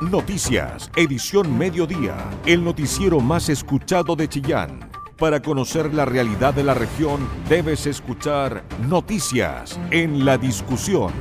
Noticias, 0.00 0.92
edición 0.94 1.58
mediodía, 1.58 2.14
el 2.46 2.62
noticiero 2.62 3.18
más 3.18 3.48
escuchado 3.48 4.14
de 4.14 4.28
Chillán. 4.28 4.78
Para 5.18 5.42
conocer 5.42 5.92
la 5.92 6.04
realidad 6.04 6.54
de 6.54 6.62
la 6.62 6.72
región, 6.72 7.28
debes 7.48 7.84
escuchar 7.84 8.62
Noticias 8.88 9.76
en 9.90 10.24
la 10.24 10.38
discusión. 10.38 11.12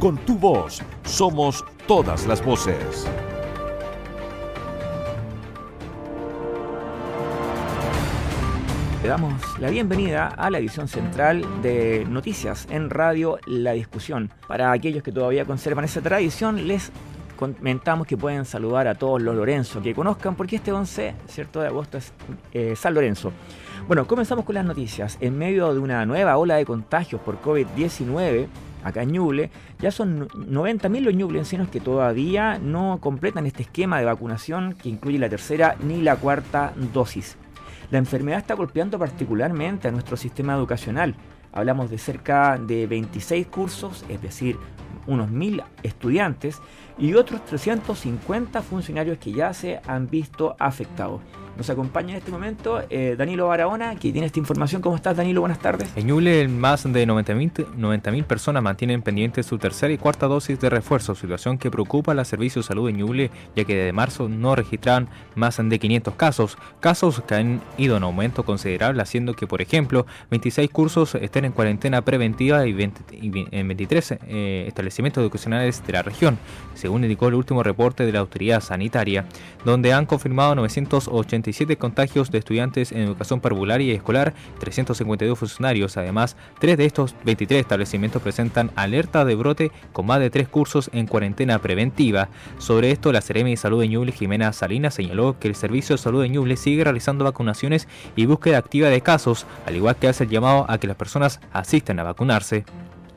Con 0.00 0.16
tu 0.16 0.38
voz, 0.38 0.80
somos 1.04 1.62
todas 1.86 2.26
las 2.26 2.42
voces. 2.42 3.06
Le 9.02 9.08
damos 9.08 9.42
la 9.58 9.68
bienvenida 9.68 10.28
a 10.28 10.48
la 10.48 10.56
edición 10.56 10.88
central 10.88 11.44
de 11.60 12.06
Noticias 12.08 12.66
en 12.70 12.88
Radio 12.88 13.38
La 13.46 13.72
Discusión. 13.72 14.30
Para 14.48 14.72
aquellos 14.72 15.02
que 15.02 15.12
todavía 15.12 15.44
conservan 15.44 15.84
esa 15.84 16.00
tradición, 16.00 16.66
les 16.66 16.92
comentamos 17.42 18.06
que 18.06 18.16
pueden 18.16 18.44
saludar 18.44 18.86
a 18.86 18.94
todos 18.94 19.20
los 19.20 19.34
Lorenzo 19.34 19.82
que 19.82 19.94
conozcan, 19.94 20.36
porque 20.36 20.56
este 20.56 20.70
11 20.70 21.14
¿cierto? 21.26 21.60
de 21.60 21.66
agosto 21.66 21.98
es 21.98 22.12
eh, 22.52 22.74
San 22.76 22.94
Lorenzo. 22.94 23.32
Bueno, 23.88 24.06
comenzamos 24.06 24.44
con 24.44 24.54
las 24.54 24.64
noticias. 24.64 25.18
En 25.20 25.36
medio 25.36 25.74
de 25.74 25.80
una 25.80 26.06
nueva 26.06 26.36
ola 26.36 26.54
de 26.54 26.64
contagios 26.64 27.20
por 27.20 27.42
COVID-19, 27.42 28.46
acá 28.84 29.02
en 29.02 29.10
Ñuble, 29.10 29.50
ya 29.80 29.90
son 29.90 30.28
90.000 30.28 31.00
los 31.00 31.14
ñublensinos 31.14 31.68
que 31.68 31.80
todavía 31.80 32.58
no 32.60 32.98
completan 33.00 33.46
este 33.46 33.62
esquema 33.62 33.98
de 33.98 34.04
vacunación 34.04 34.74
que 34.74 34.88
incluye 34.88 35.18
la 35.18 35.28
tercera 35.28 35.74
ni 35.84 36.00
la 36.00 36.14
cuarta 36.14 36.72
dosis. 36.92 37.36
La 37.90 37.98
enfermedad 37.98 38.38
está 38.38 38.54
golpeando 38.54 39.00
particularmente 39.00 39.88
a 39.88 39.90
nuestro 39.90 40.16
sistema 40.16 40.54
educacional. 40.54 41.16
Hablamos 41.52 41.90
de 41.90 41.98
cerca 41.98 42.56
de 42.56 42.86
26 42.86 43.48
cursos, 43.48 44.04
es 44.08 44.22
decir, 44.22 44.56
unos 45.06 45.30
1.000 45.30 45.64
estudiantes 45.82 46.60
y 46.98 47.14
otros 47.14 47.44
350 47.46 48.62
funcionarios 48.62 49.18
que 49.18 49.32
ya 49.32 49.52
se 49.52 49.80
han 49.86 50.08
visto 50.08 50.56
afectados. 50.58 51.20
Nos 51.56 51.68
acompaña 51.68 52.12
en 52.12 52.16
este 52.16 52.30
momento 52.30 52.82
eh, 52.88 53.14
Danilo 53.16 53.46
Barahona, 53.46 53.94
que 53.96 54.10
tiene 54.10 54.26
esta 54.26 54.38
información. 54.38 54.80
¿Cómo 54.80 54.96
estás, 54.96 55.16
Danilo? 55.16 55.40
Buenas 55.40 55.58
tardes. 55.58 55.90
En 55.96 56.06
Ñuble, 56.06 56.48
más 56.48 56.90
de 56.90 57.06
90.000 57.06 57.66
90 57.76 58.12
personas 58.26 58.62
mantienen 58.62 59.02
pendientes 59.02 59.44
su 59.46 59.58
tercera 59.58 59.92
y 59.92 59.98
cuarta 59.98 60.26
dosis 60.26 60.58
de 60.58 60.70
refuerzo, 60.70 61.14
situación 61.14 61.58
que 61.58 61.70
preocupa 61.70 62.12
a 62.12 62.14
los 62.14 62.26
servicios 62.26 62.64
de 62.64 62.68
salud 62.68 62.88
en 62.88 62.96
Ñuble, 62.96 63.30
ya 63.54 63.64
que 63.64 63.76
desde 63.76 63.92
marzo 63.92 64.28
no 64.30 64.56
registran 64.56 65.08
más 65.34 65.58
de 65.62 65.78
500 65.78 66.14
casos, 66.14 66.56
casos 66.80 67.22
que 67.22 67.34
han 67.34 67.60
ido 67.76 67.98
en 67.98 68.02
aumento 68.02 68.44
considerable, 68.44 69.02
haciendo 69.02 69.34
que, 69.34 69.46
por 69.46 69.60
ejemplo, 69.60 70.06
26 70.30 70.70
cursos 70.70 71.14
estén 71.16 71.44
en 71.44 71.52
cuarentena 71.52 72.02
preventiva 72.02 72.66
y, 72.66 72.74
en 73.12 73.68
23 73.68 74.12
eh, 74.26 74.64
establecimientos 74.68 75.20
educacionales 75.20 75.86
de 75.86 75.92
la 75.92 76.02
región, 76.02 76.38
según 76.82 77.04
indicó 77.04 77.28
el 77.28 77.34
último 77.34 77.62
reporte 77.62 78.04
de 78.04 78.10
la 78.10 78.18
autoridad 78.18 78.60
sanitaria, 78.60 79.24
donde 79.64 79.92
han 79.92 80.04
confirmado 80.04 80.56
980 80.56 81.76
contagios 81.76 82.32
de 82.32 82.38
estudiantes 82.38 82.90
en 82.90 83.02
educación 83.02 83.40
parvularia 83.40 83.92
y 83.92 83.96
escolar, 83.96 84.34
352 84.58 85.38
funcionarios. 85.38 85.96
Además, 85.96 86.36
tres 86.58 86.76
de 86.76 86.86
estos 86.86 87.14
23 87.24 87.60
establecimientos 87.60 88.20
presentan 88.20 88.72
alerta 88.74 89.24
de 89.24 89.36
brote 89.36 89.70
con 89.92 90.06
más 90.06 90.18
de 90.18 90.30
tres 90.30 90.48
cursos 90.48 90.90
en 90.92 91.06
cuarentena 91.06 91.60
preventiva. 91.60 92.30
Sobre 92.58 92.90
esto, 92.90 93.12
la 93.12 93.20
Seremi 93.20 93.52
de 93.52 93.58
Salud 93.58 93.80
de 93.80 93.88
Ñuble, 93.88 94.10
Jimena 94.10 94.52
Salinas, 94.52 94.94
señaló 94.94 95.38
que 95.38 95.46
el 95.46 95.54
Servicio 95.54 95.94
de 95.94 96.02
Salud 96.02 96.22
de 96.22 96.30
Ñuble 96.30 96.56
sigue 96.56 96.82
realizando 96.82 97.24
vacunaciones 97.24 97.86
y 98.16 98.26
búsqueda 98.26 98.58
activa 98.58 98.88
de 98.88 99.02
casos, 99.02 99.46
al 99.66 99.76
igual 99.76 99.94
que 99.94 100.08
hace 100.08 100.24
el 100.24 100.30
llamado 100.30 100.66
a 100.68 100.78
que 100.78 100.88
las 100.88 100.96
personas 100.96 101.38
asistan 101.52 102.00
a 102.00 102.02
vacunarse. 102.02 102.64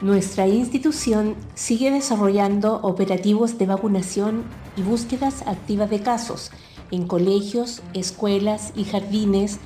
Nuestra 0.05 0.47
institución 0.47 1.35
sigue 1.55 1.89
desarrollando 1.89 2.75
operativos 2.83 3.57
de 3.57 3.65
vacunación 3.65 4.43
y 4.77 4.83
búsquedas 4.83 5.41
activas 5.47 5.89
de 5.89 6.01
casos 6.01 6.51
en 6.91 7.07
colegios, 7.07 7.81
escuelas 7.95 8.71
y 8.75 8.83
jardines 8.83 9.57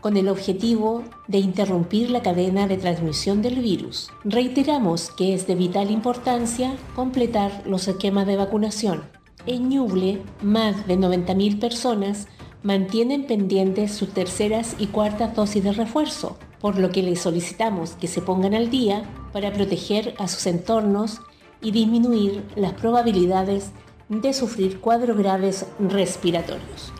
con 0.00 0.16
el 0.16 0.28
objetivo 0.28 1.02
de 1.26 1.38
interrumpir 1.38 2.08
la 2.08 2.22
cadena 2.22 2.68
de 2.68 2.76
transmisión 2.76 3.42
del 3.42 3.56
virus. 3.58 4.12
Reiteramos 4.22 5.10
que 5.10 5.34
es 5.34 5.48
de 5.48 5.56
vital 5.56 5.90
importancia 5.90 6.76
completar 6.94 7.64
los 7.66 7.88
esquemas 7.88 8.28
de 8.28 8.36
vacunación. 8.36 9.02
En 9.46 9.70
Ñuble, 9.70 10.22
más 10.40 10.86
de 10.86 11.00
90.000 11.00 11.58
personas 11.58 12.28
mantienen 12.62 13.26
pendientes 13.26 13.90
sus 13.90 14.10
terceras 14.10 14.76
y 14.78 14.86
cuartas 14.86 15.34
dosis 15.34 15.64
de 15.64 15.72
refuerzo, 15.72 16.38
por 16.60 16.78
lo 16.78 16.90
que 16.90 17.02
les 17.02 17.22
solicitamos 17.22 17.94
que 17.94 18.06
se 18.06 18.22
pongan 18.22 18.54
al 18.54 18.70
día 18.70 19.02
para 19.32 19.52
proteger 19.52 20.14
a 20.18 20.28
sus 20.28 20.46
entornos 20.46 21.20
y 21.60 21.72
disminuir 21.72 22.44
las 22.56 22.72
probabilidades 22.72 23.72
de 24.08 24.32
sufrir 24.32 24.80
cuadros 24.80 25.16
graves 25.16 25.66
respiratorios. 25.78 26.92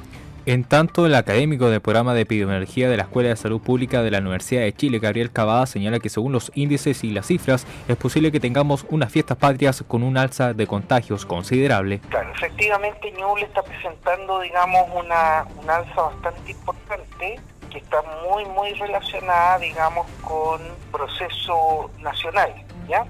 En 0.47 0.65
tanto, 0.65 1.05
el 1.05 1.15
académico 1.15 1.69
del 1.69 1.83
programa 1.83 2.15
de 2.15 2.23
epidemiología 2.23 2.89
de 2.89 2.97
la 2.97 3.03
Escuela 3.03 3.29
de 3.29 3.37
Salud 3.37 3.61
Pública 3.61 4.03
de 4.03 4.11
la 4.11 4.19
Universidad 4.19 4.63
de 4.63 4.73
Chile, 4.73 4.99
Gabriel 4.99 5.31
Cavada, 5.31 5.67
señala 5.67 5.99
que 5.99 6.09
según 6.09 6.33
los 6.33 6.51
índices 6.55 7.05
y 7.05 7.11
las 7.11 7.27
cifras, 7.27 7.67
es 7.89 7.97
posible 7.97 8.33
que 8.33 8.41
tengamos 8.41 8.87
unas 8.89 9.13
fiestas 9.13 9.37
patrias 9.37 9.85
con 9.87 10.03
un 10.03 10.17
alza 10.17 10.55
de 10.55 10.67
contagios 10.67 11.27
considerable. 11.27 12.01
Claro, 12.09 12.33
efectivamente 12.35 13.13
Ñuble 13.13 13.45
está 13.45 13.63
presentando, 13.63 14.41
digamos, 14.41 14.89
una, 14.95 15.47
una 15.63 15.77
alza 15.77 16.03
bastante 16.03 16.53
importante 16.53 17.41
que 17.71 17.79
está 17.79 18.03
muy, 18.29 18.45
muy 18.45 18.73
relacionada, 18.75 19.59
digamos, 19.59 20.07
con 20.23 20.61
proceso 20.91 21.91
nacional, 22.01 22.53
¿ya? 22.89 23.07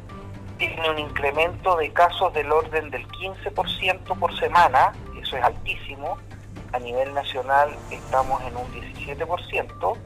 tiene 0.60 0.90
un 0.90 0.98
incremento 0.98 1.74
de 1.76 1.90
casos 1.90 2.34
del 2.34 2.52
orden 2.52 2.90
del 2.90 3.08
15% 3.08 4.18
por 4.18 4.38
semana, 4.38 4.92
eso 5.20 5.36
es 5.38 5.42
altísimo. 5.42 6.18
A 6.72 6.78
nivel 6.78 7.12
nacional 7.14 7.74
estamos 7.90 8.40
en 8.42 8.56
un 8.56 8.70
17%. 8.70 9.96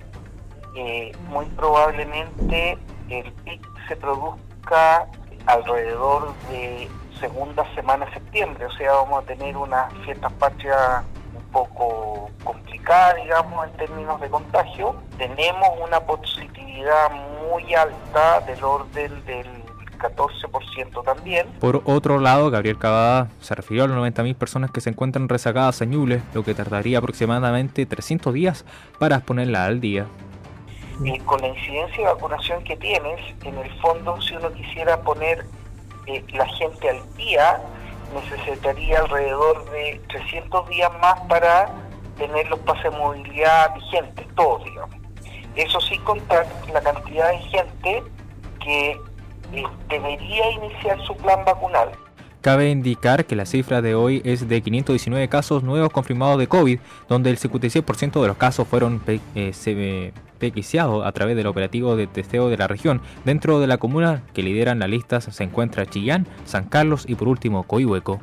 Eh, 0.76 1.12
muy 1.28 1.46
probablemente 1.46 2.78
el 3.08 3.32
pic 3.32 3.66
se 3.88 3.96
produzca 3.96 5.06
alrededor 5.46 6.32
de 6.48 6.88
segunda 7.18 7.64
semana 7.74 8.06
de 8.06 8.14
septiembre, 8.14 8.66
o 8.66 8.72
sea, 8.72 8.92
vamos 8.92 9.24
a 9.24 9.26
tener 9.26 9.56
una 9.56 9.88
fiesta 10.04 10.28
patria 10.30 11.04
un 11.13 11.13
poco 11.54 12.30
complicada, 12.42 13.14
digamos, 13.14 13.66
en 13.66 13.72
términos 13.76 14.20
de 14.20 14.28
contagio. 14.28 14.96
Tenemos 15.16 15.68
una 15.82 16.00
positividad 16.00 17.10
muy 17.48 17.72
alta 17.74 18.40
del 18.40 18.62
orden 18.62 19.24
del 19.24 19.46
14% 19.98 21.04
también. 21.04 21.46
Por 21.60 21.80
otro 21.84 22.18
lado, 22.18 22.50
Gabriel 22.50 22.76
Cavada 22.76 23.28
se 23.40 23.54
refirió 23.54 23.84
a 23.84 23.88
las 23.88 23.96
90.000 23.96 24.34
personas 24.34 24.70
que 24.72 24.80
se 24.80 24.90
encuentran 24.90 25.28
rezagadas 25.28 25.80
en 25.80 25.90
Ñuble, 25.90 26.22
lo 26.34 26.42
que 26.42 26.54
tardaría 26.54 26.98
aproximadamente 26.98 27.86
300 27.86 28.34
días 28.34 28.64
para 28.98 29.20
ponerla 29.20 29.64
al 29.64 29.80
día. 29.80 30.06
Y 31.02 31.18
con 31.20 31.40
la 31.40 31.48
incidencia 31.48 31.98
de 31.98 32.14
vacunación 32.14 32.64
que 32.64 32.76
tienes, 32.76 33.20
en 33.44 33.56
el 33.58 33.70
fondo, 33.80 34.20
si 34.20 34.34
uno 34.34 34.52
quisiera 34.52 35.00
poner 35.00 35.44
eh, 36.06 36.24
la 36.32 36.46
gente 36.46 36.90
al 36.90 37.16
día, 37.16 37.60
necesitaría 38.14 39.00
alrededor 39.00 39.70
de 39.70 40.00
300 40.08 40.68
días 40.68 40.90
más 41.00 41.20
para 41.28 41.68
tener 42.16 42.48
los 42.48 42.58
pases 42.60 42.84
de 42.84 42.98
movilidad 42.98 43.74
vigentes, 43.74 44.26
todos, 44.34 44.64
digamos. 44.64 44.96
Eso 45.56 45.80
sí 45.80 45.98
contar 45.98 46.46
la 46.72 46.80
cantidad 46.80 47.30
de 47.30 47.38
gente 47.38 48.02
que 48.60 48.98
debería 49.88 50.50
iniciar 50.52 50.98
su 51.06 51.16
plan 51.16 51.44
vacunal. 51.44 51.90
Cabe 52.44 52.70
indicar 52.70 53.24
que 53.24 53.36
la 53.36 53.46
cifra 53.46 53.80
de 53.80 53.94
hoy 53.94 54.20
es 54.22 54.46
de 54.46 54.60
519 54.60 55.30
casos 55.30 55.62
nuevos 55.62 55.88
confirmados 55.88 56.38
de 56.38 56.46
COVID, 56.46 56.78
donde 57.08 57.30
el 57.30 57.38
56% 57.38 58.20
de 58.20 58.28
los 58.28 58.36
casos 58.36 58.68
fueron 58.68 59.00
eh, 59.06 60.12
pequiciados 60.38 61.06
a 61.06 61.12
través 61.12 61.36
del 61.36 61.46
operativo 61.46 61.96
de 61.96 62.06
testeo 62.06 62.50
de 62.50 62.58
la 62.58 62.68
región. 62.68 63.00
Dentro 63.24 63.60
de 63.60 63.66
la 63.66 63.78
comuna 63.78 64.24
que 64.34 64.42
lideran 64.42 64.78
la 64.78 64.88
lista 64.88 65.22
se 65.22 65.42
encuentra 65.42 65.86
Chillán, 65.86 66.26
San 66.44 66.64
Carlos 66.64 67.06
y 67.08 67.14
por 67.14 67.28
último 67.28 67.62
Coihueco. 67.62 68.20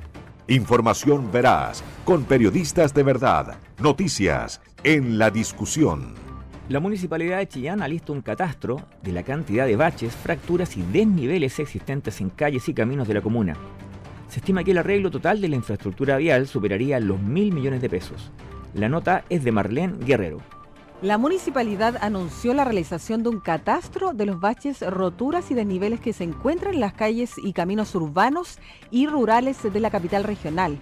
Información 0.47 1.31
veraz, 1.31 1.83
con 2.06 2.23
periodistas 2.25 2.94
de 2.94 3.01
verdad, 3.01 3.56
noticias 3.79 4.62
en 4.83 5.18
la 5.18 5.31
discusión. 5.31 6.13
La 6.69 6.79
Municipalidad 6.79 7.39
de 7.39 7.47
Chillán 7.47 7.81
alista 7.81 8.12
un 8.12 8.21
catastro 8.21 8.83
de 9.01 9.13
la 9.13 9.23
cantidad 9.23 9.65
de 9.65 9.77
baches, 9.77 10.15
fracturas 10.15 10.77
y 10.77 10.83
desniveles 10.83 11.57
existentes 11.57 12.21
en 12.21 12.29
calles 12.29 12.69
y 12.69 12.75
caminos 12.75 13.07
de 13.07 13.15
la 13.15 13.21
comuna. 13.21 13.57
Se 14.31 14.39
estima 14.39 14.63
que 14.63 14.72
el 14.72 14.78
arreglo 14.78 15.12
total 15.12 15.42
de 15.42 15.50
la 15.50 15.57
infraestructura 15.57 16.16
vial 16.16 16.48
superaría 16.48 17.01
los 17.01 17.19
mil 17.19 17.51
millones 17.51 17.81
de 17.81 17.89
pesos. 17.89 18.31
La 18.74 18.88
nota 18.88 19.25
es 19.28 19.44
de 19.44 19.51
Marlene 19.51 19.98
Guerrero. 20.06 20.38
La 21.01 21.18
municipalidad 21.18 21.98
anunció 22.00 22.54
la 22.54 22.63
realización 22.63 23.24
de 23.24 23.30
un 23.30 23.42
catastro 23.42 24.13
de 24.13 24.25
los 24.25 24.39
baches, 24.39 24.89
roturas 24.89 25.51
y 25.51 25.54
desniveles 25.54 26.00
que 26.00 26.13
se 26.13 26.24
encuentran 26.24 26.75
en 26.75 26.80
las 26.80 26.94
calles 26.94 27.33
y 27.44 27.51
caminos 27.51 27.94
urbanos 27.94 28.57
y 28.89 29.06
rurales 29.06 29.57
de 29.63 29.80
la 29.81 29.92
capital 29.92 30.24
regional 30.24 30.78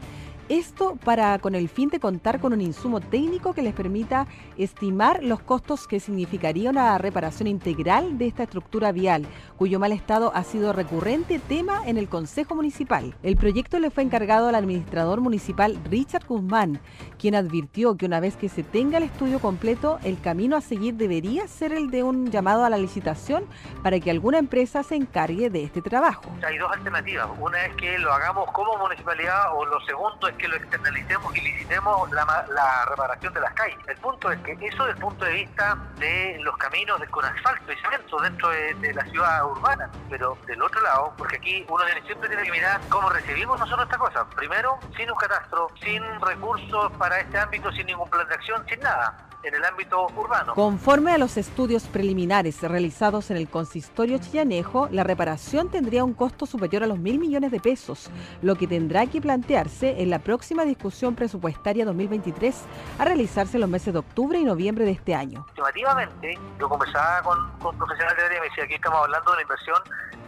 Esto 0.50 0.96
para 1.06 1.38
con 1.38 1.54
el 1.54 1.70
fin 1.70 1.90
de 1.90 2.00
contar 2.00 2.40
con 2.40 2.54
un 2.54 2.62
insumo 2.62 3.02
técnico 3.02 3.54
que 3.54 3.62
les 3.62 3.76
permita 3.76 4.26
estimar 4.58 5.24
los 5.24 5.42
costos 5.42 5.88
que 5.88 6.00
significaría 6.00 6.72
una 6.72 6.98
reparación 6.98 7.46
integral 7.46 8.18
de 8.18 8.26
esta 8.26 8.42
estructura 8.42 8.92
vial, 8.92 9.28
cuyo 9.58 9.78
mal 9.78 9.92
estado 9.92 10.32
ha 10.34 10.44
sido 10.44 10.74
recurrente 10.74 11.38
tema 11.38 11.84
en 11.86 12.00
el 12.00 12.10
Consejo 12.10 12.56
Municipal. 12.56 13.14
El 13.22 13.36
proyecto 13.36 13.78
le 13.78 13.92
fue 13.92 14.02
encargado 14.02 14.48
al 14.48 14.56
administrador 14.56 15.22
municipal 15.22 15.78
Richard 15.88 16.26
Guzmán, 16.26 16.82
quien 17.20 17.36
advirtió 17.36 17.96
que 17.96 18.08
una 18.08 18.20
vez 18.20 18.36
que 18.36 18.50
se 18.50 18.64
tenga 18.64 18.98
el 18.98 19.04
estudio 19.04 19.38
completo, 19.38 20.00
el 20.04 20.20
camino 20.20 20.58
a 20.58 20.62
seguir 20.62 20.96
debería 20.96 21.48
ser 21.48 21.74
el 21.74 21.92
de 21.92 22.02
un 22.02 22.32
llamado 22.32 22.66
a 22.66 22.72
la 22.72 22.78
licitación 22.80 23.46
para 23.84 24.00
que 24.00 24.10
alguna 24.10 24.40
empresa 24.40 24.82
se 24.82 24.96
encargue 24.96 25.52
de 25.52 25.64
este 25.64 25.84
trabajo. 25.84 26.24
Hay 26.44 26.58
dos 26.58 26.72
alternativas. 26.72 27.28
Una 27.40 27.68
es 27.68 27.76
que 27.76 28.00
lo 28.00 28.12
hagamos 28.12 28.52
como 28.52 28.76
municipalidad 28.78 29.56
o 29.56 29.64
lo 29.64 29.80
segundo 29.82 30.28
es 30.28 30.39
que 30.40 30.48
lo 30.48 30.56
externalicemos 30.56 31.36
y 31.36 31.42
licitemos 31.42 32.12
la, 32.12 32.86
reparación 32.90 33.34
de 33.34 33.42
las 33.42 33.54
calles. 33.54 33.78
El 33.88 33.98
punto 33.98 34.32
es 34.32 34.40
que 34.40 34.54
eso 34.54 34.86
desde 34.86 34.92
el 34.92 34.98
punto 34.98 35.26
de 35.26 35.34
vista 35.34 35.78
de 35.98 36.40
los 36.42 36.58
caminos 36.58 37.00
con 37.12 37.24
asfalto 37.26 37.72
y 37.72 37.76
cemento 37.76 38.20
dentro 38.22 38.50
de, 38.50 38.94
la 38.94 39.04
ciudad 39.06 39.46
urbana, 39.46 39.90
pero 40.10 40.38
del 40.48 40.62
otro 40.62 40.82
lado, 40.82 41.14
porque 41.18 41.36
aquí 41.36 41.66
uno 41.70 41.84
siempre 42.06 42.28
tiene 42.28 42.44
que 42.44 42.52
mirar 42.52 42.82
cómo 42.90 43.10
recibimos 43.10 43.60
nosotros 43.60 43.86
esta 43.86 43.98
cosa. 43.98 44.28
Primero, 44.30 44.80
sin 44.98 45.12
un 45.12 45.18
catastro, 45.18 45.68
sin 45.84 46.04
recursos 46.22 46.92
para 46.94 47.20
este 47.20 47.38
ámbito, 47.38 47.72
sin 47.74 47.86
ningún 47.86 48.10
plan 48.10 48.28
de 48.28 48.34
acción, 48.34 48.66
sin 48.68 48.80
nada 48.80 49.30
en 49.44 49.56
el 49.56 49.64
ámbito 49.64 50.08
urbano. 50.16 50.54
Conforme 50.54 51.12
a 51.12 51.18
los 51.18 51.38
estudios 51.38 51.84
preliminares 51.88 52.62
realizados 52.62 53.32
en 53.32 53.38
el 53.38 53.50
consistorio 53.50 54.18
chillanejo, 54.18 54.90
la 54.92 55.04
reparación 55.04 55.70
tendría 55.70 56.04
un 56.04 56.14
costo 56.14 56.46
superior 56.46 56.84
a 56.84 56.88
los 56.88 57.00
mil 57.00 57.20
millones 57.20 57.52
de 57.52 57.60
pesos, 57.60 58.10
lo 58.42 58.56
que 58.56 58.68
tendrá 58.68 59.06
que 59.08 59.22
plantearse 59.22 60.02
en 60.02 60.10
la 60.10 60.20
próxima 60.20 60.66
discusión 60.66 61.16
presupuestaria 61.16 61.86
2023 61.86 62.56
a 62.98 63.06
realizarse 63.06 63.58
en 63.58 63.62
los 63.62 63.70
meses 63.70 63.94
de 63.94 64.00
octubre 64.00 64.38
y 64.38 64.44
noviembre 64.44 64.86
de 64.86 64.92
este 64.92 65.16
año. 65.16 65.46
Estimativamente, 65.50 66.38
yo 66.60 66.70
conversaba 66.70 67.22
con, 67.24 67.52
con 67.60 67.78
profesionales 67.78 68.18
de 68.18 68.26
área 68.26 68.38
y 68.38 68.42
me 68.42 68.48
decía, 68.50 68.64
aquí 68.66 68.74
estamos 68.76 69.00
hablando 69.04 69.32
de 69.32 69.34
una 69.34 69.42
inversión 69.42 69.78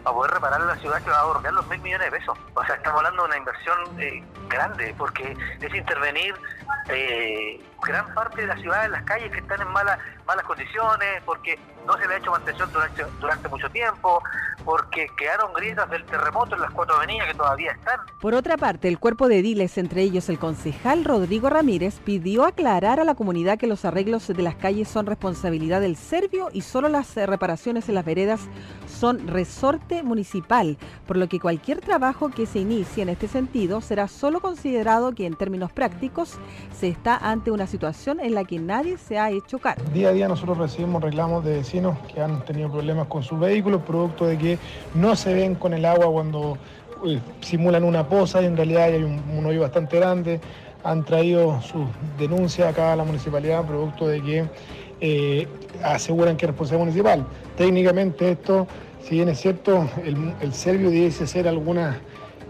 a 0.04 0.12
poder 0.12 0.32
reparar 0.32 0.60
la 0.60 0.76
ciudad 0.76 1.02
que 1.02 1.10
va 1.10 1.20
a 1.20 1.24
bordear 1.24 1.54
los 1.54 1.66
mil 1.68 1.80
millones 1.80 2.10
de 2.10 2.18
pesos. 2.18 2.38
O 2.54 2.64
sea, 2.64 2.74
estamos 2.76 2.98
hablando 2.98 3.22
de 3.22 3.28
una 3.28 3.36
inversión 3.36 4.00
eh, 4.00 4.24
grande, 4.48 4.94
porque 4.98 5.36
es 5.60 5.74
intervenir 5.74 6.34
eh, 6.88 7.60
gran 7.82 8.12
parte 8.14 8.42
de 8.42 8.46
la 8.48 8.56
ciudad 8.56 8.84
en 8.84 8.92
las 8.92 9.02
calles 9.04 9.30
que 9.32 9.38
están 9.38 9.60
en 9.60 9.68
malas 9.68 9.98
malas 10.26 10.44
condiciones, 10.44 11.22
porque 11.24 11.58
no 11.86 11.96
se 11.98 12.06
le 12.06 12.14
ha 12.14 12.18
hecho 12.18 12.30
mantención 12.30 12.70
durante, 12.72 13.04
durante 13.20 13.48
mucho 13.48 13.68
tiempo, 13.70 14.22
porque 14.64 15.08
quedaron 15.16 15.52
grietas 15.52 15.90
del 15.90 16.04
terremoto 16.04 16.54
en 16.54 16.62
las 16.62 16.70
cuatro 16.70 16.96
avenidas 16.96 17.28
que 17.28 17.34
todavía 17.34 17.72
están. 17.72 18.00
Por 18.20 18.34
otra 18.34 18.56
parte, 18.56 18.88
el 18.88 18.98
cuerpo 18.98 19.28
de 19.28 19.38
ediles, 19.38 19.76
entre 19.78 20.02
ellos 20.02 20.28
el 20.28 20.38
concejal 20.38 21.04
Rodrigo 21.04 21.50
Ramírez, 21.50 21.98
pidió 22.04 22.44
aclarar 22.44 23.00
a 23.00 23.04
la 23.04 23.14
comunidad 23.14 23.58
que 23.58 23.66
los 23.66 23.84
arreglos 23.84 24.28
de 24.28 24.42
las 24.42 24.54
calles 24.54 24.88
son 24.88 25.06
responsabilidad 25.06 25.80
del 25.80 25.96
Servio 25.96 26.48
y 26.52 26.62
solo 26.62 26.88
las 26.88 27.16
eh, 27.16 27.26
reparaciones 27.26 27.88
en 27.88 27.96
las 27.96 28.04
veredas 28.04 28.40
son 28.86 29.26
resorte 29.26 30.02
municipal, 30.02 30.78
por 31.06 31.16
lo 31.16 31.28
que 31.28 31.40
cualquier 31.40 31.80
trabajo 31.80 32.30
que 32.30 32.46
se 32.46 32.60
inicie 32.60 33.02
en 33.02 33.08
este 33.08 33.26
sentido 33.26 33.80
será 33.80 34.06
solo 34.06 34.40
considerado 34.40 35.12
que 35.14 35.26
en 35.26 35.34
términos 35.34 35.72
prácticos 35.72 36.38
se 36.78 36.88
está 36.88 37.16
ante 37.16 37.50
una 37.50 37.66
situación 37.66 38.20
en 38.20 38.34
la 38.34 38.44
que 38.44 38.58
nadie 38.58 38.98
se 38.98 39.18
ha 39.18 39.30
hecho 39.30 39.58
cargo. 39.58 39.82
Día 39.92 40.11
día 40.12 40.28
nosotros 40.28 40.58
recibimos 40.58 41.02
reclamos 41.02 41.44
de 41.44 41.58
vecinos 41.58 41.98
que 42.12 42.20
han 42.20 42.44
tenido 42.44 42.70
problemas 42.70 43.06
con 43.08 43.22
sus 43.22 43.38
vehículos, 43.38 43.82
producto 43.82 44.26
de 44.26 44.38
que 44.38 44.58
no 44.94 45.16
se 45.16 45.34
ven 45.34 45.54
con 45.54 45.74
el 45.74 45.84
agua 45.84 46.06
cuando 46.10 46.58
eh, 47.06 47.18
simulan 47.40 47.84
una 47.84 48.08
poza 48.08 48.42
y 48.42 48.46
en 48.46 48.56
realidad 48.56 48.84
hay 48.84 49.02
un, 49.02 49.44
hoyo 49.44 49.60
bastante 49.60 49.98
grande. 49.98 50.40
Han 50.84 51.04
traído 51.04 51.60
sus 51.62 51.86
denuncias 52.18 52.68
acá 52.68 52.92
a 52.92 52.96
la 52.96 53.04
municipalidad, 53.04 53.64
producto 53.64 54.08
de 54.08 54.22
que 54.22 54.44
eh, 55.00 55.48
aseguran 55.82 56.36
que 56.36 56.46
es 56.46 56.50
responsabilidad 56.50 56.84
municipal. 56.84 57.26
Técnicamente 57.56 58.30
esto, 58.30 58.66
si 59.02 59.16
bien 59.16 59.28
es 59.28 59.40
cierto, 59.40 59.88
el, 60.04 60.34
el 60.40 60.52
Servio 60.52 60.90
debe 60.90 61.08
hacer 61.08 61.46
alguna 61.48 62.00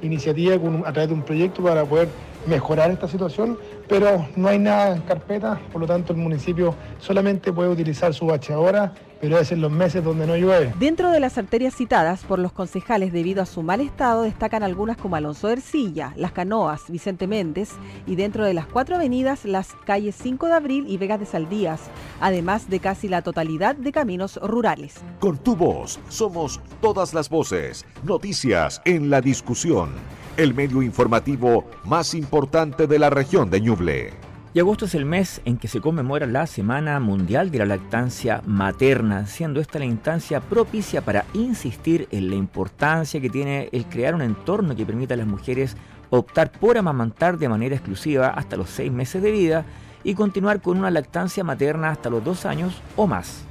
iniciativa 0.02 0.54
a 0.54 0.92
través 0.92 1.08
de 1.08 1.14
un 1.14 1.22
proyecto 1.22 1.62
para 1.62 1.84
poder 1.84 2.08
mejorar 2.46 2.90
esta 2.90 3.08
situación, 3.08 3.58
pero 3.88 4.26
no 4.36 4.48
hay 4.48 4.58
nada 4.58 4.96
en 4.96 5.02
carpeta, 5.02 5.60
por 5.72 5.80
lo 5.80 5.86
tanto 5.86 6.12
el 6.12 6.18
municipio 6.18 6.74
solamente 6.98 7.52
puede 7.52 7.70
utilizar 7.70 8.12
su 8.14 8.26
bacheadora 8.26 8.92
pero 9.22 9.38
es 9.38 9.52
en 9.52 9.60
los 9.60 9.70
meses 9.70 10.02
donde 10.02 10.26
no 10.26 10.36
llueve. 10.36 10.74
Dentro 10.80 11.12
de 11.12 11.20
las 11.20 11.38
arterias 11.38 11.76
citadas 11.76 12.24
por 12.24 12.40
los 12.40 12.50
concejales 12.50 13.12
debido 13.12 13.40
a 13.40 13.46
su 13.46 13.62
mal 13.62 13.80
estado 13.80 14.22
destacan 14.22 14.64
algunas 14.64 14.96
como 14.96 15.14
Alonso 15.14 15.46
de 15.46 15.52
Ercilla, 15.52 16.12
Las 16.16 16.32
Canoas, 16.32 16.90
Vicente 16.90 17.28
Méndez 17.28 17.70
y 18.04 18.16
dentro 18.16 18.44
de 18.44 18.52
las 18.52 18.66
cuatro 18.66 18.96
avenidas 18.96 19.44
las 19.44 19.74
calles 19.86 20.16
5 20.20 20.48
de 20.48 20.52
Abril 20.54 20.86
y 20.88 20.96
Vegas 20.96 21.20
de 21.20 21.26
Saldías, 21.26 21.82
además 22.20 22.68
de 22.68 22.80
casi 22.80 23.06
la 23.06 23.22
totalidad 23.22 23.76
de 23.76 23.92
caminos 23.92 24.40
rurales. 24.42 24.96
Con 25.20 25.38
tu 25.38 25.54
voz 25.54 26.00
somos 26.08 26.60
todas 26.80 27.14
las 27.14 27.28
voces, 27.28 27.86
noticias 28.02 28.82
en 28.84 29.08
la 29.08 29.20
discusión, 29.20 29.90
el 30.36 30.54
medio 30.54 30.82
informativo 30.82 31.64
más 31.84 32.14
importante 32.14 32.86
de 32.86 32.98
la 32.98 33.10
región 33.10 33.50
de 33.50 33.60
Ñuble. 33.60 34.12
Y 34.54 34.60
agosto 34.60 34.84
es 34.84 34.94
el 34.94 35.06
mes 35.06 35.40
en 35.46 35.56
que 35.56 35.68
se 35.68 35.80
conmemora 35.80 36.26
la 36.26 36.46
Semana 36.46 37.00
Mundial 37.00 37.50
de 37.50 37.58
la 37.58 37.66
Lactancia 37.66 38.42
Materna, 38.46 39.26
siendo 39.26 39.60
esta 39.60 39.78
la 39.78 39.86
instancia 39.86 40.40
propicia 40.40 41.00
para 41.00 41.24
insistir 41.32 42.06
en 42.10 42.28
la 42.28 42.36
importancia 42.36 43.20
que 43.20 43.30
tiene 43.30 43.70
el 43.72 43.86
crear 43.86 44.14
un 44.14 44.20
entorno 44.20 44.76
que 44.76 44.84
permita 44.84 45.14
a 45.14 45.16
las 45.16 45.26
mujeres 45.26 45.76
optar 46.10 46.52
por 46.52 46.76
amamantar 46.76 47.38
de 47.38 47.48
manera 47.48 47.76
exclusiva 47.76 48.28
hasta 48.28 48.56
los 48.56 48.68
seis 48.68 48.92
meses 48.92 49.22
de 49.22 49.30
vida 49.30 49.64
y 50.04 50.14
continuar 50.14 50.60
con 50.60 50.78
una 50.78 50.90
lactancia 50.90 51.44
materna 51.44 51.90
hasta 51.90 52.10
los 52.10 52.22
dos 52.22 52.44
años 52.44 52.82
o 52.96 53.06
más. 53.06 53.46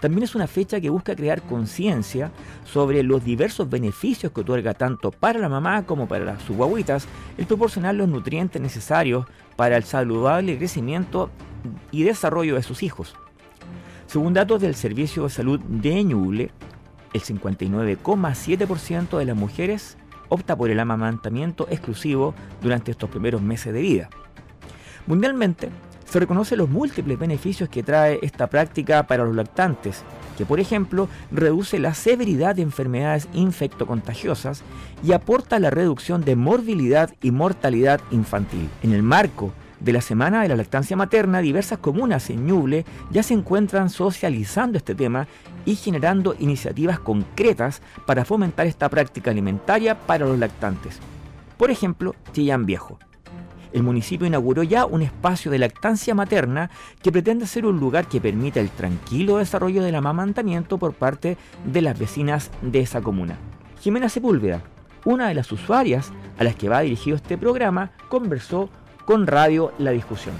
También 0.00 0.22
es 0.22 0.34
una 0.34 0.46
fecha 0.46 0.80
que 0.80 0.90
busca 0.90 1.16
crear 1.16 1.42
conciencia 1.42 2.30
sobre 2.64 3.02
los 3.02 3.24
diversos 3.24 3.68
beneficios 3.68 4.32
que 4.32 4.42
otorga 4.42 4.74
tanto 4.74 5.10
para 5.10 5.38
la 5.38 5.48
mamá 5.48 5.84
como 5.86 6.06
para 6.06 6.38
sus 6.40 6.56
guaguitas 6.56 7.08
el 7.36 7.46
proporcionar 7.46 7.94
los 7.94 8.08
nutrientes 8.08 8.62
necesarios 8.62 9.26
para 9.56 9.76
el 9.76 9.82
saludable 9.82 10.56
crecimiento 10.56 11.30
y 11.90 12.04
desarrollo 12.04 12.54
de 12.54 12.62
sus 12.62 12.82
hijos. 12.82 13.16
Según 14.06 14.34
datos 14.34 14.60
del 14.60 14.74
Servicio 14.74 15.24
de 15.24 15.30
Salud 15.30 15.60
de 15.60 16.04
Ñuble, 16.04 16.50
el 17.12 17.20
59,7% 17.20 19.18
de 19.18 19.24
las 19.24 19.36
mujeres 19.36 19.98
opta 20.28 20.56
por 20.56 20.70
el 20.70 20.78
amamantamiento 20.78 21.66
exclusivo 21.70 22.34
durante 22.62 22.90
estos 22.90 23.10
primeros 23.10 23.42
meses 23.42 23.72
de 23.72 23.80
vida. 23.80 24.10
Mundialmente, 25.06 25.70
se 26.10 26.18
reconoce 26.18 26.56
los 26.56 26.70
múltiples 26.70 27.18
beneficios 27.18 27.68
que 27.68 27.82
trae 27.82 28.18
esta 28.22 28.46
práctica 28.46 29.06
para 29.06 29.24
los 29.24 29.34
lactantes, 29.34 30.02
que 30.36 30.46
por 30.46 30.60
ejemplo 30.60 31.08
reduce 31.30 31.78
la 31.78 31.94
severidad 31.94 32.56
de 32.56 32.62
enfermedades 32.62 33.28
infectocontagiosas 33.34 34.62
y 35.04 35.12
aporta 35.12 35.58
la 35.58 35.70
reducción 35.70 36.24
de 36.24 36.36
morbilidad 36.36 37.12
y 37.22 37.30
mortalidad 37.30 38.00
infantil. 38.10 38.68
En 38.82 38.92
el 38.92 39.02
marco 39.02 39.52
de 39.80 39.92
la 39.92 40.00
Semana 40.00 40.42
de 40.42 40.48
la 40.48 40.56
Lactancia 40.56 40.96
Materna, 40.96 41.40
diversas 41.40 41.78
comunas 41.78 42.30
en 42.30 42.46
Ñuble 42.46 42.84
ya 43.10 43.22
se 43.22 43.34
encuentran 43.34 43.90
socializando 43.90 44.78
este 44.78 44.94
tema 44.94 45.28
y 45.66 45.76
generando 45.76 46.34
iniciativas 46.38 46.98
concretas 46.98 47.82
para 48.06 48.24
fomentar 48.24 48.66
esta 48.66 48.88
práctica 48.88 49.30
alimentaria 49.30 49.94
para 49.94 50.26
los 50.26 50.38
lactantes. 50.38 50.98
Por 51.58 51.70
ejemplo, 51.70 52.14
Chillán 52.32 52.66
Viejo 52.66 52.98
el 53.72 53.82
municipio 53.82 54.26
inauguró 54.26 54.62
ya 54.62 54.86
un 54.86 55.02
espacio 55.02 55.50
de 55.50 55.58
lactancia 55.58 56.14
materna 56.14 56.70
que 57.02 57.12
pretende 57.12 57.46
ser 57.46 57.66
un 57.66 57.78
lugar 57.78 58.08
que 58.08 58.20
permita 58.20 58.60
el 58.60 58.70
tranquilo 58.70 59.38
desarrollo 59.38 59.82
del 59.82 59.94
amamantamiento 59.94 60.78
por 60.78 60.94
parte 60.94 61.36
de 61.64 61.82
las 61.82 61.98
vecinas 61.98 62.50
de 62.62 62.80
esa 62.80 63.00
comuna. 63.00 63.38
Jimena 63.80 64.08
Sepúlveda, 64.08 64.62
una 65.04 65.28
de 65.28 65.34
las 65.34 65.50
usuarias 65.52 66.10
a 66.38 66.44
las 66.44 66.56
que 66.56 66.68
va 66.68 66.80
dirigido 66.80 67.16
este 67.16 67.38
programa, 67.38 67.92
conversó 68.08 68.68
con 69.04 69.26
Radio 69.26 69.72
La 69.78 69.90
Discusión. 69.90 70.34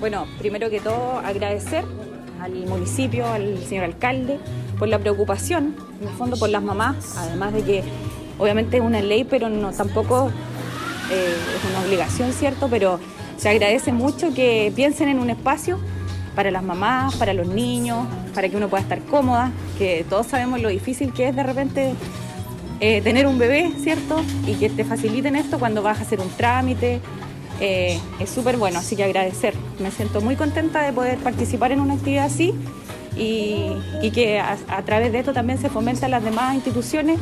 Bueno, 0.00 0.26
primero 0.38 0.70
que 0.70 0.80
todo 0.80 1.18
agradecer 1.18 1.84
al 2.40 2.52
municipio, 2.66 3.26
al 3.26 3.58
señor 3.58 3.84
alcalde, 3.84 4.40
por 4.78 4.88
la 4.88 4.98
preocupación, 4.98 5.76
en 6.00 6.08
el 6.08 6.14
fondo 6.14 6.38
por 6.38 6.48
las 6.48 6.62
mamás, 6.62 7.16
además 7.18 7.52
de 7.52 7.62
que 7.62 7.84
obviamente 8.38 8.78
es 8.78 8.82
una 8.82 9.02
ley, 9.02 9.24
pero 9.24 9.50
no 9.50 9.72
tampoco 9.72 10.32
eh, 11.10 11.34
es 11.56 11.70
una 11.70 11.80
obligación, 11.80 12.32
¿cierto? 12.32 12.68
Pero 12.68 13.00
se 13.36 13.48
agradece 13.48 13.92
mucho 13.92 14.32
que 14.34 14.72
piensen 14.74 15.08
en 15.08 15.18
un 15.18 15.30
espacio 15.30 15.78
para 16.34 16.50
las 16.50 16.62
mamás, 16.62 17.16
para 17.16 17.32
los 17.34 17.48
niños, 17.48 18.06
para 18.34 18.48
que 18.48 18.56
uno 18.56 18.68
pueda 18.68 18.82
estar 18.82 19.00
cómoda, 19.02 19.50
que 19.78 20.04
todos 20.08 20.26
sabemos 20.26 20.60
lo 20.60 20.68
difícil 20.68 21.12
que 21.12 21.28
es 21.28 21.36
de 21.36 21.42
repente 21.42 21.94
eh, 22.80 23.02
tener 23.02 23.26
un 23.26 23.38
bebé, 23.38 23.72
¿cierto? 23.82 24.22
Y 24.46 24.54
que 24.54 24.70
te 24.70 24.84
faciliten 24.84 25.36
esto 25.36 25.58
cuando 25.58 25.82
vas 25.82 25.98
a 25.98 26.02
hacer 26.02 26.20
un 26.20 26.30
trámite. 26.30 27.00
Eh, 27.60 27.98
es 28.18 28.30
súper 28.30 28.56
bueno, 28.56 28.78
así 28.78 28.96
que 28.96 29.04
agradecer. 29.04 29.54
Me 29.80 29.90
siento 29.90 30.20
muy 30.20 30.36
contenta 30.36 30.80
de 30.82 30.92
poder 30.92 31.18
participar 31.18 31.72
en 31.72 31.80
una 31.80 31.94
actividad 31.94 32.24
así 32.24 32.54
y, 33.16 34.10
que 34.14 34.40
a, 34.40 34.82
través 34.86 35.12
de 35.12 35.18
esto 35.18 35.34
también 35.34 35.58
se 35.58 35.68
fomentan 35.68 36.10
las 36.10 36.24
demás 36.24 36.54
instituciones 36.54 37.18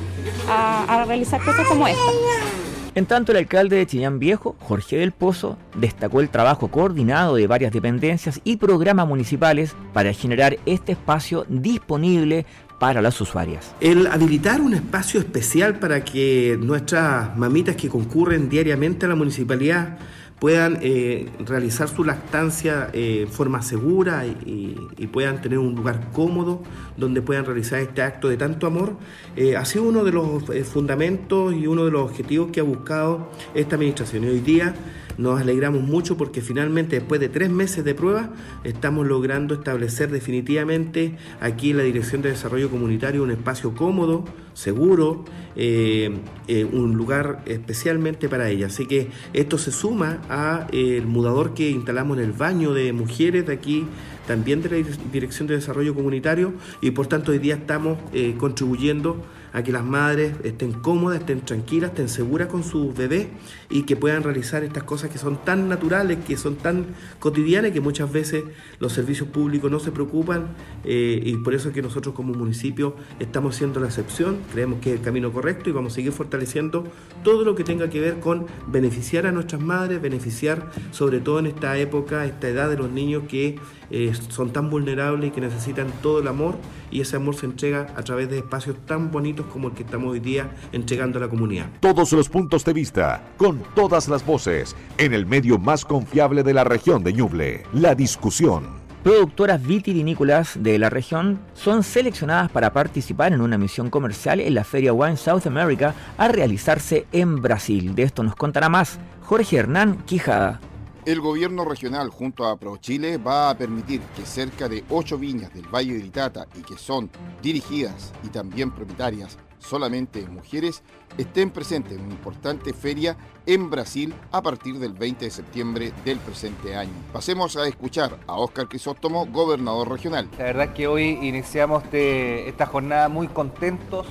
a, 0.49 0.85
a 0.85 1.05
realizar 1.07 1.43
cosas 1.43 1.67
como 1.67 1.89
esta. 1.89 2.68
En 2.95 3.07
tanto, 3.07 3.33
el 3.33 3.39
alcalde 3.39 3.77
de 3.77 3.87
Chillán 3.87 4.19
Viejo, 4.19 4.57
Jorge 4.61 4.97
del 4.97 5.13
Pozo, 5.13 5.57
destacó 5.77 6.21
el 6.21 6.31
trabajo 6.31 6.69
coordinado 6.69 7.37
de 7.37 7.47
varias 7.47 7.73
dependencias 7.73 8.41
y 8.45 8.57
programas 8.57 9.07
municipales 9.07 9.75
para 9.93 10.13
generar 10.13 10.59
este 10.67 10.93
espacio 10.93 11.45
disponible 11.49 12.47
para 12.79 13.03
las 13.03 13.21
usuarias. 13.21 13.75
El 13.81 14.07
habilitar 14.07 14.61
un 14.61 14.75
espacio 14.75 15.21
especial 15.21 15.79
para 15.79 16.05
que 16.05 16.59
nuestras 16.61 17.37
mamitas 17.37 17.77
que 17.77 17.89
concurren 17.89 18.49
diariamente 18.49 19.07
a 19.07 19.09
la 19.09 19.17
municipalidad 19.17 19.99
puedan 20.39 20.79
eh, 20.83 21.29
realizar 21.45 21.89
su 21.89 22.05
lactancia 22.05 22.91
eh, 22.93 23.23
en 23.23 23.29
forma 23.29 23.63
segura 23.63 24.27
y, 24.27 24.77
puedan 25.13 25.41
tener 25.41 25.59
un 25.59 25.75
lugar 25.75 26.11
cómodo 26.13 26.63
donde 26.97 27.23
puedan 27.23 27.47
realizar 27.47 27.81
este 27.81 28.03
acto 28.03 28.29
de 28.29 28.37
tanto 28.37 28.67
amor, 28.67 28.97
eh, 29.37 29.57
ha 29.57 29.65
sido 29.65 29.85
uno 29.85 30.05
de 30.05 30.13
los 30.13 30.45
fundamentos 30.69 31.55
y 31.55 31.67
uno 31.67 31.87
de 31.87 31.91
los 31.91 32.03
objetivos 32.11 32.51
que 32.53 32.61
ha 32.61 32.63
buscado 32.63 33.31
esta 33.55 33.77
administración. 33.77 34.25
Y 34.25 34.29
hoy 34.29 34.41
día 34.41 34.75
nos 35.17 35.41
alegramos 35.41 35.83
mucho 35.83 36.17
porque 36.17 36.41
finalmente 36.41 36.97
después 36.97 37.21
de 37.21 37.29
tres 37.29 37.51
meses 37.51 37.85
de 37.85 37.95
prueba 37.95 38.31
estamos 38.65 39.07
logrando 39.07 39.55
establecer 39.55 40.11
definitivamente 40.11 41.17
aquí 41.41 41.71
en 41.71 41.79
la 41.79 41.83
Dirección 41.83 42.23
de 42.23 42.31
Desarrollo 42.31 42.71
Comunitario 42.71 43.23
un 43.23 43.33
espacio 43.33 43.75
cómodo, 43.75 44.25
seguro, 44.59 45.25
eh, 45.55 46.11
eh, 46.49 46.65
un 46.65 46.97
lugar 46.97 47.43
especialmente 47.47 48.29
para 48.29 48.51
ella. 48.51 48.67
Así 48.67 48.87
que 48.87 49.09
esto 49.33 49.57
se 49.57 49.71
suma 49.71 50.21
a 50.29 50.67
el 50.73 51.07
mudador 51.07 51.55
que 51.55 51.71
instalamos 51.71 52.19
en 52.19 52.25
el 52.25 52.33
baño 52.33 52.75
de 52.75 52.93
mujeres 52.93 53.47
de 53.47 53.53
aquí 53.53 53.87
también 54.27 54.61
de 54.61 54.69
la 54.69 54.89
Dirección 55.13 55.47
de 55.47 55.55
Desarrollo 55.55 55.95
Comunitario 55.95 56.53
y 56.83 56.91
por 56.91 57.07
tanto 57.07 57.31
hoy 57.31 57.39
día 57.39 57.55
estamos 57.55 57.99
eh, 58.13 58.35
contribuyendo 58.37 59.25
a 59.53 59.63
que 59.63 59.73
las 59.73 59.85
madres 59.85 60.35
estén 60.43 60.73
cómodas, 60.73 61.21
estén 61.21 61.41
tranquilas, 61.41 61.91
estén 61.91 62.09
seguras 62.09 62.49
con 62.49 62.65
sus 62.65 62.95
bebés 62.95 63.29
y 63.71 63.83
que 63.83 63.97
puedan 63.97 64.23
realizar 64.23 64.65
estas 64.65 64.83
cosas 64.85 65.11
que 65.11 65.19
son 65.19 65.45
tan 65.45 65.69
naturales, 65.69 66.19
que 66.27 66.37
son 66.37 66.57
tan 66.57 66.87
cotidianas, 67.19 67.73
que 67.73 67.81
muchas 67.81 68.11
veces 68.11 68.45
los 68.79 68.93
servicios 68.93 69.29
públicos 69.29 69.71
no 69.71 69.79
se 69.81 69.93
preocupan 69.93 70.49
eh, 70.85 71.21
y 71.23 71.37
por 71.37 71.55
eso 71.55 71.69
es 71.69 71.75
que 71.75 71.83
nosotros 71.83 72.15
como 72.15 72.35
municipio 72.35 72.97
estamos 73.19 73.57
siendo 73.57 73.81
la 73.81 73.87
excepción, 73.87 74.39
creemos 74.53 74.81
que 74.81 74.93
es 74.93 74.99
el 74.99 75.05
camino 75.05 75.33
correcto 75.33 75.69
y 75.69 75.73
vamos 75.73 75.93
a 75.93 75.97
seguir 75.97 76.13
fortaleciendo 76.13 76.85
todo 77.23 77.45
lo 77.45 77.55
que 77.55 77.65
tenga 77.65 77.91
que 77.91 78.01
ver 78.01 78.21
con 78.21 78.47
beneficiar 78.67 79.27
a 79.27 79.33
nuestras 79.33 79.61
madres, 79.61 80.01
beneficiar 80.01 80.71
sobre 80.91 81.21
todo 81.21 81.39
en 81.39 81.47
esta 81.47 81.77
época, 81.79 82.25
esta 82.25 82.49
edad 82.49 82.71
de 82.71 82.77
los 82.77 82.91
niños 82.91 83.25
que 83.29 83.59
eh, 83.91 84.13
son 84.29 84.53
tan 84.53 84.71
vulnerables 84.71 85.29
y 85.29 85.31
que 85.33 85.41
necesitan 85.41 85.89
todo 86.03 86.21
el 86.21 86.29
amor 86.29 86.57
y 86.91 87.01
ese 87.01 87.17
amor 87.17 87.37
se 87.37 87.47
entrega 87.47 87.87
a 87.97 88.03
través 88.03 88.29
de 88.31 88.39
espacios 88.39 88.77
tan 88.87 89.11
bonitos 89.11 89.47
como 89.47 89.69
el 89.69 89.75
que 89.75 89.83
estamos 89.83 90.13
hoy 90.13 90.21
día 90.21 90.51
entregando 90.73 91.19
a 91.19 91.23
la 91.23 91.29
comunidad. 91.29 91.69
Todos 91.81 92.13
los 92.13 92.29
puntos 92.29 92.65
de 92.65 92.73
vista, 92.73 93.33
con 93.37 93.58
todas 93.75 94.09
las 94.09 94.25
voces, 94.25 94.75
en 94.99 95.15
el 95.15 95.27
medio 95.27 95.59
más 95.59 95.85
confiable 95.85 96.43
de 96.43 96.55
la 96.55 96.65
región 96.65 97.03
de 97.03 97.13
Ñuble, 97.13 97.63
la 97.73 97.95
discusión. 97.95 98.79
Productoras 99.03 99.63
vitivinícolas 99.63 100.63
de 100.63 100.79
la 100.79 100.91
región 100.91 101.39
son 101.55 101.83
seleccionadas 101.83 102.51
para 102.51 102.73
participar 102.73 103.33
en 103.33 103.41
una 103.41 103.57
misión 103.57 103.91
comercial 103.91 104.41
en 104.41 104.55
la 104.55 104.65
Feria 104.65 104.93
Wine 104.93 105.17
South 105.17 105.47
America 105.47 105.95
a 106.19 106.29
realizarse 106.29 107.07
en 107.13 107.41
Brasil. 107.41 107.95
De 107.95 108.03
esto 108.03 108.23
nos 108.23 108.35
contará 108.35 108.69
más 108.69 108.99
Jorge 109.23 109.57
Hernán 109.57 110.03
Quijada. 110.05 110.61
El 111.07 111.21
gobierno 111.21 111.65
regional 111.65 112.11
junto 112.11 112.45
a 112.45 112.59
ProChile 112.59 113.17
va 113.17 113.49
a 113.49 113.57
permitir 113.57 114.03
que 114.15 114.27
cerca 114.27 114.69
de 114.69 114.85
ocho 114.91 115.17
viñas 115.17 115.55
del 115.55 115.67
Valle 115.67 115.95
de 115.95 116.05
Itata 116.05 116.47
y 116.55 116.61
que 116.61 116.77
son 116.77 117.09
dirigidas 117.41 118.13
y 118.25 118.29
también 118.29 118.73
propietarias 118.73 119.39
solamente 119.69 120.27
mujeres 120.27 120.83
estén 121.17 121.51
presentes 121.51 121.93
en 121.93 122.05
una 122.05 122.15
importante 122.15 122.73
feria 122.73 123.17
en 123.47 123.71
Brasil 123.71 124.15
a 124.33 124.43
partir 124.43 124.79
del 124.79 124.93
20 124.93 125.27
de 125.27 125.31
septiembre 125.31 125.93
del 126.05 126.19
presente 126.19 126.75
año. 126.75 126.93
Pasemos 127.13 127.57
a 127.57 127.67
escuchar 127.69 128.19
a 128.27 128.35
Óscar 128.35 128.69
Crisóstomo, 128.69 129.27
gobernador 129.27 129.91
regional. 129.91 130.29
La 130.39 130.45
verdad 130.45 130.65
es 130.67 130.71
que 130.73 130.87
hoy 130.87 131.19
iniciamos 131.23 131.85
este, 131.85 132.49
esta 132.49 132.67
jornada 132.67 133.09
muy 133.09 133.29
contentos, 133.29 134.07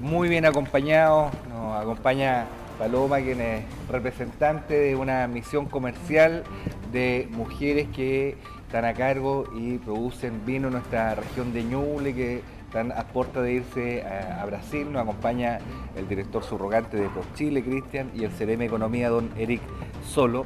muy 0.00 0.28
bien 0.28 0.46
acompañados, 0.46 1.32
nos 1.48 1.80
acompaña 1.80 2.46
Paloma, 2.78 3.20
quien 3.20 3.40
es 3.40 3.64
representante 3.88 4.74
de 4.74 4.96
una 4.96 5.26
misión 5.28 5.66
comercial 5.66 6.44
de 6.92 7.28
mujeres 7.30 7.88
que 7.94 8.36
están 8.66 8.84
a 8.84 8.94
cargo 8.94 9.44
y 9.56 9.78
producen 9.78 10.44
vino 10.44 10.66
en 10.68 10.74
nuestra 10.74 11.14
región 11.14 11.52
de 11.52 11.62
Ñuble, 11.62 12.14
que 12.14 12.42
están 12.74 12.90
a 12.90 13.04
puerta 13.04 13.40
de 13.40 13.52
irse 13.52 14.02
a, 14.02 14.44
Brasil. 14.46 14.90
Nos 14.90 15.02
acompaña 15.02 15.60
el 15.94 16.08
director 16.08 16.42
subrogante 16.42 16.96
de 16.96 17.08
ProChile, 17.08 17.62
Cristian, 17.62 18.10
y 18.16 18.24
el 18.24 18.32
CDM 18.32 18.62
Economía, 18.62 19.10
don 19.10 19.30
Eric 19.38 19.60
Solo, 20.04 20.44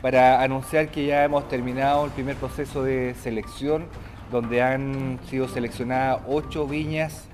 para 0.00 0.40
anunciar 0.40 0.88
que 0.88 1.04
ya 1.04 1.24
hemos 1.24 1.46
terminado 1.48 2.06
el 2.06 2.10
primer 2.12 2.36
proceso 2.36 2.82
de 2.82 3.14
selección, 3.22 3.84
donde 4.32 4.62
han 4.62 5.18
sido 5.28 5.46
seleccionadas 5.46 6.22
ocho 6.26 6.66
viñas 6.66 7.27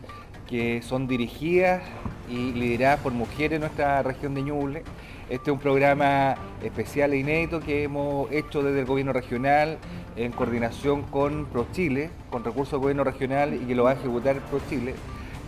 que 0.55 0.83
son 0.83 1.09
dirigidas 1.09 1.83
y 2.31 2.53
lideradas 2.53 3.01
por 3.01 3.13
mujeres 3.13 3.57
en 3.57 3.63
nuestra 3.63 4.01
región 4.05 4.35
de 4.35 4.43
Ñuble. 4.43 4.85
Este 5.29 5.51
es 5.51 5.53
un 5.53 5.59
programa 5.59 6.37
especial 6.63 7.13
e 7.13 7.17
inédito 7.17 7.59
que 7.59 7.83
hemos 7.83 8.31
hecho 8.31 8.63
desde 8.63 8.79
el 8.79 8.87
gobierno 8.87 9.13
regional 9.13 9.79
en 10.15 10.31
coordinación 10.31 11.03
con 11.03 11.47
ProChile, 11.47 12.11
con 12.31 12.45
recursos 12.45 12.71
del 12.71 12.81
gobierno 12.83 13.03
regional 13.03 13.53
y 13.55 13.67
que 13.67 13.75
lo 13.75 13.83
va 13.83 13.91
a 13.91 13.95
ejecutar 13.95 14.37
ProChile. 14.43 14.95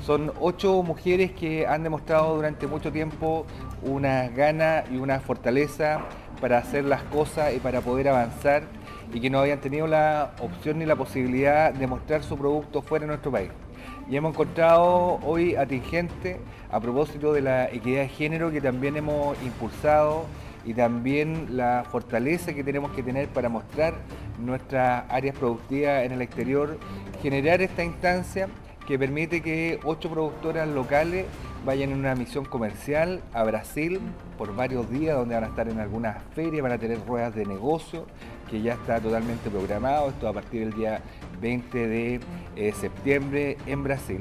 Son 0.04 0.32
ocho 0.40 0.82
mujeres 0.82 1.30
que 1.30 1.68
han 1.68 1.84
demostrado 1.84 2.34
durante 2.34 2.66
mucho 2.66 2.90
tiempo 2.90 3.46
una 3.82 4.26
gana 4.30 4.82
y 4.90 4.96
una 4.96 5.20
fortaleza 5.20 6.00
para 6.40 6.58
hacer 6.58 6.82
las 6.82 7.04
cosas 7.04 7.54
y 7.54 7.60
para 7.60 7.80
poder 7.80 8.08
avanzar 8.08 8.64
y 9.14 9.20
que 9.20 9.30
no 9.30 9.38
habían 9.38 9.60
tenido 9.60 9.86
la 9.86 10.32
opción 10.40 10.80
ni 10.80 10.84
la 10.84 10.96
posibilidad 10.96 11.72
de 11.72 11.86
mostrar 11.86 12.24
su 12.24 12.36
producto 12.36 12.82
fuera 12.82 13.04
de 13.04 13.06
nuestro 13.06 13.30
país 13.30 13.52
y 14.08 14.16
hemos 14.16 14.32
encontrado 14.32 15.18
hoy 15.24 15.56
atingente 15.56 16.38
a 16.70 16.80
propósito 16.80 17.32
de 17.32 17.42
la 17.42 17.66
equidad 17.66 18.02
de 18.02 18.08
género 18.08 18.50
que 18.50 18.60
también 18.60 18.96
hemos 18.96 19.36
impulsado 19.42 20.26
y 20.64 20.74
también 20.74 21.56
la 21.56 21.84
fortaleza 21.90 22.52
que 22.52 22.64
tenemos 22.64 22.90
que 22.92 23.02
tener 23.02 23.28
para 23.28 23.48
mostrar 23.48 23.94
nuestras 24.38 25.04
áreas 25.08 25.36
productivas 25.36 26.04
en 26.04 26.12
el 26.12 26.22
exterior, 26.22 26.78
generar 27.22 27.62
esta 27.62 27.84
instancia 27.84 28.48
que 28.86 28.98
permite 28.98 29.42
que 29.42 29.80
ocho 29.84 30.10
productoras 30.10 30.68
locales 30.68 31.26
vayan 31.64 31.90
en 31.90 31.98
una 31.98 32.14
misión 32.14 32.44
comercial 32.44 33.20
a 33.32 33.42
Brasil 33.42 34.00
por 34.38 34.54
varios 34.54 34.88
días, 34.90 35.16
donde 35.16 35.34
van 35.34 35.44
a 35.44 35.48
estar 35.48 35.68
en 35.68 35.80
algunas 35.80 36.22
ferias, 36.34 36.62
van 36.62 36.72
a 36.72 36.78
tener 36.78 37.04
ruedas 37.04 37.34
de 37.34 37.44
negocio, 37.44 38.06
que 38.50 38.62
ya 38.62 38.74
está 38.74 39.00
totalmente 39.00 39.50
programado, 39.50 40.10
esto 40.10 40.28
a 40.28 40.32
partir 40.32 40.60
del 40.60 40.72
día 40.74 41.00
20 41.40 41.86
de 41.86 42.20
eh, 42.56 42.72
septiembre 42.72 43.56
en 43.66 43.82
Brasil. 43.82 44.20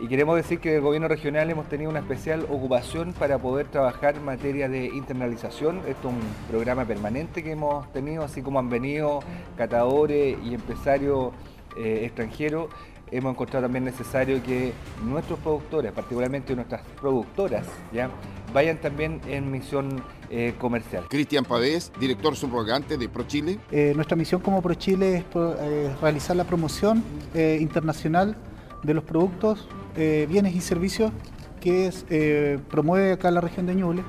Y 0.00 0.06
queremos 0.06 0.36
decir 0.36 0.60
que 0.60 0.70
del 0.70 0.80
gobierno 0.80 1.08
regional 1.08 1.50
hemos 1.50 1.68
tenido 1.68 1.90
una 1.90 1.98
especial 1.98 2.46
ocupación 2.48 3.12
para 3.12 3.38
poder 3.38 3.66
trabajar 3.66 4.16
en 4.16 4.24
materia 4.24 4.68
de 4.68 4.86
internalización. 4.86 5.78
Esto 5.88 6.08
es 6.08 6.14
un 6.14 6.20
programa 6.48 6.84
permanente 6.84 7.42
que 7.42 7.50
hemos 7.50 7.92
tenido, 7.92 8.22
así 8.22 8.40
como 8.40 8.60
han 8.60 8.70
venido 8.70 9.20
catadores 9.56 10.38
y 10.44 10.54
empresarios 10.54 11.32
eh, 11.76 12.02
extranjeros 12.04 12.68
hemos 13.10 13.32
encontrado 13.32 13.64
también 13.64 13.84
necesario 13.84 14.42
que 14.42 14.72
nuestros 15.04 15.38
productores, 15.38 15.92
particularmente 15.92 16.54
nuestras 16.54 16.82
productoras, 17.00 17.66
¿ya? 17.92 18.10
vayan 18.52 18.78
también 18.78 19.20
en 19.26 19.50
misión 19.50 20.02
eh, 20.30 20.54
comercial. 20.58 21.04
Cristian 21.08 21.44
Pavés, 21.44 21.92
director 21.98 22.36
subrogante 22.36 22.96
de 22.96 23.08
ProChile. 23.08 23.58
Eh, 23.70 23.92
nuestra 23.94 24.16
misión 24.16 24.40
como 24.40 24.62
ProChile 24.62 25.18
es 25.18 25.24
eh, 25.34 25.94
realizar 26.00 26.36
la 26.36 26.44
promoción 26.44 27.02
internacional 27.34 28.36
de 28.82 28.94
los 28.94 29.04
productos, 29.04 29.68
bienes 29.96 30.54
y 30.54 30.60
servicios 30.60 31.12
que 31.60 32.58
promueve 32.70 33.12
acá 33.12 33.30
la 33.30 33.40
región 33.40 33.66
de 33.66 33.74
Ñuble. 33.74 34.02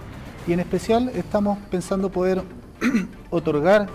Y 0.48 0.54
en 0.54 0.60
especial 0.60 1.10
estamos 1.10 1.58
pensando 1.70 2.10
poder 2.10 2.44
otorgar 3.30 3.90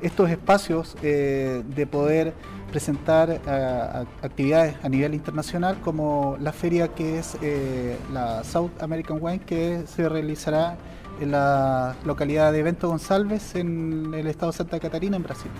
estos 0.00 0.30
espacios 0.30 0.96
de 1.02 1.88
poder 1.90 2.34
presentar 2.70 3.30
eh, 3.30 4.04
actividades 4.22 4.76
a 4.82 4.88
nivel 4.88 5.14
internacional 5.14 5.80
como 5.80 6.36
la 6.40 6.52
feria 6.52 6.88
que 6.88 7.18
es 7.18 7.36
eh, 7.42 7.96
la 8.12 8.44
South 8.44 8.70
American 8.80 9.18
Wine 9.20 9.40
que 9.40 9.84
se 9.86 10.08
realizará 10.08 10.76
en 11.20 11.32
la 11.32 11.96
localidad 12.04 12.52
de 12.52 12.62
Bento 12.62 12.88
González 12.88 13.54
en 13.54 14.12
el 14.14 14.26
estado 14.26 14.52
de 14.52 14.58
Santa 14.58 14.78
Catarina 14.78 15.16
en 15.16 15.22
Brasil. 15.22 15.50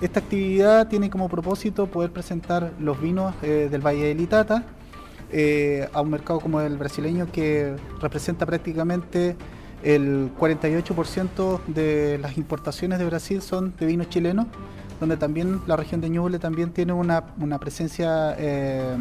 Esta 0.00 0.20
actividad 0.20 0.88
tiene 0.88 1.10
como 1.10 1.28
propósito 1.28 1.86
poder 1.86 2.10
presentar 2.10 2.72
los 2.78 3.00
vinos 3.00 3.34
eh, 3.42 3.68
del 3.70 3.84
Valle 3.84 4.06
de 4.06 4.14
Litata 4.14 4.64
a 5.92 6.00
un 6.00 6.10
mercado 6.10 6.40
como 6.40 6.60
el 6.60 6.76
brasileño 6.76 7.30
que 7.30 7.76
representa 8.00 8.46
prácticamente 8.46 9.36
el 9.82 10.30
48% 10.38 11.60
de 11.66 12.18
las 12.18 12.36
importaciones 12.36 12.98
de 12.98 13.04
Brasil 13.04 13.42
son 13.42 13.74
de 13.78 13.86
vinos 13.86 14.08
chilenos 14.08 14.46
donde 15.00 15.16
también 15.16 15.62
la 15.66 15.76
región 15.76 16.00
de 16.00 16.10
Ñuble 16.10 16.38
también 16.38 16.72
tiene 16.72 16.92
una, 16.92 17.24
presencia 17.58 18.36
eh, 18.38 18.96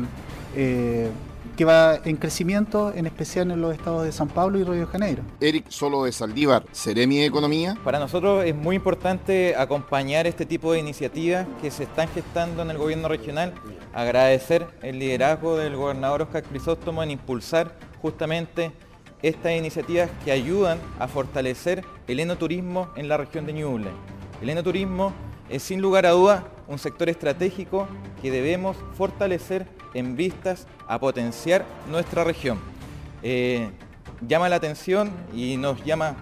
eh, 0.55 1.09
que 1.57 1.65
va 1.65 1.99
en 2.05 2.15
crecimiento, 2.15 2.93
en 2.95 3.05
especial 3.05 3.51
en 3.51 3.61
los 3.61 3.73
estados 3.73 4.05
de 4.05 4.13
San 4.13 4.29
Pablo 4.29 4.57
y 4.57 4.63
Río 4.63 4.79
de 4.79 4.85
Janeiro. 4.85 5.23
Eric 5.41 5.65
Solo 5.67 6.05
de 6.05 6.13
Saldívar, 6.13 6.63
Seremi 6.71 7.17
de 7.17 7.25
Economía. 7.25 7.75
Para 7.83 7.99
nosotros 7.99 8.45
es 8.45 8.55
muy 8.55 8.77
importante 8.77 9.55
acompañar 9.57 10.25
este 10.25 10.45
tipo 10.45 10.71
de 10.71 10.79
iniciativas 10.79 11.45
que 11.61 11.69
se 11.69 11.83
están 11.83 12.07
gestando 12.07 12.61
en 12.61 12.71
el 12.71 12.77
gobierno 12.77 13.09
regional, 13.09 13.53
agradecer 13.93 14.67
el 14.81 14.99
liderazgo 14.99 15.57
del 15.57 15.75
gobernador 15.75 16.21
Oscar 16.21 16.43
Crisóstomo 16.43 17.03
en 17.03 17.11
impulsar 17.11 17.75
justamente 18.01 18.71
estas 19.21 19.53
iniciativas 19.53 20.09
que 20.23 20.31
ayudan 20.31 20.79
a 20.99 21.07
fortalecer 21.07 21.83
el 22.07 22.19
enoturismo 22.19 22.89
en 22.95 23.07
la 23.07 23.17
región 23.17 23.45
de 23.45 23.53
Ñuble. 23.53 23.89
El 24.41 24.49
enoturismo 24.49 25.13
es 25.49 25.63
sin 25.63 25.81
lugar 25.81 26.05
a 26.05 26.11
dudas 26.11 26.43
un 26.67 26.77
sector 26.77 27.09
estratégico 27.09 27.87
que 28.21 28.31
debemos 28.31 28.77
fortalecer 28.95 29.65
en 29.93 30.15
vistas 30.15 30.67
a 30.87 30.99
potenciar 30.99 31.65
nuestra 31.89 32.23
región. 32.23 32.59
Eh, 33.23 33.69
llama 34.27 34.49
la 34.49 34.57
atención 34.57 35.11
y 35.33 35.57
nos 35.57 35.83
llama 35.83 36.15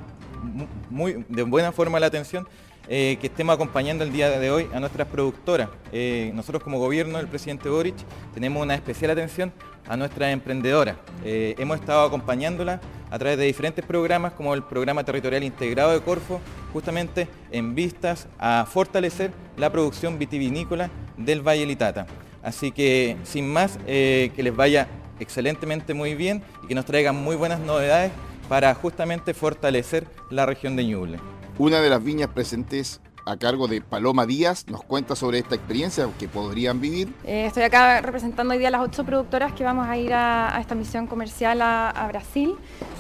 muy, 0.89 1.25
de 1.27 1.44
buena 1.44 1.72
forma 1.72 2.00
la 2.00 2.08
atención 2.08 2.48
eh, 2.89 3.17
que 3.20 3.27
estemos 3.27 3.56
acompañando 3.56 4.03
el 4.03 4.12
día 4.12 4.29
de 4.29 4.51
hoy 4.51 4.67
a 4.74 4.79
nuestras 4.79 5.08
productoras. 5.08 5.70
Eh, 5.91 6.32
nosotros 6.34 6.63
como 6.63 6.79
gobierno 6.79 7.17
del 7.17 7.27
presidente 7.27 7.70
Boric 7.70 7.96
tenemos 8.34 8.63
una 8.63 8.75
especial 8.75 9.12
atención 9.12 9.51
a 9.88 9.96
nuestras 9.96 10.34
emprendedoras. 10.34 10.98
hemos 11.24 11.79
estado 11.79 12.06
acompañándolas 12.06 12.82
a 13.10 13.20
través 13.20 13.38
de 13.38 13.46
diferentes 13.46 13.86
programas 13.86 14.34
como 14.34 14.53
el 14.53 14.63
Programa 14.63 15.03
Territorial 15.03 15.44
Integrado 15.44 15.94
de 15.94 16.01
Corfo, 16.01 16.41
justamente 16.74 17.27
en 17.51 17.75
vistas 17.75 18.27
a 18.38 18.65
fortalecer 18.70 19.32
la 19.56 19.72
producción 19.72 20.20
vitivinícola 20.20 20.89
del 21.15 21.41
Valle 21.41 21.65
Litata. 21.65 22.06
Así 22.44 22.72
que 22.72 23.17
sin 23.24 23.48
más, 23.51 23.79
eh, 23.88 24.32
que 24.36 24.44
les 24.44 24.56
vaya 24.56 24.88
excelentemente 25.20 25.94
muy 25.94 26.15
bien 26.15 26.44
y 26.63 26.67
que 26.67 26.75
nos 26.75 26.86
traigan 26.86 27.15
muy 27.15 27.36
buenas 27.36 27.60
novedades 27.60 28.12
para 28.48 28.74
justamente 28.75 29.34
fortalecer 29.34 30.06
la 30.29 30.46
región 30.46 30.75
de 30.75 30.86
Ñuble. 30.86 31.20
Una 31.59 31.81
de 31.81 31.89
las 31.89 32.03
viñas 32.03 32.29
presentes 32.29 33.01
a 33.25 33.35
cargo 33.35 33.67
de 33.67 33.81
Paloma 33.81 34.27
Díaz 34.27 34.67
nos 34.67 34.83
cuenta 34.83 35.15
sobre 35.15 35.39
esta 35.39 35.55
experiencia 35.55 36.07
que 36.19 36.27
podrían 36.27 36.79
vivir. 36.79 37.11
Eh, 37.23 37.47
estoy 37.47 37.63
acá 37.63 37.99
representando 37.99 38.53
hoy 38.53 38.59
día 38.59 38.67
a 38.67 38.71
las 38.71 38.81
ocho 38.81 39.03
productoras 39.03 39.53
que 39.53 39.63
vamos 39.63 39.87
a 39.87 39.97
ir 39.97 40.13
a, 40.13 40.55
esta 40.61 40.75
misión 40.75 41.07
comercial 41.07 41.63
a, 41.63 42.07
Brasil. 42.09 42.53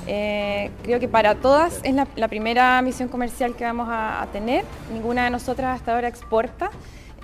Eh, 0.07 0.71
creo 0.81 0.99
que 0.99 1.07
para 1.07 1.35
todas 1.35 1.81
es 1.83 1.93
la, 1.93 2.27
primera 2.27 2.81
misión 2.81 3.09
comercial 3.09 3.55
que 3.55 3.63
vamos 3.63 3.89
a, 3.91 4.27
tener. 4.33 4.65
Ninguna 4.91 5.25
de 5.25 5.29
nosotras 5.29 5.79
hasta 5.79 5.93
ahora 5.93 6.07
exporta. 6.07 6.71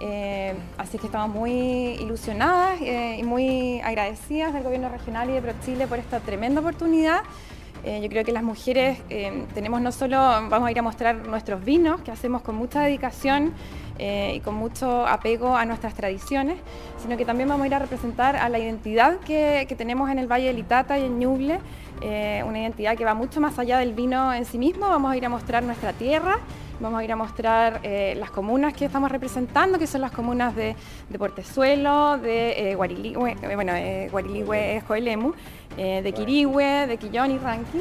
Eh, 0.02 0.54
así 0.78 1.00
que 1.00 1.08
estamos 1.08 1.36
muy 1.36 1.52
ilusionadas 1.52 2.80
y 2.80 3.24
muy 3.24 3.82
agradecidas 3.82 4.54
del 4.54 4.62
gobierno 4.62 4.90
regional 4.90 5.32
y 5.32 5.34
de 5.34 5.42
ProChile 5.42 5.88
por 5.88 5.98
esta 5.98 6.20
tremenda 6.20 6.62
oportunidad. 6.62 7.22
Eh, 7.84 8.00
yo 8.02 8.08
creo 8.08 8.24
que 8.24 8.32
las 8.32 8.44
mujeres 8.44 8.98
eh, 9.10 9.46
tenemos 9.54 9.82
no 9.82 9.92
solo, 9.92 10.16
vamos 10.18 10.64
a 10.68 10.72
ir 10.72 10.80
a 10.80 10.82
mostrar 10.82 11.28
nuestros 11.28 11.64
vinos, 11.66 12.00
que 12.02 12.12
hacemos 12.12 12.42
con 12.42 12.56
mucha 12.56 12.82
dedicación 12.82 13.54
eh, 14.00 14.34
y 14.38 14.40
con 14.40 14.56
mucho 14.56 15.06
apego 15.06 15.58
a 15.58 15.66
nuestras 15.66 15.94
tradiciones, 15.94 16.58
sino 16.98 17.18
que 17.18 17.26
también 17.26 17.50
vamos 17.50 17.66
a 17.66 17.68
ir 17.68 17.76
a 17.76 17.80
representar 17.80 18.38
a 18.38 18.48
la 18.48 18.58
identidad 18.58 19.20
que, 19.20 19.68
tenemos 19.78 20.10
en 20.12 20.20
el 20.20 20.32
Valle 20.32 20.48
del 20.48 20.60
Itata 20.60 20.98
y 21.00 21.06
en 21.06 21.20
Ñuble, 21.20 21.60
una 22.46 22.60
identidad 22.60 22.96
que 22.96 23.06
va 23.06 23.16
mucho 23.16 23.42
más 23.42 23.58
allá 23.58 23.80
del 23.80 23.94
vino 23.94 24.34
en 24.34 24.46
sí 24.46 24.58
mismo, 24.58 24.88
vamos 24.88 25.12
a 25.12 25.18
ir 25.18 25.26
a 25.26 25.30
mostrar 25.30 25.64
nuestra 25.64 25.94
tierra, 25.94 26.38
vamos 26.80 27.00
a 27.00 27.04
ir 27.04 27.12
a 27.12 27.16
mostrar 27.16 27.82
las 27.84 28.30
comunas 28.30 28.74
que 28.74 28.86
estamos 28.86 29.12
representando, 29.12 29.80
que 29.80 29.88
son 29.88 30.02
las 30.02 30.12
comunas 30.12 30.56
de, 30.56 30.76
Portezuelo, 31.18 32.20
de 32.20 32.76
Guariligüe, 32.76 33.36
bueno, 33.56 33.74
Guariligüe 34.12 34.78
es 34.78 34.84
Joelemu, 34.84 35.34
eh, 35.78 36.02
de 36.04 36.14
Quirihue, 36.14 36.88
de 36.88 36.98
Quillón 36.98 37.32
y 37.32 37.38
Ranqui. 37.38 37.80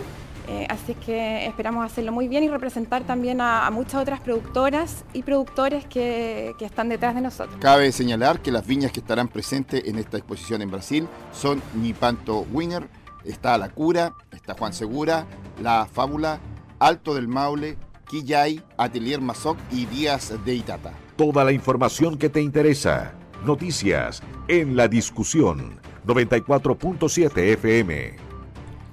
Eh, 0.48 0.66
así 0.68 0.94
que 0.94 1.46
esperamos 1.46 1.86
hacerlo 1.86 2.10
muy 2.10 2.26
bien 2.26 2.42
y 2.42 2.48
representar 2.48 3.04
también 3.04 3.40
a, 3.40 3.70
muchas 3.70 4.02
otras 4.02 4.20
productoras 4.20 5.04
y 5.12 5.22
productores 5.22 5.86
que, 5.86 6.52
que, 6.58 6.64
están 6.64 6.88
detrás 6.88 7.14
de 7.14 7.20
nosotros. 7.20 7.56
Cabe 7.60 7.92
señalar 7.92 8.40
que 8.40 8.50
las 8.50 8.66
viñas 8.66 8.90
que 8.90 8.98
estarán 9.00 9.28
presentes 9.28 9.84
en 9.86 9.98
esta 9.98 10.16
exposición 10.16 10.60
en 10.60 10.70
Brasil 10.70 11.06
son 11.32 11.62
Nipanto 11.74 12.44
Winner, 12.52 12.88
está 13.24 13.56
La 13.56 13.68
Cura, 13.68 14.14
está 14.32 14.54
Juan 14.54 14.72
Segura, 14.72 15.26
La 15.62 15.86
Fábula, 15.86 16.40
Alto 16.80 17.14
del 17.14 17.28
Maule, 17.28 17.76
Quillay, 18.10 18.60
Atelier 18.76 19.20
Mazoc 19.20 19.56
y 19.70 19.86
Díaz 19.86 20.34
de 20.44 20.54
Itata. 20.54 20.92
Toda 21.16 21.44
la 21.44 21.52
información 21.52 22.18
que 22.18 22.28
te 22.28 22.42
interesa. 22.42 23.12
Noticias 23.46 24.22
en 24.48 24.76
la 24.76 24.88
discusión 24.88 25.80
94.7 26.06 27.38
FM. 27.52 28.16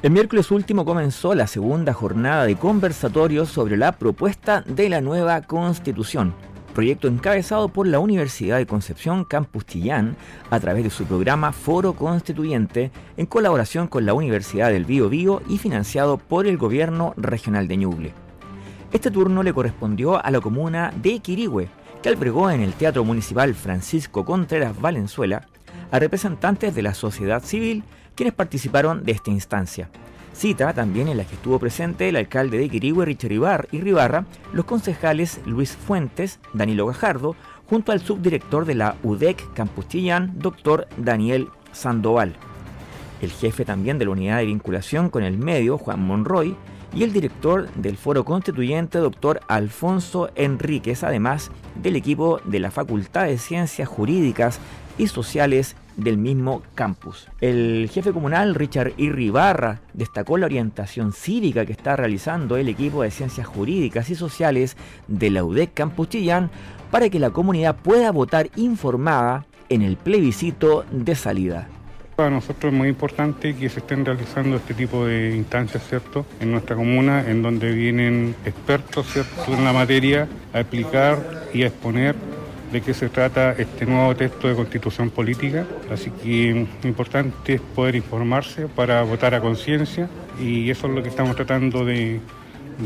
El 0.02 0.12
miércoles 0.12 0.52
último 0.52 0.86
comenzó 0.86 1.36
la 1.36 1.48
segunda 1.48 1.91
jornada 1.91 2.45
de 2.45 2.56
conversatorios 2.56 3.50
sobre 3.50 3.78
la 3.78 3.91
propuesta 3.93 4.62
de 4.62 4.88
la 4.88 5.02
nueva 5.02 5.41
Constitución, 5.41 6.34
proyecto 6.74 7.08
encabezado 7.08 7.67
por 7.67 7.88
la 7.88 8.00
Universidad 8.00 8.58
de 8.58 8.65
Concepción 8.65 9.26
Campus 9.26 9.65
Chillán 9.65 10.15
a 10.50 10.60
través 10.60 10.84
de 10.86 10.89
su 10.89 11.06
programa 11.06 11.52
Foro 11.52 11.93
Constituyente 11.93 12.91
en 13.17 13.26
colaboración 13.26 13.88
con 13.88 14.06
la 14.06 14.13
Universidad 14.13 14.69
del 14.69 14.86
Bío 14.86 15.10
Bío 15.10 15.41
y 15.50 15.58
financiado 15.58 16.17
por 16.17 16.48
el 16.48 16.58
Gobierno 16.58 17.13
Regional 17.17 17.67
de 17.67 17.78
Ñuble. 17.78 18.13
Este 18.93 19.12
turno 19.12 19.43
le 19.43 19.54
correspondió 19.54 20.24
a 20.24 20.32
la 20.32 20.39
comuna 20.39 20.93
de 20.95 21.19
Quirihue, 21.19 21.67
que 22.02 22.10
albergó 22.10 22.50
en 22.50 22.62
el 22.62 22.74
Teatro 22.74 23.04
Municipal 23.04 23.54
Francisco 23.54 24.24
Contreras 24.24 24.80
Valenzuela 24.80 25.45
a 25.92 26.00
representantes 26.00 26.76
de 26.76 26.82
la 26.82 26.94
sociedad 26.94 27.44
civil 27.44 27.84
quienes 28.16 28.34
participaron 28.34 29.04
de 29.04 29.14
esta 29.14 29.32
instancia. 29.32 29.90
Cita 30.34 30.74
también 30.74 31.08
en 31.08 31.18
la 31.18 31.26
que 31.26 31.36
estuvo 31.36 31.60
presente 31.60 32.08
el 32.08 32.16
alcalde 32.16 32.58
de 32.58 32.70
Quirigüe, 32.70 33.06
Richard 33.06 33.32
Ibar, 33.32 33.68
y 33.72 33.82
Ribarra, 33.82 34.26
los 34.54 34.66
concejales 34.66 35.42
Luis 35.46 35.72
Fuentes, 35.72 36.40
Danilo 36.54 36.86
Gajardo, 36.86 37.36
junto 37.70 37.92
al 37.92 38.00
subdirector 38.00 38.66
de 38.66 38.76
la 38.76 38.96
UDEC 39.04 39.54
Campus 39.54 39.88
Chillán, 39.88 40.34
doctor 40.38 40.88
Daniel 40.98 41.50
Sandoval. 41.72 42.36
El 43.22 43.32
jefe 43.32 43.66
también 43.66 44.00
de 44.00 44.06
la 44.06 44.12
unidad 44.12 44.38
de 44.38 44.46
vinculación 44.46 45.10
con 45.10 45.24
el 45.24 45.38
medio, 45.38 45.78
Juan 45.78 46.02
Monroy, 46.02 46.56
y 46.94 47.04
el 47.04 47.14
director 47.14 47.70
del 47.76 47.98
Foro 47.98 48.26
Constituyente, 48.26 48.98
doctor 48.98 49.42
Alfonso 49.48 50.30
Enríquez, 50.36 51.04
además 51.04 51.52
del 51.76 51.96
equipo 51.96 52.40
de 52.46 52.60
la 52.60 52.72
Facultad 52.72 53.26
de 53.26 53.38
Ciencias 53.38 53.88
Jurídicas 53.88 54.60
y 55.00 55.08
sociales 55.08 55.76
del 55.98 56.18
mismo 56.18 56.62
campus. 56.76 57.28
El 57.42 57.90
jefe 57.92 58.12
comunal 58.12 58.54
Richard 58.54 58.94
Irribarra 58.98 59.82
destacó 59.94 60.38
la 60.38 60.46
orientación 60.46 61.14
cívica 61.14 61.66
que 61.66 61.72
está 61.72 61.96
realizando 61.96 62.58
el 62.58 62.70
equipo 62.70 63.02
de 63.02 63.10
ciencias 63.10 63.48
jurídicas 63.48 64.10
y 64.12 64.16
sociales 64.16 64.78
de 65.08 65.32
la 65.32 65.44
UDEC 65.44 65.74
Campus 65.74 66.10
Chillán 66.10 66.52
para 66.92 67.10
que 67.10 67.20
la 67.20 67.32
comunidad 67.32 67.76
pueda 67.78 68.12
votar 68.12 68.50
informada 68.56 69.46
en 69.70 69.82
el 69.82 69.98
plebiscito 69.98 70.86
de 70.92 71.16
salida. 71.16 71.68
Para 72.16 72.32
nosotros 72.32 72.74
es 72.74 72.78
muy 72.78 72.90
importante 72.90 73.56
que 73.56 73.70
se 73.70 73.80
estén 73.80 74.04
realizando 74.04 74.58
este 74.58 74.74
tipo 74.74 75.06
de 75.06 75.36
instancias, 75.38 75.88
¿cierto? 75.88 76.26
En 76.42 76.52
nuestra 76.52 76.76
comuna, 76.76 77.30
en 77.30 77.42
donde 77.42 77.72
vienen 77.72 78.36
expertos, 78.44 79.08
¿cierto? 79.08 79.54
En 79.54 79.64
la 79.64 79.72
materia 79.72 80.28
a 80.52 80.60
explicar 80.60 81.48
y 81.54 81.64
a 81.64 81.68
exponer 81.68 82.16
de 82.72 82.82
qué 82.82 82.94
se 82.94 83.10
trata 83.10 83.52
este 83.54 83.86
nuevo 83.86 84.16
texto 84.16 84.48
de 84.48 84.56
constitución 84.56 85.10
política. 85.10 85.66
Así 85.92 86.12
que 86.12 86.68
importante 86.84 87.56
es 87.56 87.62
poder 87.62 87.96
informarse 87.96 88.68
para 88.68 89.02
votar 89.04 89.34
a 89.34 89.42
conciencia 89.42 90.10
y 90.40 90.70
eso 90.70 90.88
es 90.88 90.94
lo 90.94 91.04
que 91.04 91.10
estamos 91.10 91.36
tratando 91.36 91.86
de, 91.86 92.20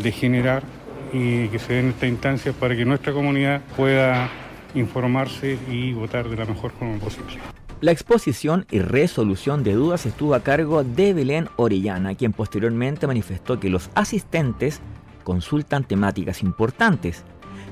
de 0.02 0.12
generar 0.12 0.64
y 1.12 1.48
que 1.50 1.60
se 1.60 1.74
den 1.74 1.90
esta 1.90 2.08
instancia 2.08 2.54
para 2.54 2.76
que 2.76 2.86
nuestra 2.86 3.14
comunidad 3.14 3.62
pueda 3.76 4.30
informarse 4.74 5.58
y 5.70 5.94
votar 5.94 6.28
de 6.28 6.36
la 6.36 6.46
mejor 6.46 6.72
forma 6.72 6.98
posible. 6.98 7.38
La 7.82 7.92
exposición 7.92 8.66
y 8.72 8.80
resolución 8.80 9.64
de 9.64 9.74
dudas 9.74 10.06
estuvo 10.06 10.36
a 10.36 10.40
cargo 10.40 10.84
de 10.84 11.14
Belén 11.14 11.50
Orellana, 11.58 12.16
quien 12.16 12.32
posteriormente 12.32 13.08
manifestó 13.08 13.60
que 13.60 13.70
los 13.70 13.90
asistentes 13.94 14.80
consultan 15.24 15.84
temáticas 15.84 16.42
importantes 16.42 17.24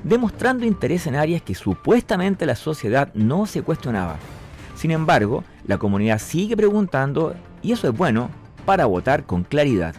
demostrando 0.04 0.66
interés 0.66 1.06
en 1.06 1.16
áreas 1.16 1.42
que 1.42 1.54
supuestamente 1.54 2.46
la 2.46 2.56
sociedad 2.56 3.12
no 3.14 3.46
se 3.46 3.62
cuestionaba. 3.62 4.16
Sin 4.74 4.90
embargo, 4.90 5.44
la 5.66 5.78
comunidad 5.78 6.18
sigue 6.18 6.56
preguntando 6.56 7.34
y 7.62 7.72
eso 7.72 7.88
es 7.88 7.96
bueno 7.96 8.30
para 8.64 8.86
votar 8.86 9.24
con 9.24 9.44
claridad 9.44 9.94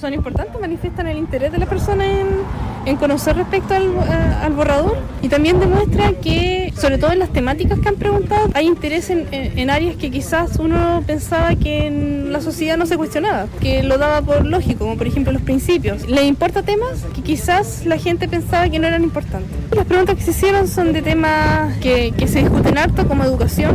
son 0.00 0.14
importantes, 0.14 0.60
manifiestan 0.60 1.06
el 1.08 1.18
interés 1.18 1.52
de 1.52 1.58
la 1.58 1.66
persona 1.66 2.04
en, 2.06 2.96
conocer 2.96 3.36
respecto 3.36 3.74
al, 3.74 3.84
eh, 3.84 4.34
al, 4.42 4.54
borrador 4.54 4.96
y 5.20 5.28
también 5.28 5.60
demuestra 5.60 6.12
que, 6.22 6.72
sobre 6.74 6.96
todo 6.96 7.12
en 7.12 7.18
las 7.18 7.28
temáticas 7.28 7.78
que 7.80 7.88
han 7.88 7.96
preguntado, 7.96 8.48
hay 8.54 8.66
interés 8.66 9.10
en, 9.10 9.28
en, 9.30 9.68
áreas 9.68 9.96
que 9.96 10.10
quizás 10.10 10.56
uno 10.58 11.02
pensaba 11.06 11.54
que 11.54 11.86
en 11.86 12.32
la 12.32 12.40
sociedad 12.40 12.78
no 12.78 12.86
se 12.86 12.96
cuestionaba, 12.96 13.46
que 13.60 13.82
lo 13.82 13.98
daba 13.98 14.22
por 14.22 14.46
lógico, 14.46 14.86
como 14.86 14.96
por 14.96 15.06
ejemplo 15.06 15.32
los 15.32 15.42
principios. 15.42 16.08
Le 16.08 16.24
importa 16.24 16.62
temas 16.62 17.04
que 17.14 17.20
quizás 17.20 17.84
la 17.84 17.98
gente 17.98 18.26
pensaba 18.26 18.70
que 18.70 18.78
no 18.78 18.86
eran 18.86 19.02
importantes. 19.04 19.50
Las 19.76 19.84
preguntas 19.84 20.16
que 20.16 20.22
se 20.22 20.30
hicieron 20.30 20.66
son 20.66 20.94
de 20.94 21.02
temas 21.02 21.76
que, 21.78 22.12
que 22.16 22.26
se 22.26 22.38
discuten 22.38 22.78
harto, 22.78 23.06
como 23.06 23.22
educación, 23.22 23.74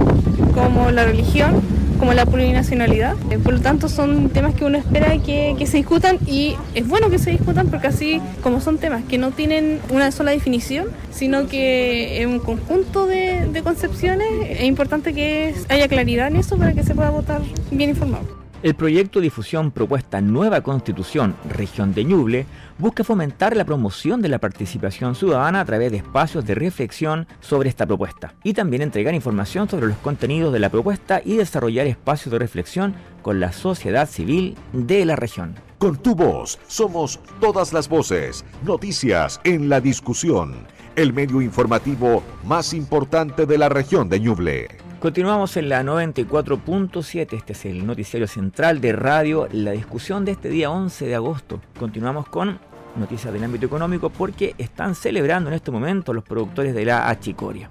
como 0.55 0.89
la 0.89 1.05
religión, 1.05 1.62
como 2.03 2.13
la 2.13 2.25
plurinacionalidad. 2.25 3.15
Eh, 3.31 3.39
por 3.39 3.53
lo 3.53 3.61
tanto, 3.61 3.87
son 3.87 4.27
temas 4.27 4.53
que 4.55 4.65
uno 4.65 4.77
espera 4.77 5.17
que, 5.19 5.55
se 5.65 5.77
discutan 5.77 6.19
y 6.27 6.53
es 6.75 6.85
bueno 6.85 7.09
que 7.09 7.17
se 7.17 7.31
discutan 7.31 7.69
porque 7.69 7.87
así, 7.87 8.19
como 8.41 8.59
son 8.59 8.77
temas 8.77 9.05
que 9.05 9.17
no 9.17 9.31
tienen 9.31 9.79
una 9.89 10.11
sola 10.11 10.31
definición, 10.31 10.87
sino 11.13 11.47
que 11.47 12.21
es 12.21 12.27
un 12.27 12.39
conjunto 12.39 13.05
de, 13.05 13.47
de 13.53 13.63
concepciones, 13.63 14.27
es 14.49 14.65
importante 14.65 15.13
que 15.13 15.55
haya 15.69 15.87
claridad 15.87 16.27
en 16.27 16.35
eso 16.35 16.57
para 16.57 16.73
que 16.73 16.83
se 16.83 16.93
pueda 16.93 17.09
votar 17.09 17.41
bien 17.71 17.91
informado. 17.91 18.42
El 18.63 18.76
proyecto 18.76 19.19
de 19.19 19.23
difusión 19.23 19.71
propuesta 19.71 20.21
Nueva 20.21 20.62
Constitución 20.62 21.36
Región 21.49 21.93
de 21.93 22.06
Ñuble 22.06 22.45
busca 22.78 23.04
fomentar 23.04 23.58
la 23.58 23.65
promoción 23.65 24.21
de 24.21 24.30
la 24.30 24.39
participación 24.39 25.15
ciudadana 25.15 25.60
a 25.60 25.65
través 25.65 25.91
de 25.91 25.97
espacios 25.97 26.45
de 26.45 26.56
reflexión 26.56 27.28
sobre 27.41 27.67
esta 27.67 27.86
propuesta 27.86 28.36
y 28.41 28.54
también 28.54 28.82
entregar 28.82 29.13
información 29.13 29.67
sobre 29.67 29.88
los 29.88 29.97
contenidos 29.97 30.54
de 30.54 30.62
la 30.62 30.69
propuesta 30.69 31.21
y 31.26 31.36
desarrollar 31.36 31.88
espacios 31.88 32.32
de 32.32 32.39
reflexión 32.39 32.95
con 33.21 33.41
la 33.41 33.52
sociedad 33.52 34.10
civil 34.10 34.56
de 34.71 35.04
la 35.04 35.17
región. 35.17 35.56
Con 35.78 35.97
tu 35.97 36.15
voz 36.15 36.58
somos 36.65 37.19
todas 37.41 37.73
las 37.73 37.89
voces, 37.89 38.45
noticias 38.63 39.41
en 39.43 39.67
la 39.67 39.82
discusión, 39.82 40.56
el 40.95 41.12
medio 41.12 41.41
informativo 41.41 42.23
más 42.45 42.73
importante 42.73 43.45
de 43.45 43.58
la 43.58 43.67
región 43.67 44.08
de 44.08 44.21
Ñuble. 44.21 44.83
Continuamos 45.03 45.57
en 45.57 45.67
la 45.67 45.83
94.7, 45.83 47.33
este 47.33 47.51
es 47.51 47.65
el 47.65 47.85
noticiario 47.85 48.25
central 48.25 48.79
de 48.79 48.93
radio, 48.93 49.49
la 49.51 49.71
discusión 49.71 50.23
de 50.23 50.31
este 50.31 50.47
día 50.47 50.71
11 50.71 51.05
de 51.05 51.15
agosto. 51.15 51.59
Continuamos 51.77 52.29
con 52.29 52.57
noticias 52.95 53.33
del 53.33 53.43
ámbito 53.43 53.65
económico 53.65 54.09
porque 54.09 54.55
están 54.57 54.95
celebrando 54.95 55.49
en 55.49 55.55
este 55.55 55.71
momento 55.71 56.13
los 56.13 56.23
productores 56.23 56.73
de 56.73 56.85
la 56.85 57.09
achicoria. 57.09 57.69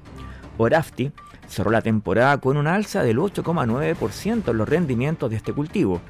Orafti 0.58 1.10
cerró 1.48 1.70
la 1.70 1.80
temporada 1.80 2.36
con 2.36 2.58
un 2.58 2.66
alza 2.66 3.02
del 3.02 3.16
8,9% 3.16 4.50
en 4.50 4.58
los 4.58 4.68
rendimientos 4.68 5.30
de 5.30 5.36
este 5.36 5.54
cultivo. 5.54 6.02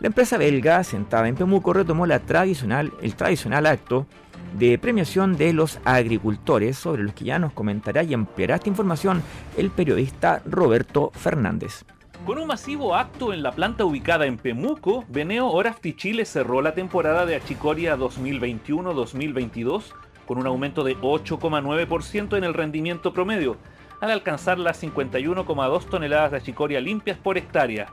La 0.00 0.08
empresa 0.08 0.38
belga, 0.38 0.82
sentada 0.82 1.28
en 1.28 1.36
Pemuco, 1.36 1.72
retomó 1.72 2.04
la 2.04 2.18
tradicional, 2.18 2.92
el 3.00 3.14
tradicional 3.14 3.66
acto 3.66 4.08
de 4.54 4.78
premiación 4.78 5.36
de 5.36 5.52
los 5.52 5.78
agricultores, 5.84 6.78
sobre 6.78 7.02
los 7.02 7.12
que 7.12 7.26
ya 7.26 7.38
nos 7.38 7.52
comentará 7.52 8.02
y 8.02 8.14
ampliará 8.14 8.56
esta 8.56 8.68
información 8.68 9.22
el 9.56 9.70
periodista 9.70 10.42
Roberto 10.46 11.10
Fernández. 11.14 11.84
Con 12.24 12.38
un 12.38 12.46
masivo 12.46 12.94
acto 12.94 13.34
en 13.34 13.42
la 13.42 13.52
planta 13.52 13.84
ubicada 13.84 14.24
en 14.26 14.38
Pemuco, 14.38 15.04
Beneo 15.08 15.48
Orafti 15.48 15.94
Chile 15.94 16.24
cerró 16.24 16.62
la 16.62 16.72
temporada 16.74 17.26
de 17.26 17.36
Achicoria 17.36 17.98
2021-2022 17.98 19.92
con 20.24 20.38
un 20.38 20.46
aumento 20.46 20.84
de 20.84 20.96
8,9% 20.96 22.36
en 22.36 22.44
el 22.44 22.54
rendimiento 22.54 23.12
promedio, 23.12 23.56
al 24.00 24.10
alcanzar 24.10 24.58
las 24.58 24.82
51,2 24.82 25.84
toneladas 25.88 26.30
de 26.32 26.38
achicoria 26.38 26.80
limpias 26.80 27.18
por 27.18 27.38
hectárea, 27.38 27.92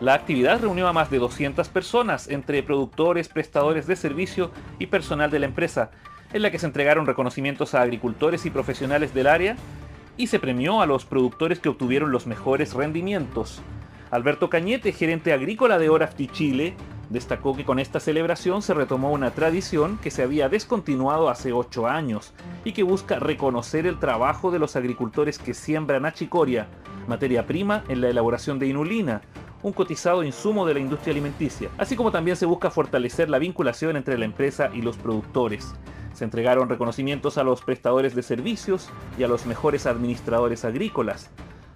la 0.00 0.12
actividad 0.12 0.60
reunió 0.60 0.88
a 0.88 0.92
más 0.92 1.10
de 1.10 1.18
200 1.18 1.68
personas, 1.68 2.28
entre 2.28 2.62
productores, 2.62 3.28
prestadores 3.28 3.86
de 3.86 3.96
servicio 3.96 4.50
y 4.78 4.86
personal 4.88 5.30
de 5.30 5.38
la 5.38 5.46
empresa, 5.46 5.90
en 6.34 6.42
la 6.42 6.50
que 6.50 6.58
se 6.58 6.66
entregaron 6.66 7.06
reconocimientos 7.06 7.74
a 7.74 7.80
agricultores 7.80 8.44
y 8.44 8.50
profesionales 8.50 9.14
del 9.14 9.26
área 9.26 9.56
y 10.18 10.26
se 10.26 10.38
premió 10.38 10.82
a 10.82 10.86
los 10.86 11.06
productores 11.06 11.60
que 11.60 11.70
obtuvieron 11.70 12.12
los 12.12 12.26
mejores 12.26 12.74
rendimientos. 12.74 13.62
Alberto 14.10 14.50
Cañete, 14.50 14.92
gerente 14.92 15.32
agrícola 15.32 15.78
de 15.78 15.88
Orafti 15.88 16.28
Chile, 16.28 16.74
destacó 17.08 17.56
que 17.56 17.64
con 17.64 17.78
esta 17.78 17.98
celebración 17.98 18.60
se 18.60 18.74
retomó 18.74 19.12
una 19.12 19.30
tradición 19.30 19.98
que 19.98 20.10
se 20.10 20.22
había 20.22 20.48
descontinuado 20.50 21.30
hace 21.30 21.52
ocho 21.52 21.86
años 21.86 22.34
y 22.64 22.72
que 22.72 22.82
busca 22.82 23.18
reconocer 23.18 23.86
el 23.86 23.98
trabajo 23.98 24.50
de 24.50 24.58
los 24.58 24.76
agricultores 24.76 25.38
que 25.38 25.54
siembran 25.54 26.04
achicoria, 26.04 26.66
materia 27.06 27.46
prima 27.46 27.84
en 27.88 28.00
la 28.00 28.08
elaboración 28.08 28.58
de 28.58 28.66
inulina, 28.66 29.22
un 29.62 29.72
cotizado 29.72 30.22
insumo 30.22 30.66
de 30.66 30.74
la 30.74 30.80
industria 30.80 31.12
alimenticia, 31.12 31.70
así 31.78 31.96
como 31.96 32.12
también 32.12 32.36
se 32.36 32.46
busca 32.46 32.70
fortalecer 32.70 33.28
la 33.28 33.38
vinculación 33.38 33.96
entre 33.96 34.18
la 34.18 34.24
empresa 34.24 34.70
y 34.72 34.82
los 34.82 34.96
productores. 34.96 35.74
Se 36.12 36.24
entregaron 36.24 36.68
reconocimientos 36.68 37.36
a 37.36 37.44
los 37.44 37.62
prestadores 37.62 38.14
de 38.14 38.22
servicios 38.22 38.88
y 39.18 39.22
a 39.22 39.28
los 39.28 39.44
mejores 39.44 39.86
administradores 39.86 40.64
agrícolas. 40.64 41.30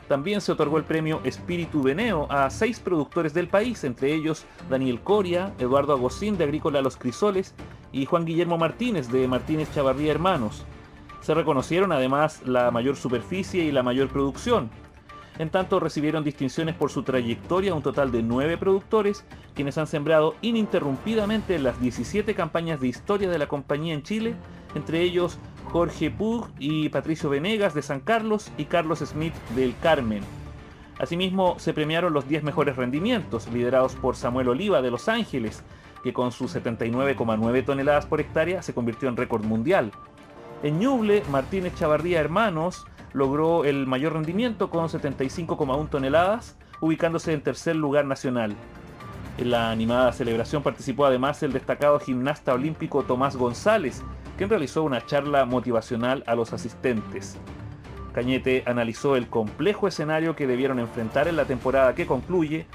También 0.09 0.40
se 0.40 0.51
otorgó 0.51 0.79
el 0.79 0.85
premio 0.85 1.21
Espíritu 1.25 1.83
Veneo 1.83 2.27
a 2.31 2.51
seis 2.51 2.81
productores 2.81 3.33
del 3.33 3.49
país, 3.49 3.85
entre 3.85 4.12
ellos 4.12 4.45
Daniel 4.69 5.01
Coria, 5.01 5.53
Eduardo 5.59 5.93
Agosín 5.93 6.37
de 6.37 6.45
Agrícola 6.45 6.83
Los 6.83 6.97
Crisoles 6.97 7.55
y 7.93 8.07
Juan 8.07 8.25
Guillermo 8.25 8.59
Martínez 8.59 9.09
de 9.12 9.29
Martínez 9.29 9.73
Chavarría 9.73 10.11
Hermanos. 10.11 10.64
Se 11.21 11.35
reconocieron 11.35 11.93
además 11.93 12.43
la 12.45 12.71
mayor 12.71 12.97
superficie 12.97 13.62
y 13.62 13.73
la 13.73 13.83
mayor 13.83 14.09
producción, 14.09 14.71
en 15.40 15.48
tanto, 15.48 15.81
recibieron 15.81 16.22
distinciones 16.22 16.74
por 16.74 16.90
su 16.90 17.03
trayectoria 17.03 17.72
un 17.72 17.81
total 17.81 18.12
de 18.12 18.22
nueve 18.22 18.59
productores, 18.59 19.24
quienes 19.55 19.79
han 19.79 19.87
sembrado 19.87 20.35
ininterrumpidamente 20.42 21.59
las 21.59 21.81
17 21.81 22.35
campañas 22.35 22.79
de 22.79 22.88
historia 22.88 23.31
de 23.31 23.38
la 23.38 23.46
compañía 23.46 23.94
en 23.94 24.03
Chile, 24.03 24.35
entre 24.74 25.00
ellos 25.00 25.38
Jorge 25.64 26.11
Pug 26.11 26.48
y 26.59 26.90
Patricio 26.90 27.31
Venegas 27.31 27.72
de 27.72 27.81
San 27.81 28.00
Carlos 28.00 28.53
y 28.59 28.66
Carlos 28.66 28.98
Smith 28.98 29.33
del 29.57 29.74
Carmen. 29.81 30.22
Asimismo, 30.98 31.59
se 31.59 31.72
premiaron 31.72 32.12
los 32.12 32.29
10 32.29 32.42
mejores 32.42 32.76
rendimientos, 32.76 33.50
liderados 33.50 33.94
por 33.94 34.16
Samuel 34.16 34.50
Oliva 34.50 34.83
de 34.83 34.90
Los 34.90 35.09
Ángeles, 35.09 35.62
que 36.05 36.12
con 36.12 36.33
sus 36.33 36.55
79,9 36.55 37.64
toneladas 37.64 38.05
por 38.05 38.20
hectárea 38.20 38.61
se 38.61 38.74
convirtió 38.74 39.09
en 39.09 39.16
récord 39.16 39.46
mundial. 39.46 39.90
En 40.62 40.79
Ñuble, 40.81 41.22
Martínez 41.31 41.74
Chavarría 41.76 42.20
Hermanos 42.20 42.85
logró 43.12 43.64
el 43.64 43.87
mayor 43.87 44.14
rendimiento 44.14 44.70
con 44.70 44.88
75,1 44.88 45.88
toneladas, 45.88 46.57
ubicándose 46.81 47.33
en 47.33 47.42
tercer 47.42 47.77
lugar 47.77 48.05
nacional. 48.05 48.55
En 49.38 49.51
la 49.51 49.70
animada 49.70 50.12
celebración 50.12 50.62
participó 50.62 51.07
además 51.07 51.42
el 51.42 51.53
destacado 51.53 51.99
gimnasta 51.99 52.53
olímpico 52.53 53.03
Tomás 53.05 53.37
González, 53.37 54.03
quien 54.37 54.51
realizó 54.51 54.83
una 54.83 55.05
charla 55.05 55.44
motivacional 55.44 56.25
a 56.27 56.35
los 56.35 56.53
asistentes. 56.53 57.38
Cañete 58.12 58.64
analizó 58.66 59.16
el 59.16 59.29
complejo 59.29 59.87
escenario 59.88 60.35
que 60.35 60.46
debieron 60.46 60.79
enfrentar 60.79 61.29
en 61.29 61.37
la 61.37 61.44
temporada 61.44 61.94
que 61.94 62.07
concluye, 62.07 62.66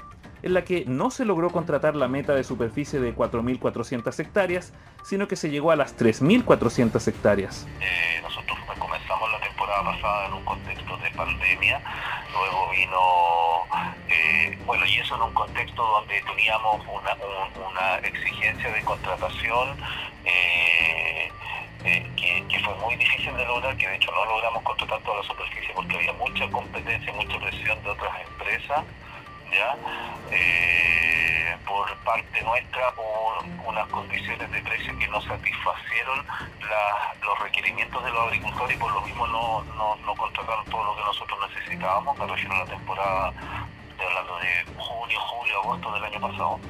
en 0.42 0.54
la 0.54 0.64
que 0.64 0.84
no 0.86 1.10
se 1.10 1.24
logró 1.24 1.50
contratar 1.50 1.96
la 1.96 2.08
meta 2.08 2.34
de 2.34 2.44
superficie 2.44 3.00
de 3.00 3.14
4.400 3.14 4.18
hectáreas, 4.18 4.72
sino 5.02 5.28
que 5.28 5.36
se 5.36 5.50
llegó 5.50 5.70
a 5.70 5.76
las 5.76 5.96
3.400 5.96 7.06
hectáreas. 7.08 7.66
Eh, 7.80 8.22
temporada 9.66 9.96
pasada 9.96 10.26
en 10.26 10.32
un 10.34 10.44
contexto 10.44 10.96
de 10.98 11.10
pandemia, 11.10 11.80
luego 12.32 12.70
vino, 12.70 13.66
eh, 14.08 14.56
bueno, 14.64 14.86
y 14.86 14.98
eso 14.98 15.16
en 15.16 15.22
un 15.22 15.34
contexto 15.34 15.82
donde 15.82 16.22
teníamos 16.22 16.86
una, 16.86 17.96
exigencia 17.98 18.70
de 18.70 18.82
contratación. 18.82 19.76
Eh, 20.24 21.32
que, 22.16 22.60
fue 22.64 22.74
muy 22.76 22.96
difícil 22.96 23.36
de 23.36 23.44
lograr, 23.44 23.76
que 23.76 23.86
de 23.86 23.96
hecho 23.96 24.10
no 24.10 24.24
logramos 24.24 24.62
contratar 24.64 25.00
toda 25.02 25.18
la 25.18 25.22
superficie 25.22 25.72
porque 25.74 25.96
había 25.96 26.12
mucha 26.14 26.48
competencia, 26.48 27.12
mucha 27.12 27.38
presión 27.38 27.80
de 27.82 27.90
otras 27.90 28.12
empresas. 28.28 28.84
¿Ya? 29.52 29.76
Eh, 30.30 31.56
por 31.66 31.94
parte 31.98 32.42
nuestra 32.42 32.90
por 32.92 33.44
unas 33.66 33.86
condiciones 33.88 34.50
de 34.50 34.60
precio 34.62 34.98
que 34.98 35.08
no 35.08 35.20
satisfacieron 35.22 36.24
los 37.22 37.38
requerimientos 37.40 38.04
de 38.04 38.10
los 38.10 38.26
agricultores 38.26 38.76
y 38.76 38.80
por 38.80 38.92
lo 38.92 39.00
mismo 39.02 39.26
no, 39.26 39.64
no, 39.64 40.14
contrataron 40.14 40.64
todo 40.66 40.84
lo 40.84 40.96
que 40.96 41.02
nosotros 41.02 41.38
necesitábamos 41.54 42.16
para 42.16 42.34
rellenar 42.34 42.58
la 42.58 42.66
temporada, 42.66 43.32
hablando 43.98 44.38
de 44.38 44.64
junio, 44.76 45.20
julio, 45.20 45.60
agosto 45.60 45.92
del 45.92 46.04
año 46.04 46.20
pasado. 46.20 46.60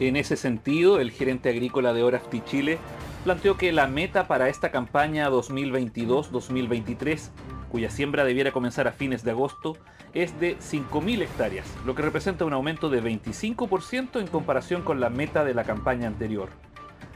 En 0.00 0.16
ese 0.16 0.36
sentido, 0.36 1.00
el 1.00 1.10
gerente 1.10 1.48
agrícola 1.48 1.92
de 1.92 2.02
Orafti 2.02 2.40
Chile 2.40 2.78
planteó 3.24 3.56
que 3.56 3.72
la 3.72 3.86
meta 3.86 4.26
para 4.26 4.48
esta 4.48 4.70
campaña 4.70 5.30
2022-2023, 5.30 7.30
cuya 7.72 7.88
siembra 7.88 8.24
debiera 8.24 8.52
comenzar 8.52 8.86
a 8.86 8.92
fines 8.92 9.24
de 9.24 9.30
agosto, 9.30 9.78
es 10.12 10.38
de 10.38 10.58
5.000 10.58 11.22
hectáreas, 11.22 11.66
lo 11.86 11.94
que 11.94 12.02
representa 12.02 12.44
un 12.44 12.52
aumento 12.52 12.90
de 12.90 13.02
25% 13.02 14.20
en 14.20 14.26
comparación 14.26 14.82
con 14.82 15.00
la 15.00 15.08
meta 15.08 15.42
de 15.42 15.54
la 15.54 15.64
campaña 15.64 16.06
anterior. 16.06 16.50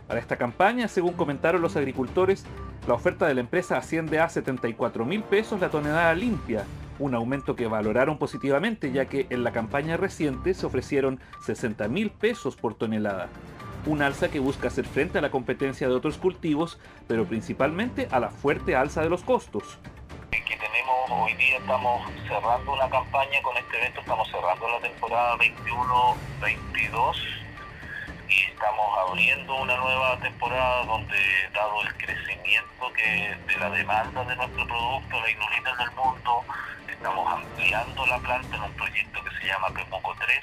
Para 0.08 0.18
esta 0.18 0.36
campaña, 0.36 0.88
según 0.88 1.12
comentaron 1.12 1.60
los 1.60 1.76
agricultores, 1.76 2.46
la 2.88 2.94
oferta 2.94 3.26
de 3.26 3.34
la 3.34 3.42
empresa 3.42 3.76
asciende 3.76 4.18
a 4.18 4.30
74 4.30 5.04
mil 5.04 5.22
pesos 5.22 5.60
la 5.60 5.68
tonelada 5.68 6.14
limpia, 6.14 6.64
un 6.98 7.14
aumento 7.14 7.54
que 7.54 7.66
valoraron 7.66 8.16
positivamente 8.16 8.92
ya 8.92 9.04
que 9.04 9.26
en 9.28 9.44
la 9.44 9.52
campaña 9.52 9.98
reciente 9.98 10.54
se 10.54 10.64
ofrecieron 10.64 11.20
60 11.44 11.86
mil 11.88 12.10
pesos 12.10 12.56
por 12.56 12.72
tonelada, 12.72 13.28
un 13.84 14.00
alza 14.00 14.30
que 14.30 14.40
busca 14.40 14.68
hacer 14.68 14.86
frente 14.86 15.18
a 15.18 15.20
la 15.20 15.30
competencia 15.30 15.86
de 15.86 15.94
otros 15.94 16.16
cultivos, 16.16 16.78
pero 17.06 17.26
principalmente 17.26 18.08
a 18.10 18.20
la 18.20 18.30
fuerte 18.30 18.74
alza 18.74 19.02
de 19.02 19.10
los 19.10 19.22
costos 19.22 19.78
hoy 20.88 21.34
día 21.34 21.58
estamos 21.58 22.02
cerrando 22.28 22.72
una 22.72 22.88
campaña 22.88 23.42
con 23.42 23.56
este 23.56 23.76
evento, 23.78 24.00
estamos 24.00 24.28
cerrando 24.30 24.68
la 24.68 24.80
temporada 24.80 25.36
21-22 25.36 27.16
y 28.28 28.42
estamos 28.44 28.98
abriendo 28.98 29.54
una 29.56 29.76
nueva 29.76 30.18
temporada 30.20 30.84
donde 30.84 31.16
dado 31.52 31.82
el 31.82 31.94
crecimiento 31.96 32.92
que 32.94 33.36
de 33.46 33.58
la 33.58 33.70
demanda 33.70 34.24
de 34.24 34.36
nuestro 34.36 34.66
producto, 34.66 35.20
la 35.20 35.30
inulina 35.30 35.70
en 35.70 35.80
el 35.80 35.90
mundo, 35.92 36.44
estamos 36.96 37.30
ampliando 37.30 38.06
la 38.06 38.18
planta 38.18 38.56
en 38.56 38.62
un 38.62 38.72
proyecto 38.72 39.22
que 39.22 39.30
se 39.38 39.46
llama 39.46 39.68
Pemoco 39.74 40.14
3 40.18 40.38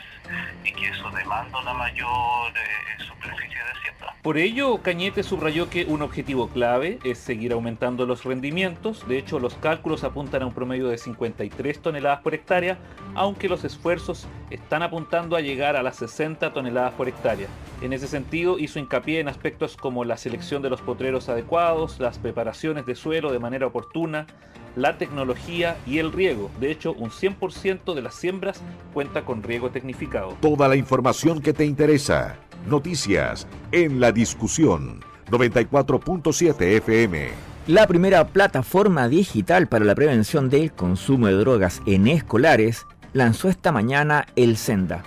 y 0.63 0.71
que 0.71 0.89
eso 0.89 1.09
demanda 1.11 1.59
una 1.59 1.73
mayor 1.73 2.51
eh, 2.51 3.03
superficie 3.03 3.57
de 3.57 3.81
siembra. 3.81 4.15
Por 4.21 4.37
ello, 4.37 4.81
Cañete 4.81 5.23
subrayó 5.23 5.69
que 5.69 5.85
un 5.85 6.01
objetivo 6.01 6.49
clave 6.49 6.99
es 7.03 7.17
seguir 7.17 7.53
aumentando 7.53 8.05
los 8.05 8.23
rendimientos. 8.23 9.07
De 9.07 9.17
hecho, 9.17 9.39
los 9.39 9.55
cálculos 9.55 10.03
apuntan 10.03 10.43
a 10.43 10.45
un 10.45 10.53
promedio 10.53 10.87
de 10.87 10.97
53 10.97 11.81
toneladas 11.81 12.21
por 12.21 12.33
hectárea, 12.33 12.77
aunque 13.15 13.49
los 13.49 13.63
esfuerzos 13.63 14.27
están 14.49 14.83
apuntando 14.83 15.35
a 15.35 15.41
llegar 15.41 15.75
a 15.75 15.83
las 15.83 15.97
60 15.97 16.53
toneladas 16.53 16.93
por 16.93 17.09
hectárea. 17.09 17.47
En 17.81 17.91
ese 17.93 18.07
sentido, 18.07 18.59
hizo 18.59 18.79
hincapié 18.79 19.19
en 19.19 19.27
aspectos 19.27 19.75
como 19.75 20.05
la 20.05 20.17
selección 20.17 20.61
de 20.61 20.69
los 20.69 20.81
potreros 20.81 21.27
adecuados, 21.29 21.99
las 21.99 22.19
preparaciones 22.19 22.85
de 22.85 22.95
suelo 22.95 23.31
de 23.31 23.39
manera 23.39 23.67
oportuna, 23.67 24.27
la 24.75 24.97
tecnología 24.97 25.77
y 25.85 25.99
el 25.99 26.11
riego. 26.11 26.42
De 26.59 26.71
hecho, 26.71 26.93
un 26.93 27.09
100% 27.09 27.93
de 27.93 28.01
las 28.01 28.15
siembras 28.15 28.61
cuenta 28.93 29.25
con 29.25 29.43
riego 29.43 29.71
tecnificado. 29.71 30.37
Toda 30.41 30.67
la 30.67 30.75
información 30.75 31.41
que 31.41 31.53
te 31.53 31.65
interesa. 31.65 32.37
Noticias 32.67 33.47
en 33.71 33.99
la 33.99 34.11
discusión. 34.11 35.01
94.7 35.29 36.61
FM. 36.77 37.29
La 37.67 37.87
primera 37.87 38.27
plataforma 38.27 39.07
digital 39.07 39.67
para 39.67 39.85
la 39.85 39.95
prevención 39.95 40.49
del 40.49 40.73
consumo 40.73 41.27
de 41.27 41.33
drogas 41.33 41.81
en 41.85 42.07
escolares 42.07 42.85
lanzó 43.13 43.47
esta 43.47 43.71
mañana 43.71 44.25
el 44.35 44.57
Senda. 44.57 45.03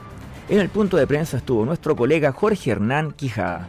En 0.48 0.60
el 0.60 0.68
punto 0.68 0.96
de 0.96 1.06
prensa 1.06 1.36
estuvo 1.38 1.66
nuestro 1.66 1.96
colega 1.96 2.32
Jorge 2.32 2.70
Hernán 2.70 3.12
Quijada. 3.12 3.68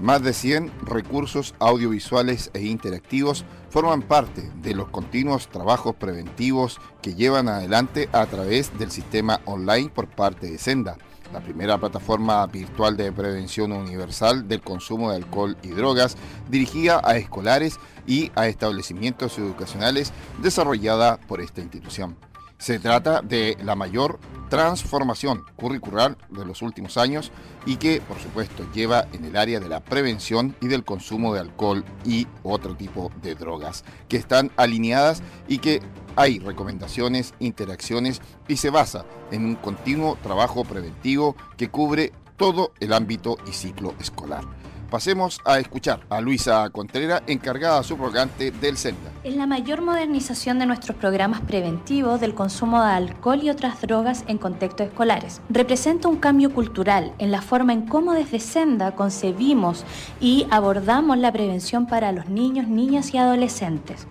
Más 0.00 0.22
de 0.22 0.32
100 0.32 0.70
recursos 0.84 1.54
audiovisuales 1.58 2.50
e 2.54 2.64
interactivos 2.66 3.44
forman 3.70 4.02
parte 4.02 4.50
de 4.62 4.74
los 4.74 4.88
continuos 4.88 5.48
trabajos 5.48 5.94
preventivos 5.94 6.80
que 7.02 7.14
llevan 7.14 7.48
adelante 7.48 8.08
a 8.12 8.26
través 8.26 8.76
del 8.78 8.90
sistema 8.90 9.40
online 9.44 9.90
por 9.90 10.08
parte 10.08 10.50
de 10.50 10.58
Senda, 10.58 10.96
la 11.32 11.40
primera 11.40 11.78
plataforma 11.78 12.46
virtual 12.46 12.96
de 12.96 13.12
prevención 13.12 13.72
universal 13.72 14.48
del 14.48 14.62
consumo 14.62 15.10
de 15.10 15.16
alcohol 15.16 15.56
y 15.62 15.68
drogas 15.68 16.16
dirigida 16.48 17.00
a 17.04 17.16
escolares 17.16 17.78
y 18.06 18.32
a 18.34 18.48
establecimientos 18.48 19.38
educacionales 19.38 20.12
desarrollada 20.40 21.18
por 21.18 21.40
esta 21.40 21.60
institución. 21.60 22.16
Se 22.58 22.80
trata 22.80 23.22
de 23.22 23.56
la 23.62 23.76
mayor 23.76 24.18
transformación 24.48 25.44
curricular 25.54 26.16
de 26.28 26.44
los 26.44 26.60
últimos 26.60 26.96
años 26.96 27.30
y 27.66 27.76
que, 27.76 28.00
por 28.00 28.18
supuesto, 28.18 28.66
lleva 28.72 29.06
en 29.12 29.24
el 29.24 29.36
área 29.36 29.60
de 29.60 29.68
la 29.68 29.80
prevención 29.80 30.56
y 30.60 30.66
del 30.66 30.84
consumo 30.84 31.34
de 31.34 31.40
alcohol 31.40 31.84
y 32.04 32.26
otro 32.42 32.74
tipo 32.74 33.12
de 33.22 33.36
drogas, 33.36 33.84
que 34.08 34.16
están 34.16 34.50
alineadas 34.56 35.22
y 35.46 35.58
que 35.58 35.80
hay 36.16 36.40
recomendaciones, 36.40 37.32
interacciones 37.38 38.20
y 38.48 38.56
se 38.56 38.70
basa 38.70 39.04
en 39.30 39.44
un 39.44 39.54
continuo 39.54 40.18
trabajo 40.20 40.64
preventivo 40.64 41.36
que 41.56 41.68
cubre 41.68 42.12
todo 42.36 42.72
el 42.80 42.92
ámbito 42.92 43.36
y 43.46 43.52
ciclo 43.52 43.94
escolar. 44.00 44.44
Pasemos 44.90 45.38
a 45.44 45.58
escuchar 45.58 46.00
a 46.08 46.22
Luisa 46.22 46.70
Contreras, 46.70 47.22
encargada 47.26 47.82
subrogante 47.82 48.50
del 48.50 48.78
Senda. 48.78 49.10
Es 49.22 49.36
la 49.36 49.46
mayor 49.46 49.82
modernización 49.82 50.58
de 50.58 50.64
nuestros 50.64 50.96
programas 50.96 51.42
preventivos 51.42 52.22
del 52.22 52.34
consumo 52.34 52.82
de 52.82 52.92
alcohol 52.92 53.42
y 53.42 53.50
otras 53.50 53.82
drogas 53.82 54.24
en 54.28 54.38
contextos 54.38 54.86
escolares. 54.86 55.42
Representa 55.50 56.08
un 56.08 56.16
cambio 56.16 56.54
cultural 56.54 57.12
en 57.18 57.30
la 57.30 57.42
forma 57.42 57.74
en 57.74 57.82
cómo 57.86 58.14
desde 58.14 58.40
Senda 58.40 58.92
concebimos 58.92 59.84
y 60.22 60.46
abordamos 60.50 61.18
la 61.18 61.32
prevención 61.32 61.86
para 61.86 62.10
los 62.12 62.30
niños, 62.30 62.66
niñas 62.66 63.12
y 63.12 63.18
adolescentes. 63.18 64.06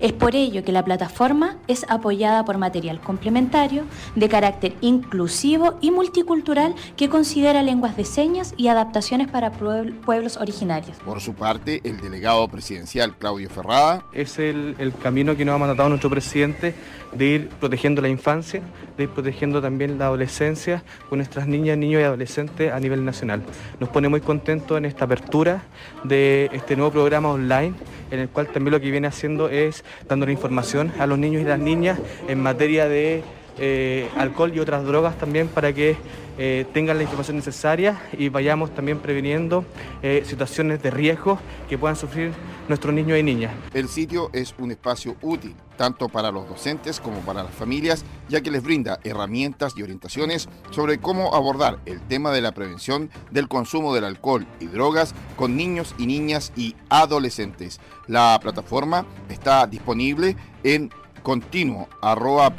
Es 0.00 0.12
por 0.12 0.34
ello 0.36 0.64
que 0.64 0.72
la 0.72 0.84
plataforma 0.84 1.56
es 1.68 1.86
apoyada 1.88 2.44
por 2.44 2.58
material 2.58 3.00
complementario 3.00 3.84
de 4.14 4.28
carácter 4.28 4.74
inclusivo 4.80 5.78
y 5.80 5.90
multicultural 5.90 6.74
que 6.96 7.08
considera 7.08 7.62
lenguas 7.62 7.96
de 7.96 8.04
señas 8.04 8.54
y 8.56 8.68
adaptaciones 8.68 9.28
para 9.28 9.52
pueblos 9.52 10.36
originarios. 10.36 10.96
Por 10.98 11.20
su 11.20 11.34
parte, 11.34 11.80
el 11.84 12.00
delegado 12.00 12.46
presidencial 12.48 13.16
Claudio 13.16 13.48
Ferrada. 13.50 14.04
Es 14.12 14.38
el, 14.38 14.76
camino 15.02 15.36
que 15.36 15.44
nos 15.44 15.54
ha 15.54 15.58
mandatado 15.58 15.88
nuestro 15.88 16.10
presidente 16.10 16.74
de 17.16 17.24
ir 17.24 17.48
protegiendo 17.48 18.02
la 18.02 18.08
infancia, 18.08 18.62
de 18.96 19.04
ir 19.04 19.08
protegiendo 19.10 19.60
también 19.62 19.98
la 19.98 20.06
adolescencia 20.06 20.82
con 21.08 21.18
nuestras 21.18 21.46
niñas, 21.46 21.78
niños 21.78 22.00
y 22.00 22.04
adolescentes 22.04 22.72
a 22.72 22.80
nivel 22.80 23.04
nacional. 23.04 23.42
Nos 23.80 23.88
pone 23.88 24.08
muy 24.08 24.20
contentos 24.20 24.78
en 24.78 24.84
esta 24.84 25.04
apertura 25.04 25.62
de 26.04 26.50
este 26.52 26.76
nuevo 26.76 26.92
programa 26.92 27.30
online 27.30 27.74
en 28.10 28.20
el 28.20 28.28
cual 28.28 28.48
también 28.48 28.72
lo 28.72 28.80
que 28.80 28.90
viene 28.90 29.06
haciendo 29.06 29.48
es 29.48 29.84
dando 30.08 30.26
la 30.26 30.32
información 30.32 30.92
a 30.98 31.06
los 31.06 31.18
niños 31.18 31.42
y 31.42 31.44
las 31.44 31.58
niñas 31.58 31.98
en 32.28 32.40
materia 32.40 32.88
de 32.88 33.22
eh, 33.58 34.08
alcohol 34.16 34.52
y 34.54 34.60
otras 34.60 34.84
drogas 34.84 35.16
también 35.18 35.48
para 35.48 35.72
que 35.72 35.96
eh, 36.38 36.66
tengan 36.74 36.98
la 36.98 37.02
información 37.02 37.36
necesaria 37.36 37.98
y 38.12 38.28
vayamos 38.28 38.74
también 38.74 38.98
previniendo 38.98 39.64
eh, 40.02 40.22
situaciones 40.26 40.82
de 40.82 40.90
riesgo 40.90 41.38
que 41.68 41.78
puedan 41.78 41.96
sufrir 41.96 42.32
nuestros 42.68 42.92
niños 42.92 43.18
y 43.18 43.22
niñas. 43.22 43.54
El 43.72 43.88
sitio 43.88 44.28
es 44.34 44.54
un 44.58 44.70
espacio 44.70 45.16
útil 45.22 45.54
tanto 45.76 46.08
para 46.08 46.30
los 46.30 46.48
docentes 46.48 47.00
como 47.00 47.20
para 47.20 47.42
las 47.42 47.54
familias, 47.54 48.04
ya 48.28 48.40
que 48.40 48.50
les 48.50 48.62
brinda 48.62 48.98
herramientas 49.04 49.74
y 49.76 49.82
orientaciones 49.82 50.48
sobre 50.70 50.98
cómo 50.98 51.34
abordar 51.34 51.78
el 51.86 52.00
tema 52.00 52.32
de 52.32 52.40
la 52.40 52.52
prevención 52.52 53.10
del 53.30 53.48
consumo 53.48 53.94
del 53.94 54.04
alcohol 54.04 54.46
y 54.60 54.66
drogas 54.66 55.14
con 55.36 55.56
niños 55.56 55.94
y 55.98 56.06
niñas 56.06 56.52
y 56.56 56.74
adolescentes. 56.88 57.80
La 58.06 58.38
plataforma 58.42 59.06
está 59.28 59.66
disponible 59.66 60.36
en 60.64 60.90
continuo 61.26 61.88
arroba 62.02 62.54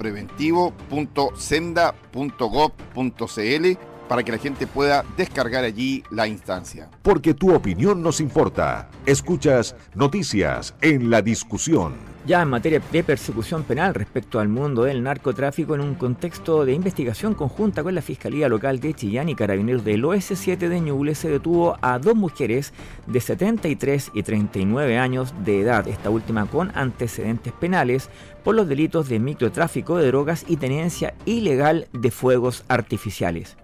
para 4.10 4.24
que 4.24 4.32
la 4.34 4.38
gente 4.38 4.68
pueda 4.68 5.06
descargar 5.16 5.64
allí 5.64 6.04
la 6.12 6.28
instancia. 6.28 6.90
Porque 7.02 7.34
tu 7.34 7.56
opinión 7.56 8.02
nos 8.02 8.20
importa. 8.20 8.90
Escuchas 9.06 9.74
noticias 9.96 10.76
en 10.82 11.10
la 11.10 11.22
discusión 11.22 12.17
ya 12.28 12.42
en 12.42 12.50
materia 12.50 12.82
de 12.92 13.04
persecución 13.06 13.64
penal 13.64 13.94
respecto 13.94 14.42
al 14.42 14.50
mundo 14.50 14.84
del 14.84 15.02
narcotráfico 15.02 15.76
en 15.76 15.82
un 15.82 15.96
contexto 15.96 16.66
de 16.66 16.74
investigación 16.74 17.34
conjunta 17.34 17.84
con 17.84 17.96
la 17.96 18.02
Fiscalía 18.02 18.50
Local 18.50 18.82
de 18.82 18.94
Chillán 18.94 19.30
y 19.30 19.36
Carabineros 19.36 19.86
del 19.86 20.04
OS7 20.04 20.58
de 20.58 20.82
Ñuble 20.82 21.16
se 21.16 21.30
detuvo 21.30 21.78
a 21.82 22.00
dos 22.00 22.16
mujeres 22.16 22.74
de 23.06 23.22
73 23.22 24.12
y 24.14 24.24
39 24.24 24.98
años 24.98 25.34
de 25.46 25.62
edad, 25.62 25.88
esta 25.88 26.10
última 26.10 26.46
con 26.48 26.70
antecedentes 26.76 27.54
penales 27.54 28.10
por 28.44 28.56
los 28.56 28.68
delitos 28.68 29.08
de 29.08 29.20
microtráfico 29.20 29.96
de 29.96 30.08
drogas 30.08 30.44
y 30.50 30.58
tenencia 30.58 31.14
ilegal 31.24 31.88
de 31.94 32.12
fuegos 32.12 32.66
artificiales. 32.68 33.56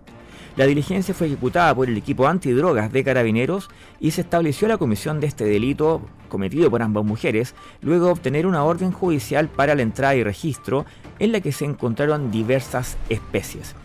La 0.55 0.67
diligencia 0.67 1.13
fue 1.13 1.27
ejecutada 1.27 1.73
por 1.73 1.89
el 1.89 1.97
equipo 1.97 2.27
antidrogas 2.27 2.93
de 2.93 3.03
carabineros 3.03 3.69
y 3.99 4.11
se 4.11 4.21
estableció 4.21 4.67
la 4.67 4.77
comisión 4.77 5.19
de 5.19 5.27
este 5.27 5.45
delito 5.45 6.01
cometido 6.33 6.71
por 6.71 6.81
ambas 6.81 7.05
mujeres 7.05 7.53
luego 7.81 8.07
de 8.07 8.11
obtener 8.13 8.47
una 8.47 8.63
orden 8.63 8.91
judicial 8.91 9.49
para 9.49 9.75
la 9.75 9.83
entrada 9.83 10.15
y 10.15 10.23
registro 10.23 10.85
en 11.19 11.31
la 11.31 11.41
que 11.41 11.51
se 11.51 11.65
encontraron 11.65 12.31
diversas 12.31 12.97
especies. 13.07 13.75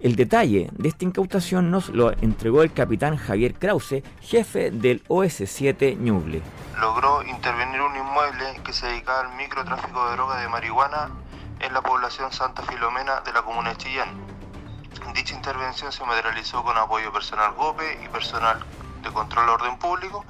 El 0.00 0.14
detalle 0.14 0.68
de 0.72 0.90
esta 0.90 1.06
incautación 1.06 1.70
nos 1.70 1.88
lo 1.88 2.12
entregó 2.20 2.62
el 2.62 2.74
capitán 2.74 3.16
Javier 3.16 3.54
Krause, 3.54 4.02
jefe 4.20 4.70
del 4.70 5.02
OS7 5.08 5.96
Ñuble. 5.96 6.42
Logró 6.78 7.22
intervenir 7.24 7.80
un 7.80 7.96
inmueble 7.96 8.60
que 8.62 8.74
se 8.74 8.86
dedicaba 8.88 9.22
al 9.22 9.36
microtráfico 9.38 10.06
de 10.06 10.16
drogas 10.16 10.42
de 10.42 10.48
marihuana 10.48 11.10
en 11.60 11.72
la 11.72 11.80
población 11.80 12.30
Santa 12.30 12.62
Filomena 12.62 13.22
de 13.22 13.32
la 13.32 13.40
comuna 13.40 13.70
de 13.70 13.76
Chillán 13.78 14.36
Dicha 15.14 15.34
intervención 15.34 15.92
se 15.92 16.04
materializó 16.04 16.62
con 16.62 16.76
apoyo 16.76 17.12
personal 17.12 17.52
GOPE 17.54 18.00
y 18.04 18.08
personal 18.08 18.58
de 19.02 19.10
control 19.10 19.48
orden 19.48 19.78
público, 19.78 20.24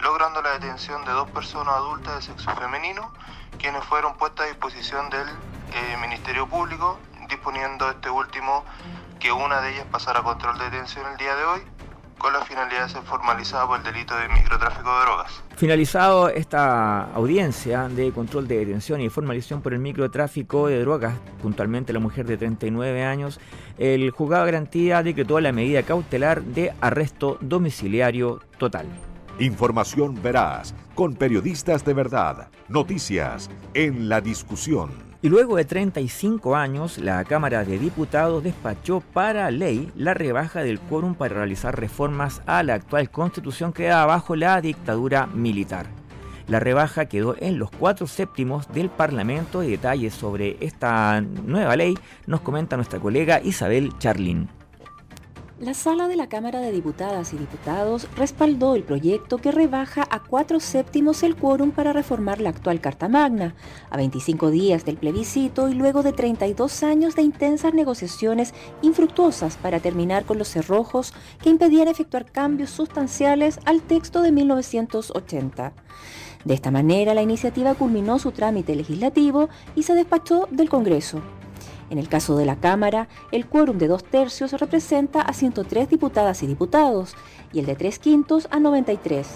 logrando 0.00 0.42
la 0.42 0.52
detención 0.58 1.04
de 1.04 1.12
dos 1.12 1.30
personas 1.30 1.74
adultas 1.74 2.16
de 2.16 2.22
sexo 2.22 2.50
femenino, 2.56 3.12
quienes 3.58 3.84
fueron 3.84 4.16
puestas 4.16 4.46
a 4.46 4.48
disposición 4.48 5.10
del 5.10 5.28
eh, 5.28 5.96
Ministerio 6.00 6.46
Público, 6.48 6.98
disponiendo 7.28 7.88
este 7.90 8.10
último 8.10 8.64
que 9.18 9.32
una 9.32 9.60
de 9.60 9.74
ellas 9.74 9.86
pasara 9.90 10.20
a 10.20 10.22
control 10.22 10.58
de 10.58 10.64
detención 10.64 11.06
el 11.10 11.16
día 11.16 11.34
de 11.34 11.44
hoy 11.44 11.60
con 12.18 12.32
la 12.32 12.44
finalidad 12.44 12.84
de 12.84 12.88
ser 12.88 13.02
formalizada 13.02 13.66
por 13.66 13.78
el 13.78 13.84
delito 13.84 14.16
de 14.16 14.28
microtráfico 14.28 14.90
de 14.90 15.04
drogas. 15.04 15.42
Finalizado 15.56 16.28
esta 16.28 17.12
audiencia 17.12 17.88
de 17.88 18.12
control 18.12 18.48
de 18.48 18.58
detención 18.58 19.00
y 19.00 19.08
formalización 19.10 19.60
por 19.60 19.74
el 19.74 19.80
microtráfico 19.80 20.68
de 20.68 20.80
drogas, 20.80 21.14
puntualmente 21.42 21.92
la 21.92 22.00
mujer 22.00 22.26
de 22.26 22.36
39 22.36 23.04
años, 23.04 23.40
el 23.78 24.10
juzgado 24.10 24.44
de 24.44 24.52
garantía 24.52 25.02
decretó 25.02 25.40
la 25.40 25.52
medida 25.52 25.82
cautelar 25.82 26.42
de 26.42 26.72
arresto 26.80 27.36
domiciliario 27.40 28.40
total. 28.58 28.86
Información 29.40 30.22
veraz, 30.22 30.76
con 30.94 31.14
periodistas 31.14 31.84
de 31.84 31.92
verdad, 31.92 32.50
noticias 32.68 33.50
en 33.74 34.08
la 34.08 34.20
discusión. 34.20 34.90
Y 35.22 35.28
luego 35.28 35.56
de 35.56 35.64
35 35.64 36.54
años, 36.54 36.98
la 36.98 37.24
Cámara 37.24 37.64
de 37.64 37.80
Diputados 37.80 38.44
despachó 38.44 39.00
para 39.00 39.50
ley 39.50 39.90
la 39.96 40.14
rebaja 40.14 40.62
del 40.62 40.78
quórum 40.78 41.16
para 41.16 41.34
realizar 41.34 41.76
reformas 41.76 42.42
a 42.46 42.62
la 42.62 42.74
actual 42.74 43.10
constitución 43.10 43.72
que 43.72 43.86
da 43.86 44.06
bajo 44.06 44.36
la 44.36 44.60
dictadura 44.60 45.26
militar. 45.26 45.86
La 46.46 46.60
rebaja 46.60 47.06
quedó 47.06 47.34
en 47.40 47.58
los 47.58 47.72
cuatro 47.72 48.06
séptimos 48.06 48.72
del 48.72 48.88
Parlamento 48.88 49.64
y 49.64 49.70
detalles 49.70 50.14
sobre 50.14 50.58
esta 50.60 51.20
nueva 51.20 51.74
ley 51.74 51.98
nos 52.26 52.42
comenta 52.42 52.76
nuestra 52.76 53.00
colega 53.00 53.40
Isabel 53.42 53.98
Charlin. 53.98 54.48
La 55.60 55.72
sala 55.72 56.08
de 56.08 56.16
la 56.16 56.28
Cámara 56.28 56.58
de 56.58 56.72
Diputadas 56.72 57.32
y 57.32 57.36
Diputados 57.36 58.08
respaldó 58.16 58.74
el 58.74 58.82
proyecto 58.82 59.38
que 59.38 59.52
rebaja 59.52 60.04
a 60.10 60.18
cuatro 60.18 60.58
séptimos 60.58 61.22
el 61.22 61.36
quórum 61.36 61.70
para 61.70 61.92
reformar 61.92 62.40
la 62.40 62.48
actual 62.48 62.80
Carta 62.80 63.08
Magna, 63.08 63.54
a 63.88 63.96
25 63.96 64.50
días 64.50 64.84
del 64.84 64.96
plebiscito 64.96 65.68
y 65.68 65.74
luego 65.74 66.02
de 66.02 66.12
32 66.12 66.82
años 66.82 67.14
de 67.14 67.22
intensas 67.22 67.72
negociaciones 67.72 68.52
infructuosas 68.82 69.56
para 69.56 69.78
terminar 69.78 70.24
con 70.24 70.38
los 70.38 70.48
cerrojos 70.48 71.14
que 71.40 71.50
impedían 71.50 71.86
efectuar 71.86 72.32
cambios 72.32 72.70
sustanciales 72.70 73.60
al 73.64 73.80
texto 73.80 74.22
de 74.22 74.32
1980. 74.32 75.72
De 76.44 76.54
esta 76.54 76.72
manera, 76.72 77.14
la 77.14 77.22
iniciativa 77.22 77.74
culminó 77.74 78.18
su 78.18 78.32
trámite 78.32 78.74
legislativo 78.74 79.48
y 79.76 79.84
se 79.84 79.94
despachó 79.94 80.48
del 80.50 80.68
Congreso. 80.68 81.22
En 81.94 82.00
el 82.00 82.08
caso 82.08 82.36
de 82.36 82.44
la 82.44 82.56
Cámara, 82.56 83.06
el 83.30 83.46
quórum 83.46 83.78
de 83.78 83.86
dos 83.86 84.02
tercios 84.02 84.50
representa 84.54 85.20
a 85.20 85.32
103 85.32 85.88
diputadas 85.88 86.42
y 86.42 86.48
diputados 86.48 87.14
y 87.52 87.60
el 87.60 87.66
de 87.66 87.76
tres 87.76 88.00
quintos 88.00 88.48
a 88.50 88.58
93, 88.58 89.28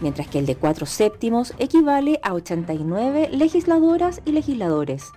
mientras 0.00 0.28
que 0.28 0.38
el 0.38 0.46
de 0.46 0.54
cuatro 0.54 0.86
séptimos 0.86 1.52
equivale 1.58 2.20
a 2.22 2.32
89 2.34 3.30
legisladoras 3.32 4.22
y 4.24 4.30
legisladores. 4.30 5.10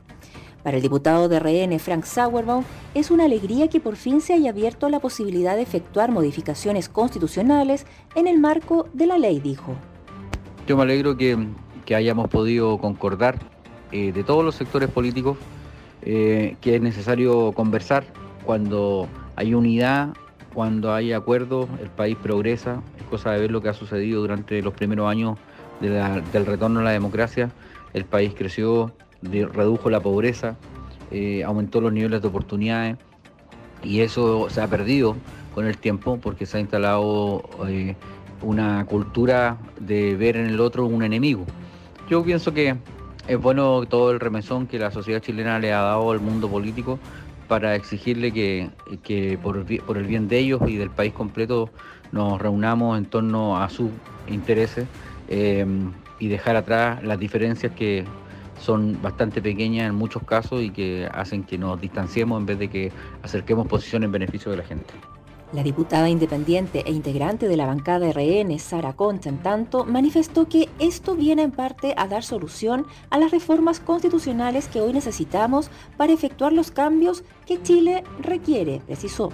Para 0.63 0.77
el 0.77 0.81
diputado 0.81 1.29
de 1.29 1.39
RN, 1.39 1.77
Frank 1.77 2.05
Sauerbaum, 2.05 2.63
es 2.95 3.11
una 3.11 3.25
alegría 3.25 3.67
que 3.67 3.79
por 3.79 3.95
fin 3.95 4.19
se 4.19 4.33
haya 4.33 4.49
abierto 4.49 4.89
la 4.89 4.99
posibilidad 4.99 5.55
de 5.55 5.61
efectuar 5.61 6.09
modificaciones 6.09 6.89
constitucionales 6.89 7.85
en 8.15 8.25
el 8.25 8.39
marco 8.39 8.87
de 8.93 9.05
la 9.05 9.19
ley, 9.19 9.39
dijo. 9.39 9.75
Yo 10.65 10.75
me 10.75 10.81
alegro 10.81 11.15
que, 11.15 11.37
hayamos 11.93 12.29
podido 12.29 12.79
concordar 12.79 13.37
eh, 13.91 14.11
de 14.11 14.23
todos 14.23 14.43
los 14.43 14.55
sectores 14.55 14.89
políticos 14.89 15.37
eh, 16.01 16.55
que 16.61 16.75
es 16.75 16.81
necesario 16.81 17.51
conversar 17.51 18.05
cuando 18.45 19.07
hay 19.35 19.53
unidad, 19.53 20.13
cuando 20.53 20.93
hay 20.93 21.13
acuerdo, 21.13 21.67
el 21.81 21.89
país 21.89 22.17
progresa. 22.21 22.81
Es 22.97 23.03
cosa 23.03 23.31
de 23.31 23.39
ver 23.39 23.51
lo 23.51 23.61
que 23.61 23.69
ha 23.69 23.73
sucedido 23.73 24.21
durante 24.21 24.61
los 24.61 24.73
primeros 24.73 25.09
años 25.09 25.37
del 25.81 26.45
retorno 26.45 26.79
a 26.81 26.83
la 26.83 26.91
democracia. 26.91 27.49
El 27.93 28.05
país 28.05 28.33
creció, 28.35 28.91
redujo 29.21 29.89
la 29.89 29.99
pobreza, 29.99 30.57
eh, 31.11 31.43
aumentó 31.43 31.81
los 31.81 31.93
niveles 31.93 32.21
de 32.21 32.27
oportunidades 32.27 32.97
y 33.83 34.01
eso 34.01 34.49
se 34.49 34.61
ha 34.61 34.67
perdido 34.67 35.15
con 35.55 35.65
el 35.65 35.77
tiempo 35.77 36.19
porque 36.21 36.45
se 36.45 36.57
ha 36.57 36.59
instalado 36.59 37.43
eh, 37.67 37.95
una 38.41 38.85
cultura 38.85 39.57
de 39.79 40.15
ver 40.15 40.37
en 40.37 40.45
el 40.45 40.59
otro 40.59 40.85
un 40.85 41.03
enemigo. 41.03 41.45
Yo 42.09 42.23
pienso 42.23 42.53
que 42.53 42.75
es 43.29 43.39
bueno 43.39 43.85
todo 43.87 44.09
el 44.09 44.19
remesón 44.19 44.65
que 44.65 44.79
la 44.79 44.89
sociedad 44.89 45.21
chilena 45.21 45.59
le 45.59 45.71
ha 45.71 45.81
dado 45.81 46.09
al 46.09 46.19
mundo 46.19 46.49
político 46.49 46.99
para 47.47 47.75
exigirle 47.75 48.31
que, 48.31 49.39
por, 49.41 49.57
el 49.97 50.05
bien 50.05 50.27
de 50.27 50.39
ellos 50.39 50.61
y 50.67 50.77
del 50.77 50.89
país 50.89 51.13
completo 51.13 51.69
nos 52.11 52.41
reunamos 52.41 52.97
en 52.97 53.05
torno 53.05 53.61
a 53.61 53.69
sus 53.69 53.91
intereses 54.27 54.87
em, 55.27 55.91
y 56.17 56.27
dejar 56.27 56.55
atrás 56.55 57.03
las 57.03 57.19
diferencias 57.19 57.71
que 57.73 58.03
son 58.59 58.99
bastante 58.99 59.43
pequeñas 59.43 59.87
en 59.87 59.95
muchos 59.95 60.23
casos 60.23 60.63
y 60.63 60.71
que 60.71 61.07
hacen 61.13 61.43
que 61.43 61.59
nos 61.59 61.79
distanciemos 61.79 62.39
en 62.39 62.47
vez 62.47 62.57
de 62.57 62.67
que 62.67 62.91
acerquemos 63.21 63.67
posiciones 63.67 64.07
en 64.07 64.11
beneficio 64.11 64.49
de 64.49 64.57
la 64.57 64.63
gente. 64.63 64.91
La 65.51 65.63
diputada 65.63 66.09
independiente 66.09 66.83
e 66.85 66.91
integrante 66.91 67.47
de 67.47 67.57
la 67.57 67.65
bancada 67.65 68.11
RN, 68.11 68.59
Sara 68.59 68.93
Concha, 68.93 69.29
en 69.29 69.39
tanto, 69.39 69.83
manifestó 69.83 70.47
que 70.47 70.69
esto 70.77 71.15
viene 71.15 71.41
en 71.41 71.51
parte 71.51 71.95
a 71.97 72.07
dar 72.07 72.23
solución 72.23 72.85
a 73.09 73.17
las 73.17 73.31
reformas 73.31 73.79
constitucionales 73.79 74.67
que 74.67 74.81
hoy 74.81 74.93
necesitamos 74.93 75.71
para 75.97 76.13
efectuar 76.13 76.53
los 76.53 76.69
cambios 76.69 77.23
que 77.47 77.61
Chile 77.63 78.03
requiere, 78.21 78.81
precisó 78.85 79.31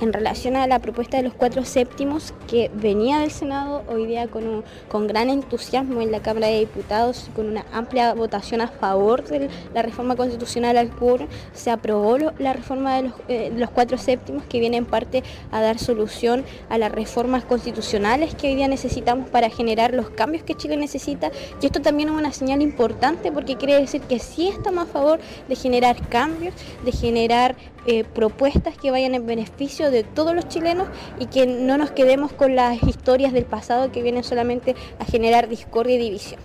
en 0.00 0.12
relación 0.12 0.56
a 0.56 0.66
la 0.66 0.78
propuesta 0.78 1.16
de 1.16 1.24
los 1.24 1.34
cuatro 1.34 1.64
séptimos 1.64 2.32
que 2.46 2.70
venía 2.74 3.18
del 3.18 3.30
Senado 3.30 3.82
hoy 3.88 4.06
día 4.06 4.28
con, 4.28 4.64
con 4.88 5.06
gran 5.06 5.28
entusiasmo 5.28 6.00
en 6.00 6.12
la 6.12 6.20
Cámara 6.20 6.46
de 6.46 6.60
Diputados, 6.60 7.30
con 7.34 7.48
una 7.48 7.64
amplia 7.72 8.14
votación 8.14 8.60
a 8.60 8.68
favor 8.68 9.24
de 9.24 9.48
la 9.74 9.82
reforma 9.82 10.14
constitucional 10.16 10.76
al 10.76 10.90
CUR, 10.90 11.26
se 11.52 11.70
aprobó 11.70 12.18
la 12.38 12.52
reforma 12.52 12.96
de 12.96 13.02
los, 13.02 13.12
eh, 13.28 13.52
los, 13.56 13.70
cuatro 13.70 13.98
séptimos 13.98 14.44
que 14.44 14.60
viene 14.60 14.76
en 14.76 14.86
parte 14.86 15.22
a 15.50 15.60
dar 15.60 15.78
solución 15.78 16.44
a 16.68 16.78
las 16.78 16.92
reformas 16.92 17.44
constitucionales 17.44 18.34
que 18.34 18.48
hoy 18.48 18.54
día 18.54 18.68
necesitamos 18.68 19.28
para 19.28 19.50
generar 19.50 19.94
los 19.94 20.10
cambios 20.10 20.44
que 20.44 20.54
Chile 20.54 20.76
necesita. 20.76 21.30
Y 21.60 21.66
esto 21.66 21.80
también 21.80 22.08
es 22.08 22.14
una 22.14 22.32
señal 22.32 22.62
importante 22.62 23.32
porque 23.32 23.56
quiere 23.56 23.78
decir 23.78 24.00
que 24.02 24.18
sí 24.18 24.48
estamos 24.48 24.84
a 24.84 24.92
favor 24.92 25.20
de 25.48 25.56
generar 25.56 26.08
cambios, 26.08 26.54
de 26.84 26.92
generar 26.92 27.56
eh, 27.86 28.04
propuestas 28.04 28.76
que 28.76 28.90
vayan 28.90 29.14
en 29.14 29.26
beneficio 29.26 29.87
de 29.90 30.04
todos 30.04 30.34
los 30.34 30.48
chilenos 30.48 30.88
y 31.18 31.26
que 31.26 31.46
no 31.46 31.78
nos 31.78 31.90
quedemos 31.90 32.32
con 32.32 32.54
las 32.56 32.82
historias 32.82 33.32
del 33.32 33.44
pasado 33.44 33.92
que 33.92 34.02
vienen 34.02 34.24
solamente 34.24 34.74
a 34.98 35.04
generar 35.04 35.48
discordia 35.48 35.96
y 35.96 35.98
división. 35.98 36.40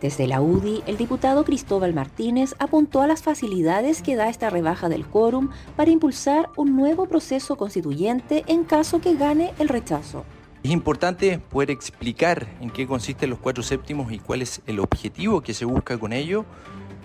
Desde 0.00 0.26
la 0.26 0.42
UDI, 0.42 0.82
el 0.86 0.98
diputado 0.98 1.44
Cristóbal 1.44 1.94
Martínez 1.94 2.54
apuntó 2.58 3.00
a 3.00 3.06
las 3.06 3.22
facilidades 3.22 4.02
que 4.02 4.16
da 4.16 4.28
esta 4.28 4.50
rebaja 4.50 4.88
del 4.88 5.06
quórum 5.06 5.50
para 5.76 5.90
impulsar 5.90 6.50
un 6.56 6.76
nuevo 6.76 7.06
proceso 7.06 7.56
constituyente 7.56 8.44
en 8.46 8.64
caso 8.64 9.00
que 9.00 9.14
gane 9.14 9.54
el 9.58 9.68
rechazo. 9.68 10.24
Es 10.62 10.70
importante 10.70 11.38
poder 11.38 11.70
explicar 11.70 12.46
en 12.60 12.70
qué 12.70 12.86
consisten 12.86 13.30
los 13.30 13.38
cuatro 13.38 13.62
séptimos 13.62 14.12
y 14.12 14.18
cuál 14.18 14.42
es 14.42 14.60
el 14.66 14.80
objetivo 14.80 15.40
que 15.40 15.54
se 15.54 15.64
busca 15.64 15.96
con 15.98 16.12
ello 16.12 16.44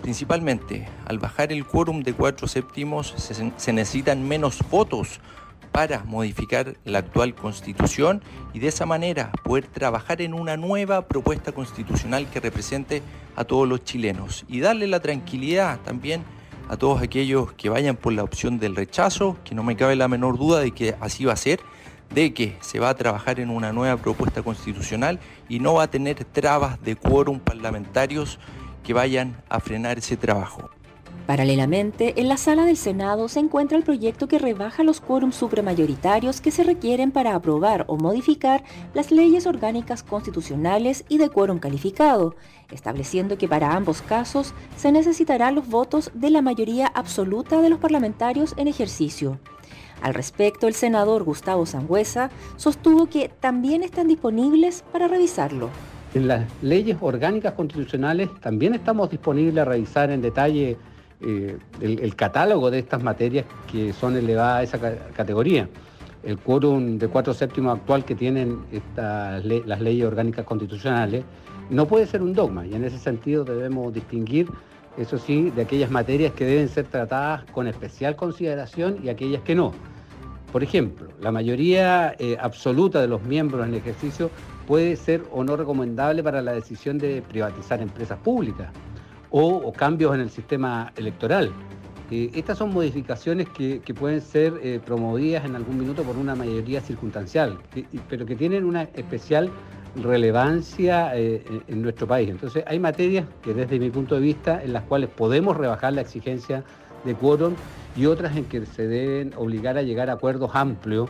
Principalmente, 0.02 0.88
al 1.06 1.18
bajar 1.18 1.52
el 1.52 1.66
quórum 1.66 2.02
de 2.02 2.14
cuatro 2.14 2.48
séptimos 2.48 3.14
se, 3.16 3.72
necesitan 3.72 4.26
menos 4.26 4.60
votos 4.70 5.20
para 5.72 6.04
modificar 6.04 6.76
la 6.84 6.98
actual 6.98 7.34
constitución 7.34 8.22
y 8.52 8.58
de 8.58 8.68
esa 8.68 8.86
manera 8.86 9.32
poder 9.44 9.66
trabajar 9.66 10.20
en 10.20 10.34
una 10.34 10.56
nueva 10.56 11.06
propuesta 11.06 11.52
constitucional 11.52 12.28
que 12.30 12.40
represente 12.40 13.02
a 13.36 13.44
todos 13.44 13.68
los 13.68 13.84
chilenos 13.84 14.44
y 14.48 14.60
darle 14.60 14.86
la 14.86 15.00
tranquilidad 15.00 15.78
también 15.80 16.24
a 16.68 16.76
todos 16.76 17.02
aquellos 17.02 17.52
que 17.54 17.68
vayan 17.68 17.96
por 17.96 18.12
la 18.12 18.22
opción 18.22 18.58
del 18.60 18.76
rechazo, 18.76 19.36
que 19.44 19.56
no 19.56 19.64
me 19.64 19.76
cabe 19.76 19.96
la 19.96 20.06
menor 20.06 20.38
duda 20.38 20.60
de 20.60 20.70
que 20.70 20.94
así 21.00 21.24
va 21.24 21.32
a 21.32 21.36
ser, 21.36 21.60
de 22.14 22.32
que 22.32 22.56
se 22.60 22.78
va 22.78 22.90
a 22.90 22.94
trabajar 22.94 23.40
en 23.40 23.50
una 23.50 23.72
nueva 23.72 23.96
propuesta 23.96 24.42
constitucional 24.42 25.18
y 25.48 25.58
no 25.58 25.74
va 25.74 25.84
a 25.84 25.90
tener 25.90 26.24
trabas 26.24 26.80
de 26.82 26.94
quórum 26.96 27.40
parlamentarios 27.40 28.38
que 28.84 28.92
vayan 28.92 29.36
a 29.48 29.60
frenar 29.60 29.98
ese 29.98 30.16
trabajo. 30.16 30.70
Paralelamente, 31.26 32.20
en 32.20 32.28
la 32.28 32.36
sala 32.36 32.64
del 32.64 32.76
Senado 32.76 33.28
se 33.28 33.38
encuentra 33.38 33.78
el 33.78 33.84
proyecto 33.84 34.26
que 34.26 34.38
rebaja 34.38 34.82
los 34.82 35.00
quórums 35.00 35.36
supramayoritarios 35.36 36.40
que 36.40 36.50
se 36.50 36.64
requieren 36.64 37.12
para 37.12 37.34
aprobar 37.34 37.84
o 37.86 37.96
modificar 37.96 38.64
las 38.94 39.12
leyes 39.12 39.46
orgánicas 39.46 40.02
constitucionales 40.02 41.04
y 41.08 41.18
de 41.18 41.28
quórum 41.28 41.58
calificado, 41.58 42.34
estableciendo 42.72 43.38
que 43.38 43.48
para 43.48 43.76
ambos 43.76 44.02
casos 44.02 44.54
se 44.76 44.90
necesitarán 44.90 45.54
los 45.54 45.68
votos 45.68 46.10
de 46.14 46.30
la 46.30 46.42
mayoría 46.42 46.88
absoluta 46.88 47.60
de 47.60 47.70
los 47.70 47.78
parlamentarios 47.78 48.54
en 48.56 48.66
ejercicio. 48.66 49.38
Al 50.02 50.14
respecto, 50.14 50.66
el 50.66 50.74
senador 50.74 51.24
Gustavo 51.24 51.66
Sangüesa 51.66 52.30
sostuvo 52.56 53.06
que 53.06 53.28
también 53.28 53.82
están 53.82 54.08
disponibles 54.08 54.82
para 54.92 55.08
revisarlo. 55.08 55.68
En 56.12 56.26
las 56.26 56.44
leyes 56.60 56.96
orgánicas 57.00 57.52
constitucionales 57.52 58.30
también 58.40 58.74
estamos 58.74 59.10
disponibles 59.10 59.62
a 59.62 59.64
revisar 59.64 60.10
en 60.10 60.22
detalle 60.22 60.76
eh, 61.22 61.58
el, 61.80 62.16
catálogo 62.16 62.70
de 62.70 62.78
estas 62.78 63.02
materias 63.02 63.44
que 63.70 63.92
son 63.92 64.16
elevadas 64.16 64.58
a 64.58 64.62
esa 64.62 64.96
categoría. 65.12 65.68
El 66.22 66.38
quórum 66.38 66.98
de 66.98 67.08
cuatro 67.08 67.34
séptimos 67.34 67.78
actual 67.78 68.04
que 68.04 68.14
tienen 68.14 68.60
las 68.96 69.80
leyes 69.80 70.06
orgánicas 70.06 70.44
constitucionales 70.46 71.24
no 71.68 71.86
puede 71.86 72.06
ser 72.06 72.22
un 72.22 72.32
dogma 72.32 72.66
y 72.66 72.74
en 72.74 72.84
ese 72.84 72.98
sentido 72.98 73.44
debemos 73.44 73.92
distinguir, 73.92 74.48
eso 74.96 75.18
sí, 75.18 75.50
de 75.50 75.62
aquellas 75.62 75.90
materias 75.90 76.32
que 76.32 76.44
deben 76.44 76.68
ser 76.68 76.86
tratadas 76.86 77.44
con 77.52 77.66
especial 77.66 78.16
consideración 78.16 78.98
y 79.02 79.08
aquellas 79.08 79.42
que 79.42 79.54
no. 79.54 79.72
Por 80.52 80.62
ejemplo, 80.62 81.08
la 81.20 81.30
mayoría 81.30 82.16
eh, 82.18 82.36
absoluta 82.40 83.00
de 83.00 83.08
los 83.08 83.22
miembros 83.22 83.66
en 83.66 83.74
ejercicio 83.74 84.30
puede 84.66 84.96
ser 84.96 85.22
o 85.32 85.44
no 85.44 85.56
recomendable 85.56 86.22
para 86.22 86.42
la 86.42 86.52
decisión 86.52 86.98
de 86.98 87.22
privatizar 87.22 87.80
empresas 87.80 88.18
públicas 88.18 88.72
o, 89.30 89.72
cambios 89.72 90.14
en 90.14 90.20
el 90.20 90.30
sistema 90.30 90.92
electoral. 90.96 91.52
Eh, 92.10 92.30
estas 92.34 92.58
son 92.58 92.72
modificaciones 92.72 93.48
que, 93.48 93.80
pueden 93.94 94.20
ser 94.20 94.54
eh, 94.62 94.80
promovidas 94.84 95.44
en 95.44 95.54
algún 95.54 95.78
minuto 95.78 96.02
por 96.02 96.16
una 96.16 96.34
mayoría 96.34 96.80
circunstancial, 96.80 97.58
pero 98.08 98.26
que 98.26 98.34
tienen 98.34 98.64
una 98.64 98.82
especial 98.94 99.50
relevancia 99.94 101.16
eh, 101.16 101.42
en 101.68 101.82
nuestro 101.82 102.06
país. 102.06 102.28
Entonces 102.30 102.64
hay 102.66 102.78
materias 102.78 103.26
que 103.42 103.54
desde 103.54 103.78
mi 103.78 103.90
punto 103.90 104.16
de 104.16 104.20
vista 104.20 104.62
en 104.62 104.72
las 104.72 104.84
cuales 104.84 105.10
podemos 105.10 105.56
rebajar 105.56 105.92
la 105.92 106.00
exigencia 106.00 106.64
de 107.04 107.14
quórum 107.14 107.54
y 107.96 108.06
otras 108.06 108.36
en 108.36 108.44
que 108.44 108.66
se 108.66 108.86
deben 108.86 109.32
obligar 109.36 109.78
a 109.78 109.82
llegar 109.82 110.10
a 110.10 110.14
acuerdos 110.14 110.50
amplios 110.54 111.08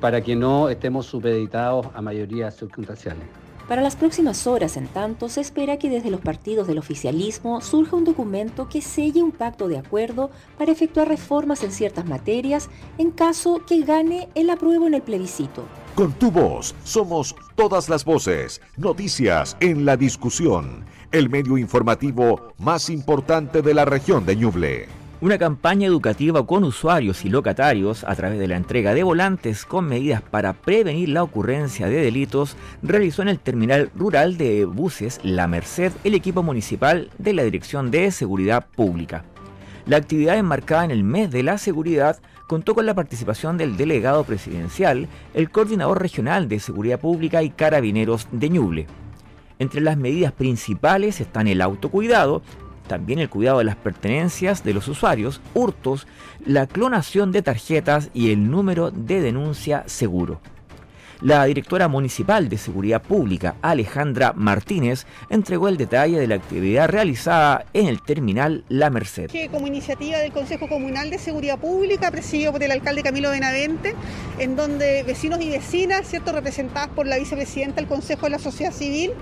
para 0.00 0.22
que 0.22 0.34
no 0.34 0.70
estemos 0.70 1.04
supeditados 1.04 1.86
a 1.94 2.00
mayorías 2.00 2.56
circunstanciales. 2.56 3.45
Para 3.68 3.82
las 3.82 3.96
próximas 3.96 4.46
horas, 4.46 4.76
en 4.76 4.86
tanto, 4.86 5.28
se 5.28 5.40
espera 5.40 5.76
que 5.76 5.90
desde 5.90 6.10
los 6.10 6.20
partidos 6.20 6.68
del 6.68 6.78
oficialismo 6.78 7.60
surja 7.60 7.96
un 7.96 8.04
documento 8.04 8.68
que 8.68 8.80
selle 8.80 9.24
un 9.24 9.32
pacto 9.32 9.66
de 9.66 9.76
acuerdo 9.76 10.30
para 10.56 10.70
efectuar 10.70 11.08
reformas 11.08 11.64
en 11.64 11.72
ciertas 11.72 12.06
materias 12.06 12.68
en 12.96 13.10
caso 13.10 13.62
que 13.66 13.82
gane 13.82 14.28
el 14.36 14.50
apruebo 14.50 14.86
en 14.86 14.94
el 14.94 15.02
plebiscito. 15.02 15.64
Con 15.96 16.12
tu 16.12 16.30
voz 16.30 16.76
somos 16.84 17.34
todas 17.56 17.88
las 17.88 18.04
voces, 18.04 18.60
noticias 18.76 19.56
en 19.58 19.84
la 19.84 19.96
discusión, 19.96 20.84
el 21.10 21.28
medio 21.28 21.58
informativo 21.58 22.52
más 22.58 22.88
importante 22.88 23.62
de 23.62 23.74
la 23.74 23.84
región 23.84 24.24
de 24.26 24.36
Ñuble. 24.36 25.05
Una 25.22 25.38
campaña 25.38 25.86
educativa 25.86 26.46
con 26.46 26.62
usuarios 26.62 27.24
y 27.24 27.30
locatarios 27.30 28.04
a 28.04 28.14
través 28.14 28.38
de 28.38 28.48
la 28.48 28.56
entrega 28.56 28.92
de 28.92 29.02
volantes 29.02 29.64
con 29.64 29.88
medidas 29.88 30.20
para 30.20 30.52
prevenir 30.52 31.08
la 31.08 31.22
ocurrencia 31.22 31.86
de 31.86 32.02
delitos 32.02 32.54
realizó 32.82 33.22
en 33.22 33.28
el 33.28 33.38
terminal 33.38 33.90
rural 33.94 34.36
de 34.36 34.66
buses 34.66 35.18
La 35.22 35.46
Merced 35.46 35.92
el 36.04 36.14
equipo 36.14 36.42
municipal 36.42 37.08
de 37.16 37.32
la 37.32 37.44
Dirección 37.44 37.90
de 37.90 38.10
Seguridad 38.10 38.66
Pública. 38.76 39.24
La 39.86 39.96
actividad 39.96 40.36
enmarcada 40.36 40.84
en 40.84 40.90
el 40.90 41.02
mes 41.02 41.30
de 41.30 41.42
la 41.42 41.56
seguridad 41.56 42.18
contó 42.46 42.74
con 42.74 42.84
la 42.84 42.94
participación 42.94 43.56
del 43.56 43.78
delegado 43.78 44.22
presidencial, 44.24 45.08
el 45.32 45.50
coordinador 45.50 46.02
regional 46.02 46.46
de 46.46 46.60
seguridad 46.60 47.00
pública 47.00 47.42
y 47.42 47.48
carabineros 47.48 48.28
de 48.32 48.50
Ñuble. 48.50 48.86
Entre 49.58 49.80
las 49.80 49.96
medidas 49.96 50.32
principales 50.32 51.22
están 51.22 51.48
el 51.48 51.62
autocuidado, 51.62 52.42
también 52.86 53.18
el 53.18 53.28
cuidado 53.28 53.58
de 53.58 53.64
las 53.64 53.76
pertenencias 53.76 54.64
de 54.64 54.74
los 54.74 54.88
usuarios, 54.88 55.40
hurtos, 55.54 56.06
la 56.44 56.66
clonación 56.66 57.32
de 57.32 57.42
tarjetas 57.42 58.10
y 58.14 58.32
el 58.32 58.50
número 58.50 58.90
de 58.90 59.20
denuncia 59.20 59.84
seguro. 59.86 60.40
La 61.22 61.46
directora 61.46 61.88
municipal 61.88 62.50
de 62.50 62.58
Seguridad 62.58 63.00
Pública, 63.00 63.56
Alejandra 63.62 64.34
Martínez, 64.34 65.06
entregó 65.30 65.68
el 65.68 65.78
detalle 65.78 66.18
de 66.18 66.26
la 66.26 66.34
actividad 66.34 66.90
realizada 66.90 67.64
en 67.72 67.86
el 67.86 68.02
terminal 68.02 68.64
La 68.68 68.90
Merced. 68.90 69.30
Como 69.50 69.66
iniciativa 69.66 70.18
del 70.18 70.32
Consejo 70.32 70.68
Comunal 70.68 71.08
de 71.08 71.16
Seguridad 71.18 71.58
Pública, 71.58 72.10
presidido 72.10 72.52
por 72.52 72.62
el 72.62 72.70
alcalde 72.70 73.02
Camilo 73.02 73.30
Benavente, 73.30 73.94
en 74.38 74.56
donde 74.56 75.04
vecinos 75.04 75.40
y 75.40 75.48
vecinas, 75.48 76.06
¿cierto? 76.06 76.32
representadas 76.32 76.88
por 76.88 77.06
la 77.06 77.16
vicepresidenta 77.16 77.76
del 77.76 77.86
Consejo 77.86 78.26
de 78.26 78.30
la 78.30 78.38
Sociedad 78.38 78.72
Civil, 78.72 79.12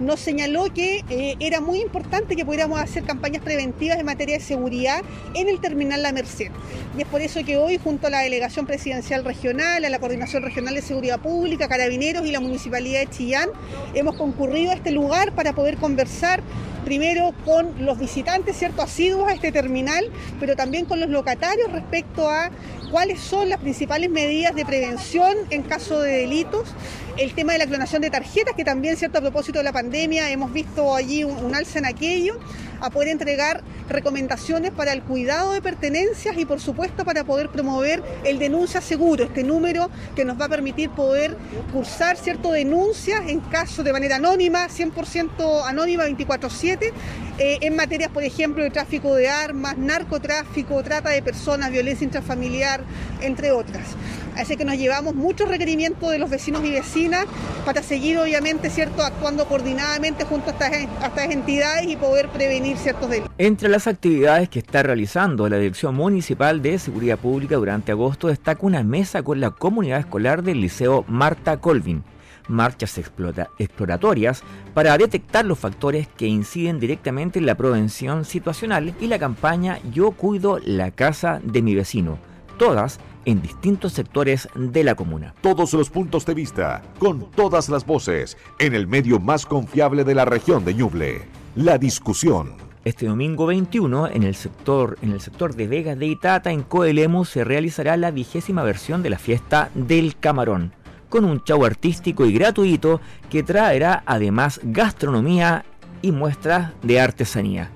nos 0.00 0.18
señaló 0.18 0.74
que 0.74 1.04
eh, 1.08 1.36
era 1.38 1.60
muy 1.60 1.80
importante 1.80 2.34
que 2.34 2.44
pudiéramos 2.44 2.80
hacer 2.80 3.04
campañas 3.04 3.44
preventivas 3.44 3.96
en 4.00 4.06
materia 4.06 4.38
de 4.38 4.42
seguridad 4.42 5.02
en 5.34 5.48
el 5.48 5.60
terminal 5.60 6.02
La 6.02 6.10
Merced. 6.10 6.50
Y 6.98 7.02
es 7.02 7.06
por 7.06 7.20
eso 7.20 7.44
que 7.44 7.56
hoy, 7.56 7.78
junto 7.78 8.08
a 8.08 8.10
la 8.10 8.20
Delegación 8.20 8.66
Presidencial 8.66 9.24
Regional, 9.24 9.84
a 9.84 9.88
la 9.88 10.00
Coordinación 10.00 10.42
Regional 10.42 10.74
de 10.74 10.82
Seguridad 10.82 11.20
Pública, 11.20 11.43
Carabineros 11.68 12.26
y 12.26 12.32
la 12.32 12.40
Municipalidad 12.40 13.00
de 13.00 13.06
Chillán 13.10 13.50
hemos 13.94 14.16
concurrido 14.16 14.70
a 14.72 14.74
este 14.74 14.90
lugar 14.90 15.32
para 15.32 15.52
poder 15.54 15.76
conversar 15.76 16.42
primero 16.84 17.32
con 17.44 17.84
los 17.84 17.98
visitantes, 17.98 18.56
¿cierto?, 18.56 18.82
asiduos 18.82 19.28
a 19.28 19.34
este 19.34 19.52
terminal, 19.52 20.04
pero 20.40 20.56
también 20.56 20.84
con 20.84 21.00
los 21.00 21.08
locatarios 21.08 21.70
respecto 21.72 22.28
a 22.28 22.50
cuáles 22.90 23.20
son 23.20 23.48
las 23.48 23.60
principales 23.60 24.10
medidas 24.10 24.54
de 24.54 24.64
prevención 24.64 25.36
en 25.50 25.62
caso 25.62 26.00
de 26.00 26.12
delitos. 26.12 26.68
El 27.16 27.32
tema 27.34 27.52
de 27.52 27.58
la 27.58 27.66
clonación 27.66 28.02
de 28.02 28.10
tarjetas, 28.10 28.54
que 28.56 28.64
también, 28.64 28.96
cierto, 28.96 29.18
a 29.18 29.20
propósito 29.20 29.58
de 29.58 29.64
la 29.64 29.72
pandemia, 29.72 30.30
hemos 30.30 30.52
visto 30.52 30.94
allí 30.94 31.22
un, 31.22 31.54
alza 31.54 31.78
en 31.78 31.86
aquello, 31.86 32.40
a 32.80 32.90
poder 32.90 33.08
entregar 33.08 33.62
recomendaciones 33.88 34.72
para 34.72 34.92
el 34.92 35.02
cuidado 35.02 35.52
de 35.52 35.62
pertenencias 35.62 36.36
y, 36.36 36.44
por 36.44 36.60
supuesto, 36.60 37.04
para 37.04 37.22
poder 37.22 37.50
promover 37.50 38.02
el 38.24 38.38
denuncia 38.38 38.80
seguro, 38.80 39.24
este 39.24 39.44
número 39.44 39.90
que 40.16 40.24
nos 40.24 40.40
va 40.40 40.46
a 40.46 40.48
permitir 40.48 40.90
poder 40.90 41.36
cursar, 41.72 42.16
cierto, 42.16 42.50
denuncias 42.50 43.28
en 43.28 43.40
caso 43.40 43.82
de 43.82 43.92
manera 43.92 44.16
anónima, 44.16 44.68
100% 44.68 45.64
anónima 45.64 46.04
24/7, 46.04 46.92
eh, 47.38 47.58
en 47.62 47.74
materias, 47.74 48.10
por 48.10 48.22
ejemplo, 48.22 48.62
de 48.62 48.70
tráfico 48.70 49.14
de 49.14 49.28
armas, 49.28 49.76
narcotráfico, 49.76 50.82
trata 50.82 51.10
de 51.10 51.22
personas, 51.22 51.70
violencia 51.70 52.04
intrafamiliar, 52.04 52.83
entre 53.20 53.52
otras. 53.52 53.96
Así 54.36 54.56
que 54.56 54.64
nos 54.64 54.76
llevamos 54.76 55.14
muchos 55.14 55.48
requerimientos 55.48 56.10
de 56.10 56.18
los 56.18 56.28
vecinos 56.28 56.64
y 56.64 56.72
vecinas 56.72 57.26
para 57.64 57.82
seguir, 57.82 58.18
obviamente, 58.18 58.68
cierto, 58.68 59.02
actuando 59.02 59.46
coordinadamente 59.46 60.24
junto 60.24 60.50
a 60.50 60.52
estas, 60.52 60.72
a 60.72 61.06
estas 61.06 61.30
entidades 61.30 61.86
y 61.86 61.96
poder 61.96 62.28
prevenir 62.28 62.76
ciertos 62.76 63.08
delitos. 63.08 63.30
Entre 63.38 63.68
las 63.68 63.86
actividades 63.86 64.48
que 64.48 64.58
está 64.58 64.82
realizando 64.82 65.48
la 65.48 65.58
Dirección 65.58 65.94
Municipal 65.94 66.62
de 66.62 66.78
Seguridad 66.78 67.18
Pública 67.18 67.56
durante 67.56 67.92
agosto 67.92 68.28
destaca 68.28 68.66
una 68.66 68.82
mesa 68.82 69.22
con 69.22 69.40
la 69.40 69.50
comunidad 69.50 70.00
escolar 70.00 70.42
del 70.42 70.60
Liceo 70.60 71.04
Marta 71.08 71.58
Colvin 71.58 72.02
marchas 72.48 72.98
exploratorias 72.98 74.42
para 74.74 74.98
detectar 74.98 75.44
los 75.44 75.58
factores 75.58 76.08
que 76.08 76.26
inciden 76.26 76.78
directamente 76.78 77.38
en 77.38 77.46
la 77.46 77.54
prevención 77.54 78.24
situacional 78.24 78.94
y 79.00 79.06
la 79.06 79.18
campaña 79.18 79.78
Yo 79.92 80.12
cuido 80.12 80.58
la 80.64 80.90
casa 80.90 81.40
de 81.42 81.62
mi 81.62 81.74
vecino, 81.74 82.18
todas 82.56 83.00
en 83.24 83.42
distintos 83.42 83.92
sectores 83.92 84.48
de 84.54 84.84
la 84.84 84.94
comuna. 84.94 85.34
Todos 85.40 85.72
los 85.72 85.90
puntos 85.90 86.26
de 86.26 86.34
vista, 86.34 86.82
con 86.98 87.30
todas 87.30 87.68
las 87.68 87.86
voces, 87.86 88.36
en 88.58 88.74
el 88.74 88.86
medio 88.86 89.20
más 89.20 89.46
confiable 89.46 90.04
de 90.04 90.14
la 90.14 90.24
región 90.24 90.64
de 90.64 90.74
Ñuble. 90.74 91.22
La 91.54 91.78
discusión. 91.78 92.54
Este 92.84 93.06
domingo 93.06 93.46
21, 93.46 94.08
en 94.08 94.24
el 94.24 94.34
sector, 94.34 94.98
en 95.00 95.12
el 95.12 95.20
sector 95.20 95.54
de 95.54 95.68
Vegas 95.68 95.98
de 95.98 96.06
Itata, 96.06 96.52
en 96.52 96.62
Coelemu, 96.62 97.24
se 97.24 97.44
realizará 97.44 97.96
la 97.96 98.10
vigésima 98.10 98.62
versión 98.62 99.02
de 99.02 99.10
la 99.10 99.18
fiesta 99.18 99.70
del 99.74 100.16
camarón 100.16 100.72
con 101.14 101.24
un 101.24 101.44
show 101.44 101.64
artístico 101.64 102.26
y 102.26 102.32
gratuito 102.32 103.00
que 103.30 103.44
traerá 103.44 104.02
además 104.04 104.58
gastronomía 104.64 105.64
y 106.02 106.10
muestras 106.10 106.72
de 106.82 106.98
artesanía. 106.98 107.70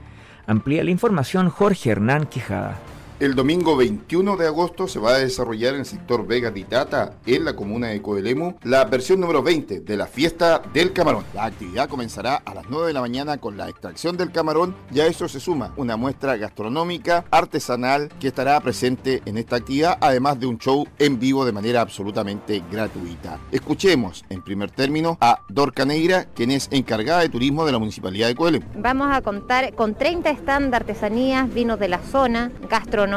Amplía 0.49 0.83
la 0.83 0.91
información 0.91 1.49
Jorge 1.49 1.91
Hernán 1.91 2.27
Quijada. 2.27 2.81
El 3.21 3.35
domingo 3.35 3.77
21 3.77 4.37
de 4.37 4.47
agosto 4.47 4.87
se 4.87 5.01
va 5.01 5.11
a 5.11 5.19
desarrollar 5.19 5.75
en 5.75 5.81
el 5.81 5.87
sector 5.87 6.25
Vega 6.25 6.53
de 6.53 6.61
Itata, 6.61 7.15
en 7.27 7.45
la 7.45 7.57
comuna 7.57 7.89
de 7.89 8.01
Coelemu, 8.01 8.55
la 8.63 8.85
versión 8.85 9.19
número 9.19 9.43
20 9.43 9.81
de 9.81 9.97
la 9.97 10.07
fiesta 10.07 10.63
del 10.73 10.93
camarón. 10.93 11.25
La 11.35 11.47
actividad 11.47 11.89
comenzará 11.89 12.37
a 12.37 12.55
las 12.55 12.71
9 12.71 12.87
de 12.87 12.93
la 12.93 13.01
mañana 13.01 13.39
con 13.39 13.57
la 13.57 13.69
extracción 13.69 14.17
del 14.17 14.31
camarón 14.31 14.77
y 14.95 15.01
a 15.01 15.09
eso 15.09 15.27
se 15.27 15.41
suma 15.41 15.73
una 15.77 15.97
muestra 15.97 16.37
gastronómica 16.37 17.25
artesanal 17.33 18.09
que 18.21 18.29
estará 18.29 18.61
presente 18.61 19.21
en 19.25 19.37
esta 19.37 19.57
actividad, 19.57 19.99
además 20.01 20.39
de 20.39 20.47
un 20.47 20.59
show 20.59 20.87
en 21.01 21.19
vivo 21.19 21.45
de 21.45 21.51
manera 21.51 21.81
absolutamente 21.81 22.63
gratuita. 22.71 23.41
Escuchemos 23.51 24.25
en 24.29 24.43
primer 24.43 24.71
término 24.71 25.19
a 25.21 25.41
Dorca 25.49 25.85
Negra, 25.85 26.27
quien 26.37 26.53
es 26.53 26.69
encargada 26.71 27.23
de 27.23 27.31
turismo 27.31 27.67
de 27.67 27.73
la 27.73 27.81
Municipalidad 27.81 28.29
de 28.29 28.37
Coelemu. 28.37 28.65
Vamos 28.77 29.09
a 29.11 29.23
contar 29.23 29.75
con 29.75 29.97
30 29.97 30.37
stands 30.37 30.71
de 30.71 30.77
artesanías, 30.77 31.53
vinos 31.53 31.81
de 31.81 31.89
la 31.89 31.99
zona, 31.99 32.53
gastronomía 32.71 33.08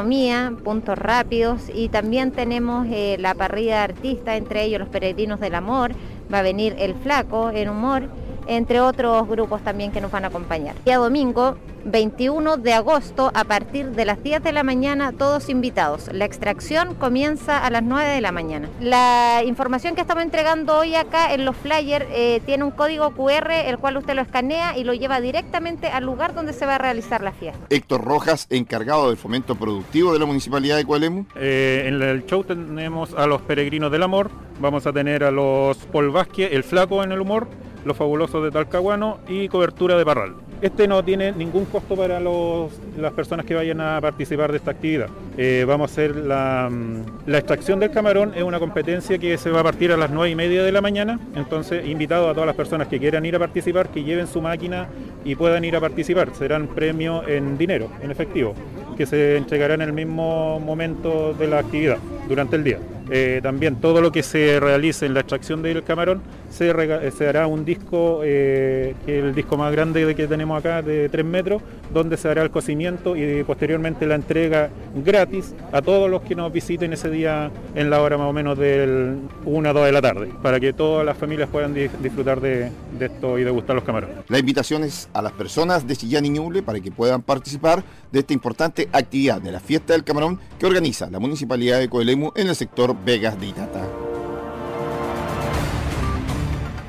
puntos 0.63 0.97
rápidos 0.97 1.69
y 1.73 1.89
también 1.89 2.31
tenemos 2.31 2.87
eh, 2.89 3.17
la 3.19 3.33
parrilla 3.33 3.77
de 3.77 3.83
artistas, 3.83 4.37
entre 4.37 4.63
ellos 4.63 4.79
los 4.79 4.89
peregrinos 4.89 5.39
del 5.39 5.55
amor, 5.55 5.91
va 6.33 6.39
a 6.39 6.43
venir 6.43 6.75
el 6.79 6.95
flaco 6.95 7.51
en 7.51 7.69
humor 7.69 8.09
entre 8.47 8.81
otros 8.81 9.27
grupos 9.27 9.61
también 9.61 9.91
que 9.91 10.01
nos 10.01 10.11
van 10.11 10.25
a 10.25 10.27
acompañar. 10.27 10.75
Día 10.85 10.97
domingo 10.97 11.57
21 11.85 12.57
de 12.57 12.73
agosto 12.73 13.31
a 13.33 13.43
partir 13.43 13.91
de 13.91 14.05
las 14.05 14.21
10 14.23 14.43
de 14.43 14.51
la 14.51 14.63
mañana 14.63 15.11
todos 15.11 15.49
invitados. 15.49 16.09
La 16.13 16.25
extracción 16.25 16.95
comienza 16.95 17.57
a 17.57 17.69
las 17.69 17.83
9 17.83 18.09
de 18.09 18.21
la 18.21 18.31
mañana. 18.31 18.69
La 18.79 19.41
información 19.45 19.95
que 19.95 20.01
estamos 20.01 20.23
entregando 20.23 20.77
hoy 20.77 20.95
acá 20.95 21.33
en 21.33 21.45
los 21.45 21.55
flyers 21.55 22.05
eh, 22.11 22.41
tiene 22.45 22.63
un 22.63 22.71
código 22.71 23.11
QR 23.11 23.51
el 23.51 23.77
cual 23.77 23.97
usted 23.97 24.15
lo 24.15 24.21
escanea 24.21 24.77
y 24.77 24.83
lo 24.83 24.93
lleva 24.93 25.21
directamente 25.21 25.87
al 25.87 26.05
lugar 26.05 26.33
donde 26.33 26.53
se 26.53 26.65
va 26.65 26.75
a 26.75 26.77
realizar 26.77 27.21
la 27.21 27.31
fiesta. 27.31 27.59
Héctor 27.69 28.03
Rojas, 28.03 28.47
encargado 28.49 29.07
del 29.07 29.17
fomento 29.17 29.55
productivo 29.55 30.13
de 30.13 30.19
la 30.19 30.25
Municipalidad 30.25 30.77
de 30.77 30.85
Coalemu. 30.85 31.25
Eh, 31.35 31.85
en 31.87 32.01
el 32.01 32.25
show 32.25 32.43
tenemos 32.43 33.13
a 33.13 33.25
los 33.27 33.41
peregrinos 33.41 33.91
del 33.91 34.03
amor, 34.03 34.29
vamos 34.59 34.85
a 34.85 34.93
tener 34.93 35.23
a 35.23 35.31
los 35.31 35.77
Paul 35.77 36.11
Vázquez, 36.11 36.49
el 36.53 36.63
flaco 36.63 37.03
en 37.03 37.11
el 37.11 37.21
humor, 37.21 37.47
los 37.85 37.97
fabulosos 37.97 38.43
de 38.43 38.51
Talcahuano 38.51 39.19
y 39.27 39.47
cobertura 39.47 39.97
de 39.97 40.05
Parral. 40.05 40.35
Este 40.61 40.87
no 40.87 41.03
tiene 41.03 41.31
ningún 41.31 41.65
costo 41.65 41.95
para 41.95 42.19
las 42.19 43.13
personas 43.13 43.47
que 43.47 43.55
vayan 43.55 43.81
a 43.81 43.99
participar 43.99 44.51
de 44.51 44.57
esta 44.57 44.71
actividad. 44.71 45.07
Eh, 45.35 45.65
vamos 45.67 45.89
a 45.89 45.93
hacer 45.93 46.15
la, 46.15 46.69
mm, 46.71 47.29
la, 47.29 47.39
extracción 47.39 47.79
del 47.79 47.89
camarón, 47.89 48.33
es 48.35 48.43
una 48.43 48.59
competencia 48.59 49.17
que 49.17 49.39
se 49.39 49.49
va 49.49 49.61
a 49.61 49.63
partir 49.63 49.91
a 49.91 49.97
las 49.97 50.11
9 50.11 50.29
y 50.29 50.35
media 50.35 50.61
de 50.61 50.71
la 50.71 50.81
mañana, 50.81 51.19
entonces 51.35 51.87
invitado 51.87 52.29
a 52.29 52.33
todas 52.33 52.45
las 52.45 52.55
personas 52.55 52.87
que 52.87 52.99
quieran 52.99 53.25
ir 53.25 53.35
a 53.35 53.39
participar, 53.39 53.89
que 53.89 54.03
lleven 54.03 54.27
su 54.27 54.39
máquina 54.39 54.87
y 55.25 55.33
puedan 55.33 55.65
ir 55.65 55.75
a 55.75 55.79
participar. 55.79 56.29
Serán 56.35 56.67
premios 56.67 57.27
en 57.27 57.57
dinero, 57.57 57.89
en 57.99 58.11
efectivo, 58.11 58.53
que 58.95 59.07
se 59.07 59.37
entregará 59.37 59.73
en 59.73 59.81
el 59.81 59.93
mismo 59.93 60.59
momento 60.59 61.33
de 61.33 61.47
la 61.47 61.57
actividad, 61.57 61.97
durante 62.29 62.55
el 62.55 62.63
día. 62.63 62.77
Eh, 63.09 63.39
también 63.41 63.77
todo 63.77 63.99
lo 63.99 64.11
que 64.11 64.21
se 64.21 64.59
realice 64.59 65.05
en 65.05 65.13
la 65.15 65.21
extracción 65.21 65.61
del 65.61 65.83
camarón 65.83 66.21
se, 66.51 67.27
hará 67.27 67.47
un 67.47 67.65
disco, 67.65 68.21
eh, 68.23 68.95
que 69.05 69.19
es 69.19 69.23
el 69.23 69.33
disco 69.33 69.57
más 69.57 69.71
grande 69.71 70.13
que 70.15 70.27
tenemos 70.27 70.59
acá, 70.59 70.81
de 70.81 71.09
3 71.09 71.25
metros, 71.25 71.61
donde 71.93 72.17
se 72.17 72.29
hará 72.29 72.43
el 72.43 72.51
cocimiento 72.51 73.15
y 73.15 73.43
posteriormente 73.43 74.05
la 74.05 74.15
entrega 74.15 74.69
gratis 74.95 75.53
a 75.71 75.81
todos 75.81 76.09
los 76.09 76.21
que 76.21 76.35
nos 76.35 76.51
visiten 76.51 76.93
ese 76.93 77.09
día 77.09 77.51
en 77.75 77.89
la 77.89 78.01
hora 78.01 78.17
más 78.17 78.27
o 78.27 78.33
menos 78.33 78.57
del 78.57 79.17
1 79.45 79.69
a 79.69 79.73
2 79.73 79.85
de 79.85 79.91
la 79.91 80.01
tarde, 80.01 80.29
para 80.41 80.59
que 80.59 80.73
todas 80.73 81.05
las 81.05 81.17
familias 81.17 81.49
puedan 81.49 81.73
disfrutar 81.73 82.41
de, 82.41 82.71
esto 82.99 83.39
y 83.39 83.43
degustar 83.43 83.75
los 83.75 83.85
camarones. 83.85 84.17
La 84.27 84.39
invitación 84.39 84.83
es 84.83 85.09
a 85.13 85.21
las 85.21 85.31
personas 85.31 85.87
de 85.87 85.95
Chillán 85.95 86.25
y 86.25 86.29
Ñuble 86.29 86.61
para 86.61 86.79
que 86.79 86.91
puedan 86.91 87.21
participar 87.21 87.83
de 88.11 88.19
esta 88.19 88.33
importante 88.33 88.89
actividad 88.91 89.41
de 89.41 89.51
la 89.51 89.59
fiesta 89.59 89.93
del 89.93 90.03
camarón 90.03 90.39
que 90.59 90.65
organiza 90.65 91.09
la 91.09 91.19
Municipalidad 91.19 91.79
de 91.79 91.89
Coelemu 91.89 92.31
en 92.35 92.47
el 92.47 92.55
sector 92.55 92.95
Vegas 93.05 93.39
de 93.39 93.47
Itata. 93.47 94.00